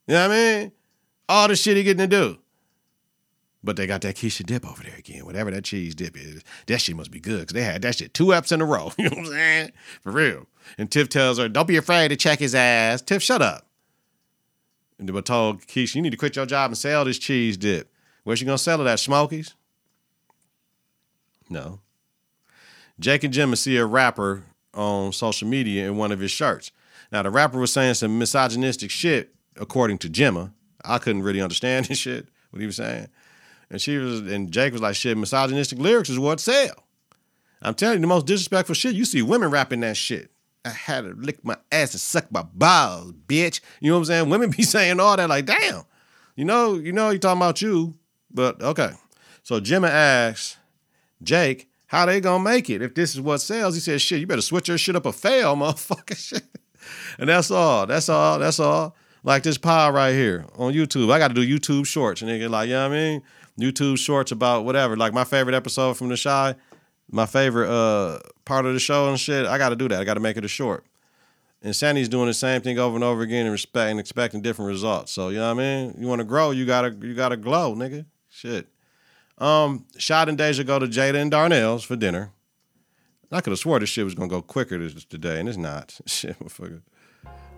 You 0.08 0.14
know 0.14 0.28
what 0.28 0.36
I 0.36 0.60
mean? 0.60 0.72
All 1.28 1.48
the 1.48 1.56
shit 1.56 1.78
he 1.78 1.84
getting 1.84 2.10
to 2.10 2.16
do. 2.16 2.38
But 3.66 3.78
they 3.78 3.88
got 3.88 4.02
that 4.02 4.16
Keisha 4.16 4.46
dip 4.46 4.64
over 4.64 4.84
there 4.84 4.96
again, 4.96 5.26
whatever 5.26 5.50
that 5.50 5.64
cheese 5.64 5.96
dip 5.96 6.16
is. 6.16 6.44
That 6.68 6.80
shit 6.80 6.96
must 6.96 7.10
be 7.10 7.20
good 7.20 7.42
because 7.42 7.56
they 7.56 7.64
had 7.64 7.82
that 7.82 7.96
shit 7.96 8.14
two 8.14 8.28
eps 8.28 8.52
in 8.52 8.62
a 8.62 8.66
row. 8.66 8.92
You 8.98 9.10
know 9.10 9.18
what 9.18 9.26
I'm 9.26 9.32
saying? 9.32 9.72
For 10.02 10.12
real. 10.12 10.46
And 10.78 10.92
Tiff 10.92 11.10
tells 11.10 11.40
her, 11.40 11.50
don't 11.50 11.68
be 11.68 11.76
afraid 11.76 12.10
to 12.10 12.16
check 12.16 12.38
his 12.40 12.54
ass. 12.54 13.02
Tiff, 13.02 13.24
shut 13.24 13.42
up. 13.42 13.68
And 15.00 15.10
they 15.10 15.22
told 15.22 15.64
Keisha, 15.64 15.96
you 15.96 16.04
need 16.04 16.12
to 16.12 16.18
quit 16.18 16.36
your 16.36 16.46
job 16.46 16.70
and 16.70 16.78
sell 16.78 17.06
this 17.06 17.18
cheese 17.18 17.58
dip. 17.58 17.92
Where's 18.24 18.40
she 18.40 18.46
to 18.46 18.58
sell 18.58 18.82
it 18.82 18.90
at? 18.90 19.00
Smokies? 19.00 19.56
No. 21.50 21.80
Jake 23.00 23.24
and 23.24 23.34
Jim 23.34 23.56
see 23.56 23.78
a 23.78 23.86
rapper 23.86 24.44
on 24.74 25.12
social 25.12 25.48
media 25.48 25.88
in 25.88 25.98
one 25.98 26.12
of 26.12 26.20
his 26.20 26.32
shirts. 26.32 26.72
Now, 27.12 27.24
the 27.24 27.32
rapper 27.32 27.60
was 27.60 27.74
saying 27.74 27.96
some 27.96 28.18
misogynistic 28.20 28.92
shit, 28.92 29.34
according 29.60 29.98
to 30.00 30.10
Jemma. 30.10 30.54
I 30.84 31.00
couldn't 31.00 31.24
really 31.24 31.42
understand 31.42 31.86
this 31.88 31.98
shit 31.98 32.28
what 32.52 32.60
he 32.60 32.66
was 32.66 32.78
saying. 32.78 33.08
And 33.76 33.82
she 33.82 33.98
was, 33.98 34.22
and 34.22 34.54
Jake 34.54 34.72
was 34.72 34.82
like, 34.82 34.96
shit, 34.96 35.18
misogynistic 35.18 35.80
lyrics 35.80 36.10
is 36.10 36.18
what 36.18 36.40
sell. 36.40 36.86
I'm 37.62 37.74
telling 37.74 37.98
you, 37.98 38.02
the 38.04 38.08
most 38.08 38.26
disrespectful 38.26 38.74
shit, 38.74 38.96
you 38.96 39.04
see 39.04 39.22
women 39.22 39.52
rapping 39.52 39.82
that 39.82 39.98
shit. 39.98 40.32
I 40.64 40.70
had 40.70 41.02
to 41.02 41.10
lick 41.10 41.44
my 41.44 41.58
ass 41.74 41.92
and 41.92 42.00
suck 42.00 42.32
my 42.32 42.44
balls, 42.44 43.12
bitch. 43.28 43.60
You 43.82 43.90
know 43.90 43.96
what 43.96 44.00
I'm 44.00 44.06
saying? 44.06 44.30
Women 44.30 44.50
be 44.58 44.64
saying 44.64 45.02
all 45.02 45.18
that, 45.18 45.28
like, 45.28 45.46
damn. 45.46 45.84
You 46.38 46.46
know, 46.46 46.76
you 46.76 46.94
know, 46.94 47.10
he 47.10 47.20
talking 47.20 47.42
about 47.42 47.62
you, 47.62 47.96
but 48.32 48.62
okay. 48.64 48.92
So 49.44 49.60
Jimmy 49.60 49.90
asks 49.90 50.56
Jake, 51.22 51.70
how 51.88 52.06
they 52.06 52.22
gonna 52.22 52.42
make 52.42 52.70
it 52.70 52.82
if 52.82 52.96
this 52.96 53.14
is 53.14 53.20
what 53.20 53.40
sells? 53.40 53.74
He 53.76 53.82
says, 53.82 54.02
shit, 54.02 54.22
you 54.22 54.28
better 54.28 54.42
switch 54.42 54.70
your 54.70 54.78
shit 54.78 54.96
up 54.96 55.06
or 55.06 55.12
fail, 55.12 55.54
motherfucker. 55.58 56.16
Shit. 56.16 56.46
And 57.20 57.28
that's 57.28 57.52
all. 57.52 57.88
That's 57.88 58.08
all. 58.08 58.40
That's 58.40 58.62
all. 58.62 58.96
Like 59.26 59.44
this 59.44 59.58
pile 59.58 59.92
right 59.92 60.14
here 60.14 60.46
on 60.58 60.72
YouTube. 60.72 61.12
I 61.12 61.20
got 61.20 61.28
to 61.28 61.34
do 61.34 61.46
YouTube 61.46 61.86
shorts. 61.86 62.22
Nigga, 62.22 62.50
like, 62.50 62.70
you 62.70 62.76
know 62.76 62.88
what 62.88 62.96
I 62.96 62.98
mean? 62.98 63.24
YouTube 63.60 63.98
shorts 63.98 64.32
about 64.32 64.66
whatever. 64.66 64.98
Like 64.98 65.14
my 65.14 65.24
favorite 65.24 65.56
episode 65.56 65.96
from 65.96 66.10
The 66.10 66.18
Chi, 66.22 66.56
my 67.10 67.26
favorite 67.26 67.70
uh 67.70 68.20
part 68.46 68.66
of 68.66 68.74
the 68.74 68.80
show 68.80 69.10
and 69.10 69.20
shit. 69.20 69.46
I 69.46 69.58
got 69.58 69.70
to 69.70 69.76
do 69.76 69.88
that. 69.90 70.00
I 70.00 70.04
got 70.04 70.16
to 70.16 70.20
make 70.20 70.38
it 70.38 70.46
a 70.46 70.50
short. 70.50 70.86
And 71.62 71.76
Sandy's 71.76 72.10
doing 72.10 72.28
the 72.28 72.34
same 72.34 72.62
thing 72.62 72.78
over 72.78 72.96
and 72.96 73.04
over 73.04 73.22
again 73.22 73.46
and 73.46 73.52
respect 73.52 73.90
and 73.90 74.00
expecting 74.00 74.42
different 74.42 74.70
results. 74.70 75.12
So 75.12 75.30
you 75.30 75.38
know 75.38 75.54
what 75.54 75.62
I 75.62 75.86
mean? 75.86 75.96
You 75.98 76.08
want 76.08 76.20
to 76.20 76.26
grow, 76.26 76.52
you 76.52 76.66
gotta 76.66 76.96
you 77.02 77.14
gotta 77.16 77.38
glow, 77.38 77.76
nigga. 77.76 78.06
Shit. 78.30 78.68
Um, 79.38 79.86
Shad 79.98 80.30
and 80.30 80.38
Deja 80.38 80.64
go 80.64 80.80
to 80.80 80.86
Jada 80.86 81.16
and 81.16 81.32
Darnell's 81.32 81.84
for 81.84 81.96
dinner. 81.96 82.32
I 83.32 83.42
could 83.42 83.52
have 83.52 83.60
swore 83.60 83.80
this 83.80 83.90
shit 83.90 84.06
was 84.06 84.16
gonna 84.16 84.30
go 84.30 84.42
quicker 84.42 84.78
this, 84.78 85.04
today, 85.06 85.40
and 85.40 85.50
it's 85.50 85.58
not. 85.58 86.00
Shit, 86.06 86.40
motherfucker. 86.40 86.82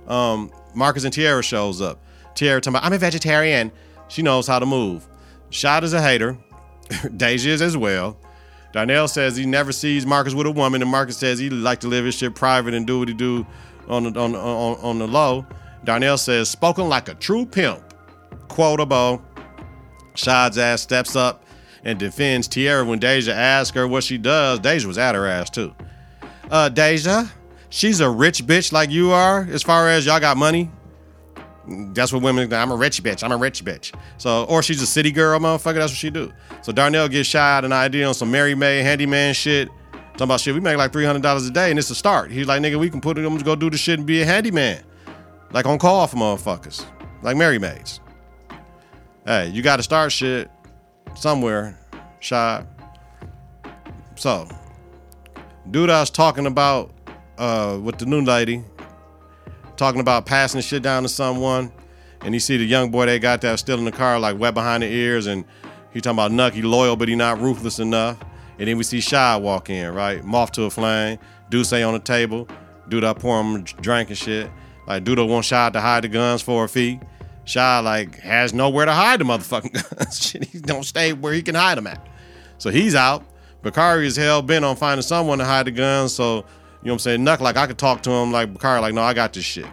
Um, 0.08 0.52
Marcus 0.74 1.04
and 1.04 1.14
Tiara 1.14 1.44
shows 1.44 1.82
up. 1.82 2.02
Tiara 2.34 2.62
talking 2.62 2.78
about, 2.78 2.86
I'm 2.86 2.94
a 2.94 2.98
vegetarian. 2.98 3.72
She 4.08 4.22
knows 4.22 4.48
how 4.48 4.60
to 4.60 4.66
move. 4.66 5.08
Shad 5.50 5.84
is 5.84 5.94
a 5.94 6.02
hater. 6.02 6.38
Deja 7.18 7.50
is 7.50 7.62
as 7.62 7.78
well. 7.78 8.18
Darnell 8.74 9.08
says 9.08 9.36
he 9.36 9.46
never 9.46 9.72
sees 9.72 10.06
Marcus 10.06 10.34
with 10.34 10.46
a 10.46 10.52
woman, 10.52 10.82
and 10.82 10.92
Marcus 10.92 11.18
says 11.18 11.40
he 11.40 11.50
like 11.50 11.80
to 11.80 11.88
live 11.88 12.06
his 12.06 12.16
shit 12.16 12.36
private 12.36 12.74
and 12.74 12.86
do 12.86 13.00
what 13.00 13.08
he 13.08 13.14
do 13.14 13.46
on 13.88 14.04
the 14.04 14.20
on 14.20 14.36
on, 14.36 14.78
on 14.80 15.00
the 15.00 15.08
low. 15.08 15.46
Darnell 15.84 16.18
says, 16.18 16.50
spoken 16.50 16.90
like 16.90 17.08
a 17.08 17.16
true 17.16 17.46
pimp. 17.46 17.82
Quotable. 18.50 19.24
Shad's 20.16 20.58
ass 20.58 20.82
steps 20.82 21.16
up 21.16 21.44
and 21.84 21.98
defends 21.98 22.48
Tiara 22.48 22.84
when 22.84 23.00
Deja 23.00 23.34
asks 23.34 23.76
her 23.76 23.88
what 23.88 24.04
she 24.04 24.18
does. 24.18 24.60
Deja 24.60 24.88
was 24.88 24.98
at 24.98 25.16
her 25.16 25.28
ass 25.28 25.50
too. 25.50 25.74
Uh, 26.50 26.70
Deja, 26.70 27.26
she's 27.70 28.00
a 28.00 28.10
rich 28.10 28.46
bitch 28.46 28.72
like 28.72 28.90
you 28.90 29.12
are, 29.12 29.48
as 29.52 29.64
far 29.64 29.90
as 29.90 30.06
y'all 30.06 30.20
got 30.20 30.38
money. 30.38 30.70
That's 31.68 32.14
what 32.14 32.22
women. 32.22 32.52
I'm 32.54 32.72
a 32.72 32.76
rich 32.76 33.04
bitch. 33.04 33.24
I'm 33.24 33.32
a 33.32 33.38
rich 33.38 33.66
bitch. 33.66 33.94
So, 34.18 34.46
or 34.46 34.64
she's 34.64 34.82
a 34.82 34.88
city 34.88 35.12
girl, 35.12 35.40
motherfucker. 35.40 35.76
That's 35.76 35.92
what 35.92 35.98
she 35.98 36.10
do. 36.10 36.32
So 36.62 36.72
Darnell 36.72 37.10
gives 37.10 37.28
Shad 37.28 37.66
an 37.66 37.74
idea 37.74 38.08
on 38.08 38.14
some 38.14 38.32
Mary 38.32 38.56
May 38.56 38.80
handyman 38.80 39.34
shit. 39.34 39.70
Talking 40.14 40.24
about 40.24 40.40
shit. 40.40 40.54
We 40.56 40.62
make 40.62 40.78
like 40.78 40.92
three 40.92 41.06
hundred 41.06 41.22
dollars 41.24 41.46
a 41.46 41.52
day, 41.52 41.70
and 41.70 41.78
it's 41.78 41.90
a 41.90 41.96
start. 41.96 42.32
He's 42.32 42.48
like, 42.48 42.62
nigga, 42.62 42.80
we 42.80 42.90
can 42.90 43.02
put 43.02 43.18
them 43.18 43.38
to 43.38 43.44
go 43.44 43.56
do 43.56 43.70
the 43.70 43.78
shit 43.78 44.00
and 44.00 44.08
be 44.08 44.22
a 44.22 44.26
handyman, 44.26 44.84
like 45.52 45.66
on 45.66 45.78
call 45.78 46.08
for 46.08 46.16
motherfuckers, 46.16 46.84
like 47.22 47.38
Merry 47.38 47.60
Maids. 47.60 48.00
Hey, 49.26 49.50
you 49.50 49.62
got 49.62 49.76
to 49.76 49.84
start 49.84 50.12
shit 50.12 50.50
somewhere, 51.16 51.78
Shad. 52.20 52.66
So, 54.16 54.48
dude, 55.70 55.92
I 55.92 56.00
was 56.00 56.10
talking 56.10 56.48
about 56.48 56.92
uh, 57.38 57.78
with 57.84 58.00
the 58.00 58.08
new 58.08 58.22
lady, 58.22 58.64
talking 59.78 60.02
about 60.02 60.26
passing 60.26 60.62
shit 60.62 60.84
down 60.84 61.04
to 61.04 61.10
someone, 61.10 61.72
and 62.22 62.34
you 62.34 62.40
see 62.40 62.58
the 62.58 62.66
young 62.66 62.92
boy 62.92 63.06
they 63.06 63.20
got 63.20 63.42
that 63.42 63.60
still 63.60 63.78
in 63.78 63.86
the 63.86 63.92
car, 63.92 64.20
like 64.20 64.38
wet 64.38 64.54
behind 64.54 64.84
the 64.84 64.88
ears, 64.88 65.28
and 65.28 65.46
he 65.94 66.02
talking 66.02 66.18
about 66.18 66.32
Nuck, 66.32 66.54
he 66.54 66.62
loyal, 66.62 66.96
but 66.96 67.08
he 67.08 67.16
not 67.16 67.40
ruthless 67.40 67.80
enough. 67.80 68.18
And 68.60 68.68
then 68.68 68.78
we 68.78 68.84
see 68.84 69.00
Shy 69.02 69.38
walk 69.38 69.70
in, 69.70 69.94
right? 69.94 70.24
Moth 70.24 70.52
to 70.54 70.64
a 70.64 70.70
flame, 70.70 71.20
Duce 71.50 71.74
on 71.74 71.94
the 71.94 72.00
table, 72.00 72.48
Duda 72.90 73.18
pour 73.18 73.42
him 73.42 73.64
drink 73.64 74.10
and 74.10 74.18
shit. 74.18 74.50
Like 74.88 75.04
Duda 75.04 75.28
wants 75.28 75.48
Shy 75.48 75.70
to 75.70 75.80
hide 75.80 76.04
the 76.04 76.08
guns 76.08 76.42
for 76.42 76.66
a 76.66 76.70
fee. 76.70 77.00
Shy 77.46 77.80
like 77.80 78.16
has 78.20 78.54
nowhere 78.54 78.86
to 78.86 78.92
hide 78.92 79.20
the 79.20 79.26
motherfucking 79.26 79.98
guns. 79.98 80.22
shit, 80.22 80.46
he 80.46 80.60
don't 80.60 80.84
stay 80.84 81.14
where 81.14 81.34
he 81.34 81.42
can 81.42 81.56
hide 81.56 81.78
them 81.78 81.88
at. 81.88 82.06
So 82.58 82.70
he's 82.70 82.96
out. 82.96 83.24
Bakari 83.62 84.08
is 84.08 84.16
hell 84.16 84.42
bent 84.42 84.66
on 84.66 84.76
finding 84.76 85.02
someone 85.02 85.40
to 85.40 85.46
hide 85.46 85.66
the 85.66 85.72
guns. 85.72 86.14
So, 86.14 86.46
know 86.88 86.94
what 86.94 86.96
I'm 86.96 87.00
saying? 87.00 87.26
Nuck, 87.26 87.40
like 87.40 87.58
I 87.58 87.68
could 87.68 87.78
talk 87.78 88.02
to 88.04 88.12
him 88.12 88.32
like 88.32 88.54
Bakari, 88.54 88.82
like, 88.82 88.94
no, 88.94 89.02
I 89.02 89.14
got 89.14 89.34
this 89.34 89.46
shit. 89.46 89.68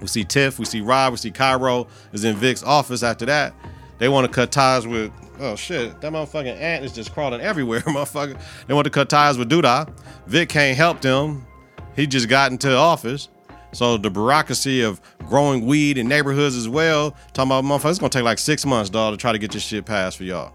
We 0.00 0.06
see 0.06 0.24
Tiff, 0.24 0.58
we 0.58 0.64
see 0.64 0.80
Rob, 0.80 1.12
we 1.12 1.16
see 1.16 1.30
Cairo 1.30 1.86
is 2.12 2.24
in 2.24 2.36
Vic's 2.36 2.62
office 2.62 3.02
after 3.02 3.24
that. 3.26 3.54
They 3.98 4.08
want 4.08 4.26
to 4.26 4.32
cut 4.32 4.52
ties 4.52 4.86
with 4.86 5.10
oh 5.40 5.56
shit, 5.56 6.00
that 6.00 6.12
motherfucking 6.12 6.58
ant 6.58 6.84
is 6.84 6.92
just 6.92 7.12
crawling 7.12 7.40
everywhere, 7.42 7.80
motherfucker. 7.80 8.38
They 8.66 8.74
want 8.74 8.84
to 8.84 8.90
cut 8.90 9.08
ties 9.08 9.38
with 9.38 9.50
Duda. 9.50 9.90
Vic 10.26 10.48
can't 10.48 10.76
help 10.76 11.00
them. 11.00 11.46
He 11.94 12.06
just 12.06 12.28
got 12.28 12.52
into 12.52 12.74
office. 12.74 13.28
So 13.72 13.96
the 13.98 14.10
bureaucracy 14.10 14.82
of 14.82 15.00
growing 15.26 15.66
weed 15.66 15.98
in 15.98 16.08
neighborhoods 16.08 16.56
as 16.56 16.68
well, 16.68 17.14
talking 17.32 17.50
about 17.50 17.64
motherfuckers, 17.64 17.90
it's 17.90 17.98
gonna 17.98 18.10
take 18.10 18.24
like 18.24 18.38
six 18.38 18.64
months, 18.64 18.90
dog, 18.90 19.12
to 19.14 19.18
try 19.18 19.32
to 19.32 19.38
get 19.38 19.50
this 19.50 19.62
shit 19.62 19.84
passed 19.84 20.16
for 20.16 20.24
y'all. 20.24 20.52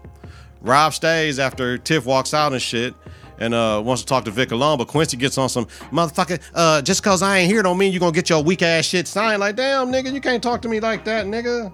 Rob 0.60 0.94
stays 0.94 1.38
after 1.38 1.78
Tiff 1.78 2.06
walks 2.06 2.32
out 2.34 2.52
and 2.52 2.62
shit 2.62 2.94
and 3.42 3.54
uh, 3.54 3.82
wants 3.84 4.02
to 4.02 4.06
talk 4.06 4.24
to 4.24 4.30
Vic 4.30 4.52
alone, 4.52 4.78
but 4.78 4.86
Quincy 4.86 5.16
gets 5.16 5.36
on 5.36 5.48
some 5.48 5.66
motherfucker. 5.90 6.40
Uh, 6.54 6.80
just 6.80 7.02
cause 7.02 7.22
I 7.22 7.38
ain't 7.38 7.50
here 7.50 7.62
don't 7.62 7.76
mean 7.76 7.92
you 7.92 7.98
gonna 7.98 8.12
get 8.12 8.30
your 8.30 8.42
weak 8.42 8.62
ass 8.62 8.84
shit 8.84 9.08
signed. 9.08 9.40
Like, 9.40 9.56
damn, 9.56 9.90
nigga, 9.90 10.12
you 10.12 10.20
can't 10.20 10.42
talk 10.42 10.62
to 10.62 10.68
me 10.68 10.78
like 10.78 11.04
that, 11.04 11.26
nigga. 11.26 11.72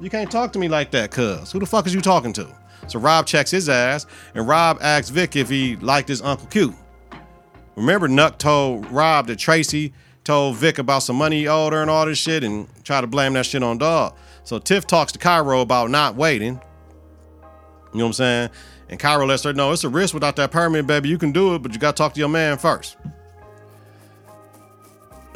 You 0.00 0.10
can't 0.10 0.30
talk 0.30 0.52
to 0.52 0.60
me 0.60 0.68
like 0.68 0.92
that, 0.92 1.10
cuz. 1.10 1.50
Who 1.50 1.58
the 1.58 1.66
fuck 1.66 1.86
is 1.86 1.94
you 1.94 2.00
talking 2.00 2.32
to? 2.34 2.48
So 2.86 3.00
Rob 3.00 3.26
checks 3.26 3.50
his 3.50 3.68
ass, 3.68 4.06
and 4.34 4.46
Rob 4.46 4.78
asks 4.80 5.10
Vic 5.10 5.34
if 5.34 5.48
he 5.48 5.76
liked 5.76 6.08
his 6.08 6.22
Uncle 6.22 6.46
Q. 6.46 6.74
Remember, 7.74 8.08
Nuck 8.08 8.38
told 8.38 8.88
Rob 8.90 9.26
that 9.26 9.36
Tracy 9.36 9.92
told 10.22 10.56
Vic 10.56 10.78
about 10.78 11.02
some 11.02 11.16
money 11.16 11.40
he 11.40 11.48
owed 11.48 11.72
her 11.72 11.82
and 11.82 11.90
all 11.90 12.06
this 12.06 12.18
shit, 12.18 12.44
and 12.44 12.68
try 12.84 13.00
to 13.00 13.08
blame 13.08 13.32
that 13.32 13.46
shit 13.46 13.62
on 13.62 13.78
Dog. 13.78 14.14
So 14.44 14.60
Tiff 14.60 14.86
talks 14.86 15.10
to 15.12 15.18
Cairo 15.18 15.62
about 15.62 15.90
not 15.90 16.14
waiting. 16.14 16.60
You 17.92 17.98
know 17.98 18.04
what 18.04 18.06
I'm 18.06 18.12
saying? 18.12 18.50
And 18.92 19.00
Cairo 19.00 19.24
lets 19.24 19.42
her 19.44 19.54
know 19.54 19.72
it's 19.72 19.84
a 19.84 19.88
risk 19.88 20.12
without 20.12 20.36
that 20.36 20.50
permit, 20.50 20.86
baby. 20.86 21.08
You 21.08 21.16
can 21.16 21.32
do 21.32 21.54
it, 21.54 21.62
but 21.62 21.72
you 21.72 21.78
got 21.78 21.96
to 21.96 22.00
talk 22.02 22.12
to 22.12 22.20
your 22.20 22.28
man 22.28 22.58
first. 22.58 22.98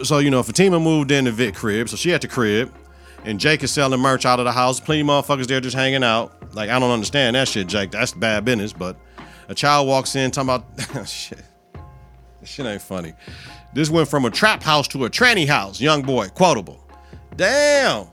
So, 0.02 0.18
you 0.18 0.30
know, 0.30 0.42
Fatima 0.42 0.78
moved 0.78 1.10
in 1.10 1.24
the 1.24 1.32
Vic 1.32 1.54
crib, 1.54 1.88
so 1.88 1.96
she 1.96 2.12
at 2.12 2.20
the 2.20 2.28
crib, 2.28 2.70
and 3.24 3.40
Jake 3.40 3.62
is 3.62 3.70
selling 3.70 3.98
merch 3.98 4.26
out 4.26 4.38
of 4.40 4.44
the 4.44 4.52
house. 4.52 4.78
Plenty 4.78 5.00
of 5.00 5.06
motherfuckers 5.06 5.46
there 5.46 5.58
just 5.58 5.74
hanging 5.74 6.04
out. 6.04 6.54
Like, 6.54 6.68
I 6.68 6.78
don't 6.78 6.90
understand 6.90 7.34
that 7.34 7.48
shit, 7.48 7.66
Jake. 7.66 7.90
That's 7.90 8.12
bad 8.12 8.44
business, 8.44 8.74
but 8.74 8.94
a 9.48 9.54
child 9.54 9.88
walks 9.88 10.16
in 10.16 10.30
talking 10.32 10.50
about 10.50 11.08
shit. 11.08 11.40
This 12.42 12.50
shit 12.50 12.66
ain't 12.66 12.82
funny. 12.82 13.14
This 13.72 13.88
went 13.88 14.06
from 14.06 14.26
a 14.26 14.30
trap 14.30 14.62
house 14.62 14.86
to 14.88 15.06
a 15.06 15.08
tranny 15.08 15.48
house. 15.48 15.80
Young 15.80 16.02
boy, 16.02 16.28
quotable. 16.28 16.86
Damn. 17.36 18.08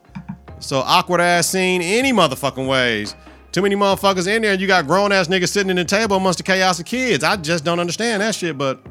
So 0.59 0.79
awkward 0.79 1.19
ass 1.19 1.49
scene 1.49 1.81
any 1.81 2.13
motherfucking 2.13 2.65
ways. 2.65 3.13
Too 3.53 3.61
many 3.61 3.75
motherfuckers 3.75 4.27
in 4.27 4.41
there, 4.41 4.53
and 4.53 4.59
you 4.59 4.65
got 4.65 4.87
grown 4.87 5.11
ass 5.11 5.27
niggas 5.27 5.49
sitting 5.49 5.69
in 5.69 5.75
the 5.75 5.85
table 5.85 6.17
amongst 6.17 6.39
the 6.39 6.43
chaos 6.43 6.79
of 6.79 6.85
kids. 6.85 7.23
I 7.23 7.35
just 7.35 7.63
don't 7.63 7.79
understand 7.79 8.23
that 8.23 8.33
shit. 8.33 8.57
But 8.57 8.83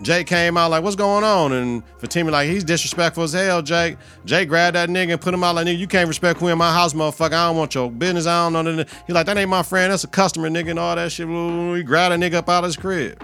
Jake 0.00 0.26
came 0.26 0.56
out 0.56 0.70
like, 0.70 0.82
"What's 0.82 0.96
going 0.96 1.22
on?" 1.22 1.52
And 1.52 1.82
Fatima 1.98 2.30
like, 2.30 2.48
"He's 2.48 2.64
disrespectful 2.64 3.24
as 3.24 3.34
hell." 3.34 3.60
Jake, 3.60 3.98
Jake 4.24 4.48
grabbed 4.48 4.76
that 4.76 4.88
nigga 4.88 5.12
and 5.12 5.20
put 5.20 5.34
him 5.34 5.44
out 5.44 5.56
like, 5.56 5.66
"Nigga, 5.66 5.78
you 5.78 5.86
can't 5.86 6.08
respect 6.08 6.40
who 6.40 6.48
in 6.48 6.56
my 6.56 6.72
house, 6.72 6.94
motherfucker. 6.94 7.34
I 7.34 7.48
don't 7.48 7.58
want 7.58 7.74
your 7.74 7.90
business. 7.90 8.26
I 8.26 8.48
don't 8.48 8.64
know." 8.64 8.84
He 9.06 9.12
like, 9.12 9.26
"That 9.26 9.36
ain't 9.36 9.50
my 9.50 9.62
friend. 9.62 9.92
That's 9.92 10.04
a 10.04 10.08
customer, 10.08 10.48
nigga, 10.48 10.70
and 10.70 10.78
all 10.78 10.96
that 10.96 11.12
shit." 11.12 11.28
He 11.28 11.82
grabbed 11.82 12.14
that 12.14 12.18
nigga 12.18 12.36
up 12.36 12.48
out 12.48 12.64
of 12.64 12.68
his 12.68 12.78
crib. 12.78 13.22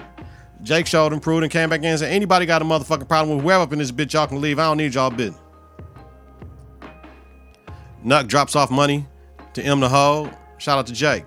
Jake 0.62 0.86
showed 0.86 1.14
him, 1.14 1.20
proved, 1.20 1.44
and 1.44 1.50
came 1.50 1.70
back 1.70 1.80
in 1.80 1.86
and 1.86 1.98
said, 1.98 2.12
"Anybody 2.12 2.44
got 2.44 2.60
a 2.60 2.64
motherfucking 2.66 3.08
problem 3.08 3.36
with 3.36 3.44
whoever 3.44 3.62
up 3.62 3.72
in 3.72 3.78
this 3.78 3.90
bitch, 3.90 4.12
y'all 4.12 4.26
can 4.26 4.42
leave. 4.42 4.58
I 4.58 4.64
don't 4.64 4.76
need 4.76 4.92
y'all 4.92 5.08
business." 5.08 5.40
Nuck 8.04 8.26
drops 8.26 8.54
off 8.54 8.70
money 8.70 9.06
to 9.58 9.64
M 9.64 9.80
the 9.80 9.88
Hole. 9.88 10.30
Shout 10.58 10.78
out 10.78 10.86
to 10.86 10.92
Jake. 10.92 11.24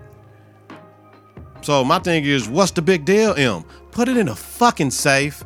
So 1.62 1.84
my 1.84 1.98
thing 2.00 2.24
is, 2.24 2.48
what's 2.48 2.72
the 2.72 2.82
big 2.82 3.04
deal, 3.04 3.34
M? 3.36 3.64
Put 3.92 4.08
it 4.08 4.16
in 4.16 4.28
a 4.28 4.34
fucking 4.34 4.90
safe. 4.90 5.44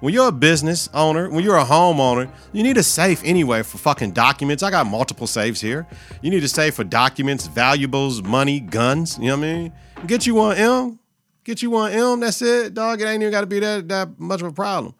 When 0.00 0.12
you're 0.12 0.28
a 0.28 0.32
business 0.32 0.88
owner, 0.92 1.30
when 1.30 1.42
you're 1.42 1.56
a 1.56 1.64
homeowner, 1.64 2.30
you 2.52 2.62
need 2.62 2.76
a 2.76 2.82
safe 2.82 3.22
anyway 3.24 3.62
for 3.62 3.78
fucking 3.78 4.12
documents. 4.12 4.62
I 4.62 4.70
got 4.70 4.86
multiple 4.86 5.26
safes 5.26 5.60
here. 5.60 5.86
You 6.20 6.30
need 6.30 6.44
a 6.44 6.48
safe 6.48 6.74
for 6.74 6.84
documents, 6.84 7.46
valuables, 7.46 8.22
money, 8.22 8.60
guns. 8.60 9.18
You 9.18 9.28
know 9.28 9.38
what 9.38 9.44
I 9.46 9.52
mean? 9.52 9.72
Get 10.06 10.26
you 10.26 10.34
one 10.34 10.56
M. 10.56 10.98
Get 11.44 11.62
you 11.62 11.70
one 11.70 11.92
M. 11.92 12.20
That's 12.20 12.42
it, 12.42 12.74
dog. 12.74 13.00
It 13.00 13.06
ain't 13.06 13.22
even 13.22 13.30
got 13.30 13.40
to 13.40 13.46
be 13.46 13.60
that 13.60 13.88
that 13.88 14.18
much 14.18 14.42
of 14.42 14.48
a 14.48 14.52
problem. 14.52 14.94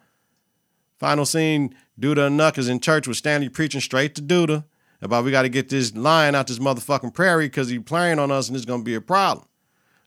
Final 0.97 1.25
scene: 1.25 1.75
Duda 1.99 2.27
and 2.27 2.39
Nuck 2.39 2.57
is 2.57 2.67
in 2.67 2.79
church 2.79 3.07
with 3.07 3.17
Stanley 3.17 3.49
preaching 3.49 3.81
straight 3.81 4.15
to 4.15 4.21
Duda 4.21 4.63
about 5.01 5.23
we 5.23 5.31
got 5.31 5.43
to 5.43 5.49
get 5.49 5.69
this 5.69 5.95
lion 5.95 6.35
out 6.35 6.47
this 6.47 6.59
motherfucking 6.59 7.13
prairie 7.13 7.47
because 7.47 7.69
he 7.69 7.79
playing 7.79 8.19
on 8.19 8.31
us 8.31 8.47
and 8.47 8.55
it's 8.55 8.65
gonna 8.65 8.83
be 8.83 8.95
a 8.95 9.01
problem. 9.01 9.47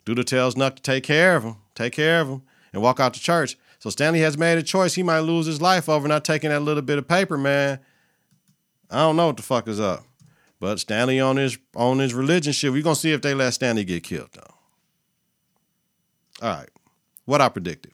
Duda 0.04 0.24
tells 0.24 0.54
Nuck 0.54 0.76
to 0.76 0.82
take 0.82 1.04
care 1.04 1.36
of 1.36 1.44
him, 1.44 1.56
take 1.74 1.92
care 1.92 2.20
of 2.20 2.28
him, 2.28 2.42
and 2.72 2.82
walk 2.82 3.00
out 3.00 3.14
to 3.14 3.20
church. 3.20 3.56
So 3.78 3.90
Stanley 3.90 4.20
has 4.20 4.36
made 4.36 4.58
a 4.58 4.62
choice. 4.62 4.94
He 4.94 5.02
might 5.02 5.20
lose 5.20 5.46
his 5.46 5.60
life 5.60 5.88
over 5.88 6.06
not 6.06 6.24
taking 6.24 6.50
that 6.50 6.60
little 6.60 6.82
bit 6.82 6.98
of 6.98 7.08
paper, 7.08 7.38
man. 7.38 7.80
I 8.90 8.98
don't 8.98 9.16
know 9.16 9.28
what 9.28 9.36
the 9.36 9.42
fuck 9.42 9.68
is 9.68 9.80
up. 9.80 10.04
But 10.58 10.78
Stanley 10.78 11.18
on 11.20 11.36
his 11.36 11.58
on 11.74 11.98
his 11.98 12.12
religion 12.12 12.52
shit. 12.52 12.72
We 12.72 12.82
gonna 12.82 12.94
see 12.94 13.12
if 13.12 13.22
they 13.22 13.32
let 13.32 13.54
Stanley 13.54 13.84
get 13.84 14.02
killed 14.02 14.28
though. 14.32 14.54
All 16.42 16.56
right, 16.56 16.68
what 17.24 17.40
I 17.40 17.48
predicted. 17.48 17.89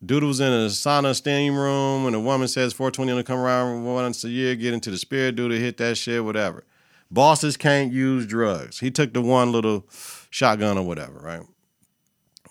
Was 0.00 0.38
in 0.38 0.52
a 0.52 0.66
sauna 0.66 1.14
steam 1.14 1.56
room, 1.56 2.06
and 2.06 2.14
a 2.14 2.20
woman 2.20 2.46
says 2.46 2.72
420 2.72 3.16
to 3.16 3.24
come 3.24 3.38
around 3.38 3.84
once 3.84 4.22
a 4.22 4.28
year, 4.28 4.54
get 4.54 4.72
into 4.72 4.90
the 4.90 4.98
spirit, 4.98 5.34
dude 5.34 5.50
hit 5.52 5.76
that 5.78 5.96
shit, 5.96 6.24
whatever. 6.24 6.64
Bosses 7.10 7.56
can't 7.56 7.92
use 7.92 8.26
drugs. 8.26 8.78
He 8.78 8.90
took 8.92 9.12
the 9.12 9.22
one 9.22 9.50
little 9.50 9.86
shotgun 10.30 10.78
or 10.78 10.84
whatever, 10.86 11.18
right? 11.18 11.42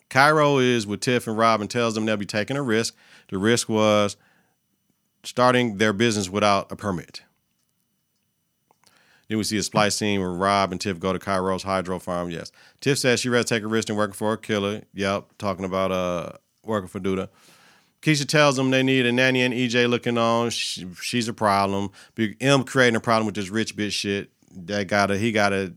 Cairo 0.10 0.57
is 0.57 0.86
with 0.86 0.99
Tiff 0.99 1.27
and 1.27 1.38
Rob 1.38 1.62
and 1.62 1.69
tells 1.69 1.95
them 1.95 2.05
they'll 2.05 2.17
be 2.17 2.25
taking 2.25 2.57
a 2.57 2.63
risk. 2.63 2.95
The 3.29 3.38
risk 3.38 3.69
was 3.69 4.17
starting 5.23 5.77
their 5.77 5.93
business 5.93 6.29
without 6.29 6.71
a 6.71 6.75
permit. 6.75 7.21
Then 9.27 9.38
we 9.38 9.43
see 9.43 9.57
a 9.57 9.63
splice 9.63 9.95
scene 9.95 10.19
where 10.19 10.31
Rob 10.31 10.71
and 10.71 10.79
Tiff 10.79 10.99
go 10.99 11.12
to 11.12 11.19
Cairo's 11.19 11.63
hydro 11.63 11.99
farm. 11.99 12.29
Yes. 12.29 12.51
Tiff 12.79 12.97
says 12.97 13.19
she'd 13.19 13.29
rather 13.29 13.43
take 13.43 13.63
a 13.63 13.67
risk 13.67 13.88
than 13.88 13.97
working 13.97 14.13
for 14.13 14.33
a 14.33 14.38
killer. 14.38 14.83
Yep. 14.93 15.38
Talking 15.38 15.65
about 15.65 15.91
uh 15.91 16.31
working 16.67 16.88
for 16.88 16.99
Duda. 16.99 17.30
Keisha 18.01 18.27
tells 18.27 18.56
them 18.56 18.69
they 18.69 18.84
need 18.84 19.06
a 19.06 19.12
nanny 19.12 19.41
and 19.41 19.53
EJ 19.53 19.89
looking 19.89 20.17
on. 20.17 20.49
She, 20.51 20.88
she's 21.01 21.27
a 21.27 21.34
problem. 21.34 21.91
Big 22.15 22.38
M 22.39 22.63
creating 22.63 22.95
a 22.95 22.99
problem 22.99 23.25
with 23.25 23.36
this 23.36 23.49
rich 23.49 23.75
bitch 23.75 23.93
shit. 23.93 24.30
That 24.51 24.88
gotta 24.88 25.17
he 25.17 25.32
gotta 25.32 25.73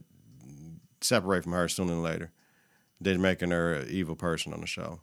separate 1.01 1.43
from 1.43 1.53
her 1.53 1.67
sooner 1.67 1.91
than 1.91 2.03
later. 2.03 2.31
They're 2.99 3.17
making 3.17 3.51
her 3.51 3.73
an 3.73 3.89
evil 3.89 4.15
person 4.15 4.53
on 4.53 4.61
the 4.61 4.67
show. 4.67 5.01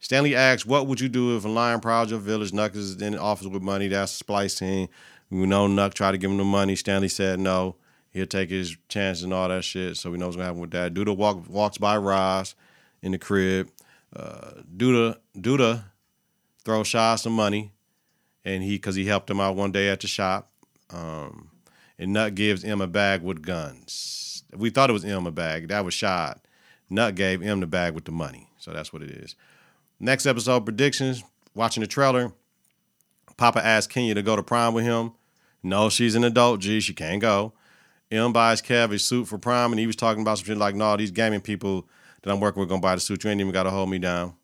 Stanley 0.00 0.34
asks, 0.34 0.64
"What 0.64 0.86
would 0.86 1.00
you 1.00 1.08
do 1.08 1.36
if 1.36 1.44
a 1.44 1.48
lion 1.48 1.80
prowls 1.80 2.10
your 2.10 2.20
village? 2.20 2.52
Nuck 2.52 2.74
is 2.74 3.00
in 3.00 3.12
the 3.12 3.20
office 3.20 3.46
with 3.46 3.62
money. 3.62 3.88
That's 3.88 4.22
scene. 4.52 4.88
We 5.30 5.46
know 5.46 5.66
Nuck 5.66 5.94
tried 5.94 6.12
to 6.12 6.18
give 6.18 6.30
him 6.30 6.36
the 6.36 6.44
money. 6.44 6.76
Stanley 6.76 7.08
said 7.08 7.40
no. 7.40 7.76
He'll 8.10 8.26
take 8.26 8.50
his 8.50 8.76
chances 8.88 9.24
and 9.24 9.32
all 9.32 9.48
that 9.48 9.64
shit. 9.64 9.96
So 9.96 10.10
we 10.10 10.18
know 10.18 10.26
what's 10.26 10.36
gonna 10.36 10.46
happen 10.46 10.60
with 10.60 10.72
that. 10.72 10.92
Douda 10.94 11.16
walk, 11.16 11.48
walks 11.48 11.78
by 11.78 11.96
Roz 11.96 12.54
in 13.00 13.12
the 13.12 13.18
crib. 13.18 13.70
Uh, 14.14 14.62
Douda 14.76 15.16
Douda 15.36 15.84
throws 16.64 16.86
Shy 16.86 17.16
some 17.16 17.32
money, 17.32 17.72
and 18.44 18.62
he 18.62 18.76
because 18.76 18.94
he 18.94 19.06
helped 19.06 19.30
him 19.30 19.40
out 19.40 19.56
one 19.56 19.72
day 19.72 19.88
at 19.88 20.00
the 20.00 20.06
shop. 20.06 20.50
Um, 20.90 21.50
and 21.98 22.14
Nuck 22.14 22.34
gives 22.34 22.62
him 22.62 22.80
a 22.80 22.86
bag 22.86 23.22
with 23.22 23.42
guns. 23.42 24.44
We 24.54 24.70
thought 24.70 24.90
it 24.90 24.94
was 24.94 25.04
him 25.04 25.26
a 25.26 25.30
bag. 25.30 25.68
That 25.68 25.84
was 25.84 25.94
shot. 25.94 26.46
Nuck 26.90 27.14
gave 27.14 27.40
him 27.40 27.60
the 27.60 27.66
bag 27.66 27.94
with 27.94 28.04
the 28.04 28.12
money. 28.12 28.48
So 28.58 28.72
that's 28.72 28.92
what 28.92 29.02
it 29.02 29.10
is. 29.10 29.34
Next 29.98 30.26
episode 30.26 30.64
predictions. 30.64 31.22
Watching 31.54 31.82
the 31.82 31.86
trailer. 31.86 32.32
Papa 33.36 33.64
asked 33.64 33.90
Kenya 33.90 34.14
to 34.14 34.22
go 34.22 34.36
to 34.36 34.42
prom 34.42 34.74
with 34.74 34.84
him. 34.84 35.12
No, 35.62 35.88
she's 35.88 36.14
an 36.14 36.24
adult. 36.24 36.60
G, 36.60 36.80
she 36.80 36.92
can't 36.92 37.20
go. 37.20 37.52
M 38.10 38.32
buys 38.32 38.60
Kev 38.60 38.92
a 38.92 38.98
suit 38.98 39.26
for 39.26 39.38
prom, 39.38 39.72
and 39.72 39.78
he 39.78 39.86
was 39.86 39.96
talking 39.96 40.22
about 40.22 40.38
some 40.38 40.44
shit 40.44 40.58
like, 40.58 40.74
"No, 40.74 40.96
these 40.96 41.10
gaming 41.10 41.40
people 41.40 41.88
that 42.22 42.30
I'm 42.30 42.40
working 42.40 42.60
with 42.60 42.68
gonna 42.68 42.80
buy 42.80 42.94
the 42.94 43.00
suit. 43.00 43.24
You 43.24 43.30
ain't 43.30 43.40
even 43.40 43.52
got 43.52 43.64
to 43.64 43.70
hold 43.70 43.90
me 43.90 43.98
down." 43.98 44.34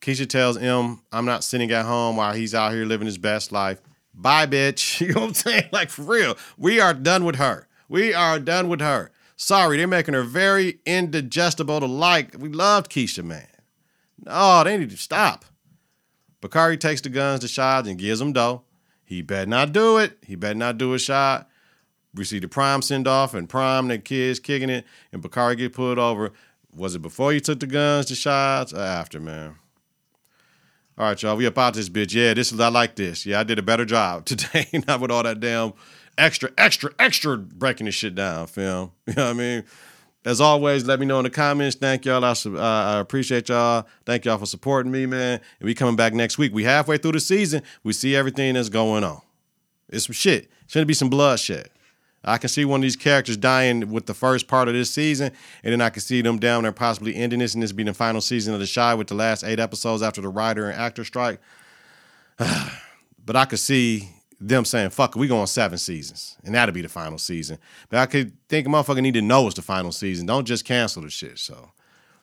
Keisha 0.00 0.28
tells 0.28 0.56
M, 0.56 1.02
"I'm 1.12 1.24
not 1.26 1.44
sitting 1.44 1.70
at 1.70 1.84
home 1.84 2.16
while 2.16 2.32
he's 2.32 2.54
out 2.54 2.72
here 2.72 2.84
living 2.84 3.06
his 3.06 3.18
best 3.18 3.52
life." 3.52 3.80
Bye, 4.14 4.46
bitch. 4.46 5.00
You 5.06 5.14
know 5.14 5.20
what 5.20 5.28
I'm 5.28 5.34
saying? 5.34 5.68
Like 5.72 5.90
for 5.90 6.02
real, 6.02 6.36
we 6.56 6.80
are 6.80 6.94
done 6.94 7.24
with 7.24 7.36
her. 7.36 7.68
We 7.88 8.14
are 8.14 8.38
done 8.38 8.68
with 8.68 8.80
her. 8.80 9.10
Sorry, 9.36 9.78
they're 9.78 9.86
making 9.86 10.14
her 10.14 10.22
very 10.22 10.80
indigestible 10.84 11.80
to 11.80 11.86
like. 11.86 12.36
We 12.38 12.50
loved 12.50 12.90
Keisha, 12.90 13.24
man. 13.24 13.46
No, 14.24 14.62
they 14.64 14.76
need 14.76 14.90
to 14.90 14.96
stop. 14.96 15.46
Bakari 16.40 16.76
takes 16.76 17.00
the 17.00 17.08
guns 17.08 17.40
to 17.40 17.48
Shad 17.48 17.86
and 17.86 17.98
gives 17.98 18.18
them 18.18 18.32
dough. 18.32 18.62
He 19.04 19.22
better 19.22 19.48
not 19.48 19.72
do 19.72 19.98
it. 19.98 20.18
He 20.26 20.36
better 20.36 20.54
not 20.54 20.78
do 20.78 20.94
a 20.94 20.98
shot. 20.98 21.48
We 22.14 22.24
see 22.24 22.38
the 22.38 22.48
prime 22.48 22.82
send 22.82 23.06
off 23.06 23.34
and 23.34 23.48
prime 23.48 23.88
the 23.88 23.98
kids 23.98 24.40
kicking 24.40 24.70
it, 24.70 24.84
and 25.12 25.22
Bakari 25.22 25.56
get 25.56 25.72
pulled 25.72 25.98
over. 25.98 26.32
Was 26.74 26.94
it 26.94 27.02
before 27.02 27.32
you 27.32 27.40
took 27.40 27.60
the 27.60 27.66
guns 27.66 28.06
the 28.06 28.14
shots 28.14 28.72
or 28.72 28.80
after, 28.80 29.20
man? 29.20 29.56
All 30.96 31.06
right, 31.06 31.22
y'all. 31.22 31.36
We 31.36 31.46
about 31.46 31.74
this 31.74 31.88
bitch. 31.88 32.14
Yeah, 32.14 32.34
this 32.34 32.52
is 32.52 32.60
I 32.60 32.68
like 32.68 32.94
this. 32.94 33.24
Yeah, 33.24 33.40
I 33.40 33.42
did 33.42 33.58
a 33.58 33.62
better 33.62 33.84
job 33.84 34.24
today, 34.26 34.68
not 34.86 35.00
with 35.00 35.10
all 35.10 35.22
that 35.22 35.40
damn 35.40 35.72
extra, 36.18 36.50
extra, 36.58 36.92
extra 36.98 37.38
breaking 37.38 37.86
this 37.86 37.94
shit 37.94 38.14
down, 38.14 38.46
film. 38.46 38.92
You 39.06 39.14
know 39.14 39.24
what 39.24 39.30
I 39.30 39.38
mean? 39.38 39.64
As 40.24 40.40
always, 40.40 40.84
let 40.84 41.00
me 41.00 41.06
know 41.06 41.18
in 41.18 41.24
the 41.24 41.30
comments. 41.30 41.76
Thank 41.76 42.04
y'all. 42.04 42.22
I, 42.22 42.32
uh, 42.32 42.58
I 42.58 42.98
appreciate 43.00 43.48
y'all. 43.48 43.86
Thank 44.04 44.26
y'all 44.26 44.36
for 44.36 44.44
supporting 44.44 44.92
me, 44.92 45.06
man. 45.06 45.40
And 45.58 45.66
we 45.66 45.74
coming 45.74 45.96
back 45.96 46.12
next 46.12 46.36
week. 46.36 46.52
We 46.52 46.64
halfway 46.64 46.98
through 46.98 47.12
the 47.12 47.20
season. 47.20 47.62
We 47.82 47.94
see 47.94 48.14
everything 48.14 48.54
that's 48.54 48.68
going 48.68 49.02
on. 49.02 49.22
It's 49.88 50.06
some 50.06 50.12
shit. 50.12 50.50
It's 50.64 50.74
gonna 50.74 50.84
be 50.84 50.94
some 50.94 51.08
bloodshed. 51.08 51.70
I 52.22 52.38
can 52.38 52.48
see 52.48 52.64
one 52.64 52.80
of 52.80 52.82
these 52.82 52.96
characters 52.96 53.36
dying 53.36 53.90
with 53.90 54.06
the 54.06 54.14
first 54.14 54.46
part 54.46 54.68
of 54.68 54.74
this 54.74 54.90
season, 54.90 55.32
and 55.64 55.72
then 55.72 55.80
I 55.80 55.88
can 55.90 56.02
see 56.02 56.20
them 56.20 56.38
down 56.38 56.64
there 56.64 56.72
possibly 56.72 57.14
ending 57.16 57.38
this, 57.38 57.54
and 57.54 57.62
this 57.62 57.72
being 57.72 57.86
the 57.86 57.94
final 57.94 58.20
season 58.20 58.52
of 58.52 58.60
the 58.60 58.70
Chi 58.72 58.94
with 58.94 59.06
the 59.08 59.14
last 59.14 59.42
eight 59.42 59.58
episodes 59.58 60.02
after 60.02 60.20
the 60.20 60.28
writer 60.28 60.68
and 60.68 60.78
actor 60.78 61.04
strike. 61.04 61.40
but 62.38 63.36
I 63.36 63.46
could 63.46 63.58
see 63.58 64.10
them 64.40 64.64
saying, 64.64 64.90
fuck 64.90 65.14
we 65.14 65.28
going 65.28 65.46
seven 65.46 65.78
seasons. 65.78 66.36
And 66.44 66.54
that'll 66.54 66.74
be 66.74 66.82
the 66.82 66.88
final 66.88 67.18
season. 67.18 67.58
But 67.88 67.98
I 67.98 68.06
could 68.06 68.32
think 68.48 68.66
motherfucker 68.66 69.02
need 69.02 69.14
to 69.14 69.22
know 69.22 69.46
it's 69.46 69.56
the 69.56 69.62
final 69.62 69.92
season. 69.92 70.26
Don't 70.26 70.46
just 70.46 70.64
cancel 70.64 71.02
the 71.02 71.10
shit. 71.10 71.38
So 71.38 71.72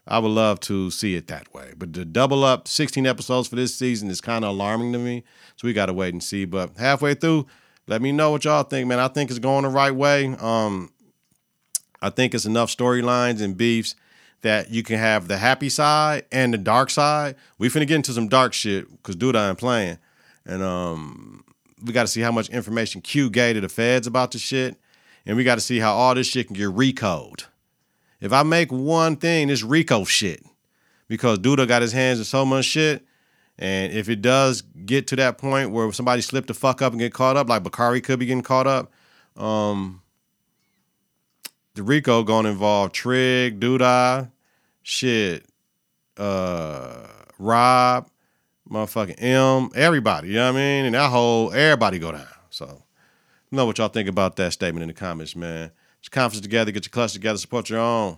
I 0.08 0.20
would 0.20 0.30
love 0.30 0.60
to 0.62 0.90
see 0.90 1.16
it 1.16 1.28
that 1.28 1.54
way. 1.54 1.74
But 1.78 1.94
to 1.94 2.06
double 2.06 2.44
up 2.44 2.68
16 2.68 3.06
episodes 3.06 3.48
for 3.48 3.56
this 3.56 3.76
season 3.76 4.10
is 4.10 4.20
kind 4.20 4.44
of 4.44 4.52
alarming 4.52 4.94
to 4.94 5.00
me. 5.00 5.24
So 5.58 5.68
we 5.68 5.74
gotta 5.74 5.94
wait 5.94 6.14
and 6.14 6.24
see. 6.24 6.46
But 6.46 6.78
halfway 6.78 7.14
through, 7.14 7.46
let 7.88 8.02
me 8.02 8.12
know 8.12 8.32
what 8.32 8.46
y'all 8.46 8.64
think, 8.64 8.88
man. 8.88 9.00
I 9.00 9.08
think 9.08 9.30
it's 9.30 9.40
going 9.40 9.64
the 9.64 9.70
right 9.70 9.96
way. 9.96 10.36
Um, 10.40 10.92
I 12.02 12.10
think 12.10 12.36
it's 12.36 12.46
enough 12.46 12.76
storylines 12.76 13.42
and 13.42 13.58
beefs 13.58 13.96
that 14.42 14.70
you 14.70 14.84
can 14.84 15.00
have 15.00 15.28
the 15.28 15.38
happy 15.38 15.70
side 15.70 16.26
and 16.32 16.54
the 16.54 16.58
dark 16.58 16.90
side. 16.90 17.36
We 17.58 17.70
finna 17.70 17.88
get 17.88 17.96
into 17.96 18.12
some 18.12 18.28
dark 18.28 18.54
shit 18.54 18.90
because 18.92 19.16
Duda 19.16 19.50
ain't 19.50 19.58
playing. 19.58 19.98
And 20.46 20.62
um, 20.62 21.44
we 21.84 21.94
got 21.94 22.04
to 22.04 22.08
see 22.08 22.22
how 22.22 22.32
much 22.32 22.50
information 22.50 23.02
Q 23.02 23.30
gave 23.30 23.56
to 23.56 23.62
the 23.62 23.70
feds 23.70 24.06
about 24.06 24.32
the 24.32 24.38
shit. 24.38 24.78
And 25.26 25.36
we 25.36 25.44
got 25.44 25.56
to 25.56 25.62
see 25.62 25.80
how 25.80 25.94
all 25.94 26.16
this 26.16 26.28
shit 26.28 26.48
can 26.48 26.56
get 26.56 26.70
recode. 26.70 27.46
If 28.22 28.32
I 28.32 28.44
make 28.44 28.72
one 28.72 29.16
thing, 29.16 29.50
it's 29.50 29.64
RICO 29.64 30.04
shit. 30.06 30.44
Because 31.08 31.40
Duda 31.40 31.68
got 31.68 31.82
his 31.82 31.94
hands 31.94 32.20
in 32.20 32.26
so 32.26 32.46
much 32.46 32.66
shit. 32.66 33.06
And 33.60 33.92
if 33.92 34.08
it 34.08 34.22
does 34.22 34.62
get 34.62 35.08
to 35.08 35.16
that 35.16 35.38
point 35.38 35.72
where 35.72 35.92
somebody 35.92 36.22
slip 36.22 36.46
the 36.46 36.54
fuck 36.54 36.82
up 36.82 36.94
and 36.94 37.00
get 37.00 37.14
caught 37.14 37.38
up, 37.38 37.50
like 37.50 37.64
Bakari 37.64 38.02
could 38.02 38.20
be 38.20 38.26
getting 38.28 38.44
caught 38.44 38.68
up, 38.68 38.92
um, 39.36 40.02
the 41.74 41.84
RICO 41.84 42.24
gonna 42.24 42.50
involve 42.50 42.92
Trig, 42.92 43.60
Duda, 43.60 44.32
shit, 44.84 45.46
uh, 46.18 47.08
Rob, 47.40 48.10
motherfucking 48.70 49.22
M, 49.22 49.70
everybody, 49.76 50.30
you 50.30 50.36
know 50.36 50.52
what 50.52 50.58
I 50.58 50.62
mean? 50.62 50.86
And 50.86 50.96
that 50.96 51.10
whole 51.10 51.52
everybody 51.52 52.00
go 52.00 52.12
down. 52.12 52.28
So 52.50 52.84
know 53.52 53.66
what 53.66 53.78
y'all 53.78 53.88
think 53.88 54.10
about 54.10 54.36
that 54.36 54.54
statement 54.54 54.84
in 54.84 54.88
the 54.88 54.94
comments, 54.94 55.36
man. 55.36 55.72
Just 56.02 56.12
conference 56.12 56.42
together, 56.42 56.72
get 56.72 56.86
your 56.86 56.92
clutch 56.92 57.14
together, 57.14 57.38
support 57.38 57.70
your 57.70 57.80
own, 57.80 58.18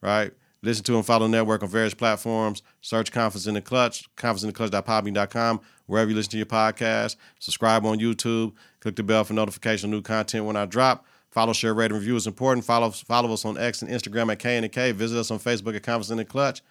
right? 0.00 0.32
Listen 0.62 0.84
to 0.84 0.96
and 0.96 1.06
follow 1.06 1.26
the 1.26 1.32
network 1.32 1.62
on 1.62 1.68
various 1.68 1.94
platforms. 1.94 2.62
Search 2.80 3.12
Konfidence 3.12 3.46
in 3.46 3.54
the 3.54 3.60
Klutch, 3.60 4.08
conferenceintheclutch.podbean.com, 4.16 5.60
wherever 5.86 6.10
you 6.10 6.16
listen 6.16 6.32
to 6.32 6.36
your 6.36 6.46
podcast. 6.46 7.16
Subscribe 7.38 7.86
on 7.86 7.98
YouTube. 8.00 8.52
Click 8.80 8.96
the 8.96 9.02
bell 9.02 9.24
for 9.24 9.34
notification 9.34 9.90
of 9.90 9.92
new 9.92 10.02
content 10.02 10.44
when 10.44 10.56
I 10.56 10.66
drop. 10.66 11.06
Follow, 11.30 11.52
share, 11.52 11.74
rate, 11.74 11.92
and 11.92 12.00
review 12.00 12.16
is 12.16 12.26
important. 12.26 12.64
Follow, 12.64 12.90
follow 12.90 13.32
us 13.32 13.44
on 13.44 13.58
X 13.58 13.82
and 13.82 13.90
Instagram 13.90 14.32
at 14.32 14.38
K 14.38 14.56
and 14.56 14.72
K. 14.72 14.92
Visit 14.92 15.18
us 15.18 15.30
on 15.30 15.38
Facebook 15.38 15.76
at 15.76 15.82
Konfidence 15.82 16.10
in 16.10 16.16
the 16.16 16.24
Klutch. 16.24 16.62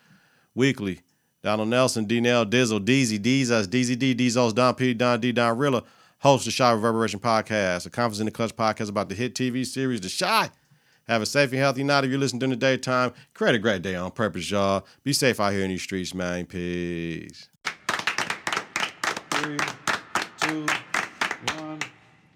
Weekly. 0.56 1.02
Donald 1.43 1.69
Nelson, 1.69 2.06
D 2.06 2.19
Nell, 2.19 2.45
Dizzle, 2.45 2.84
Deezy, 2.84 3.19
Deezus, 3.19 3.67
DZD, 3.67 4.15
Dezos, 4.15 4.54
Don 4.54 4.73
P, 4.73 4.93
Don 4.93 5.19
D, 5.21 5.32
Don 5.32 5.58
Rilla, 5.58 5.84
host 6.19 6.46
the 6.46 6.52
Chi 6.52 6.71
Reverberation 6.71 7.19
Podcast, 7.19 7.85
a 7.85 7.90
Konfidence 7.90 8.19
in 8.19 8.25
the 8.25 8.31
Klutch 8.31 8.56
podcast 8.56 8.90
about 8.90 9.08
the 9.08 9.15
hit 9.15 9.35
TV 9.35 9.65
series 9.65 10.02
The 10.02 10.10
Chi. 10.10 10.50
Have 11.08 11.21
a 11.21 11.25
safe 11.25 11.51
and 11.51 11.60
healthy 11.60 11.83
night 11.83 12.03
if 12.03 12.10
you're 12.10 12.19
listening 12.19 12.39
during 12.39 12.51
the 12.51 12.55
daytime. 12.58 13.13
Create 13.33 13.55
a 13.55 13.60
great 13.60 13.81
day 13.81 13.95
on 13.95 14.12
purpose, 14.12 14.51
y'all. 14.51 14.85
Be 15.03 15.13
safe 15.13 15.39
out 15.39 15.53
here 15.53 15.63
in 15.63 15.69
these 15.69 15.81
streets, 15.81 16.13
man. 16.13 16.45
Peace. 16.45 17.47
Three, 19.31 19.58
two, 20.41 20.65
one. 21.55 21.79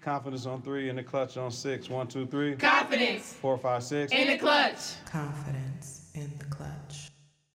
Confidence 0.00 0.46
on 0.46 0.62
three 0.62 0.88
in 0.88 0.96
the 0.96 1.02
clutch 1.02 1.36
on 1.36 1.50
six. 1.50 1.90
One, 1.90 2.06
two, 2.08 2.26
three. 2.26 2.56
Confidence 2.56 3.34
Four, 3.34 3.58
five, 3.58 3.82
six. 3.82 4.10
in 4.10 4.26
the 4.28 4.38
clutch. 4.38 4.94
Confidence 5.04 6.10
in 6.14 6.32
the 6.38 6.44
clutch. 6.46 7.11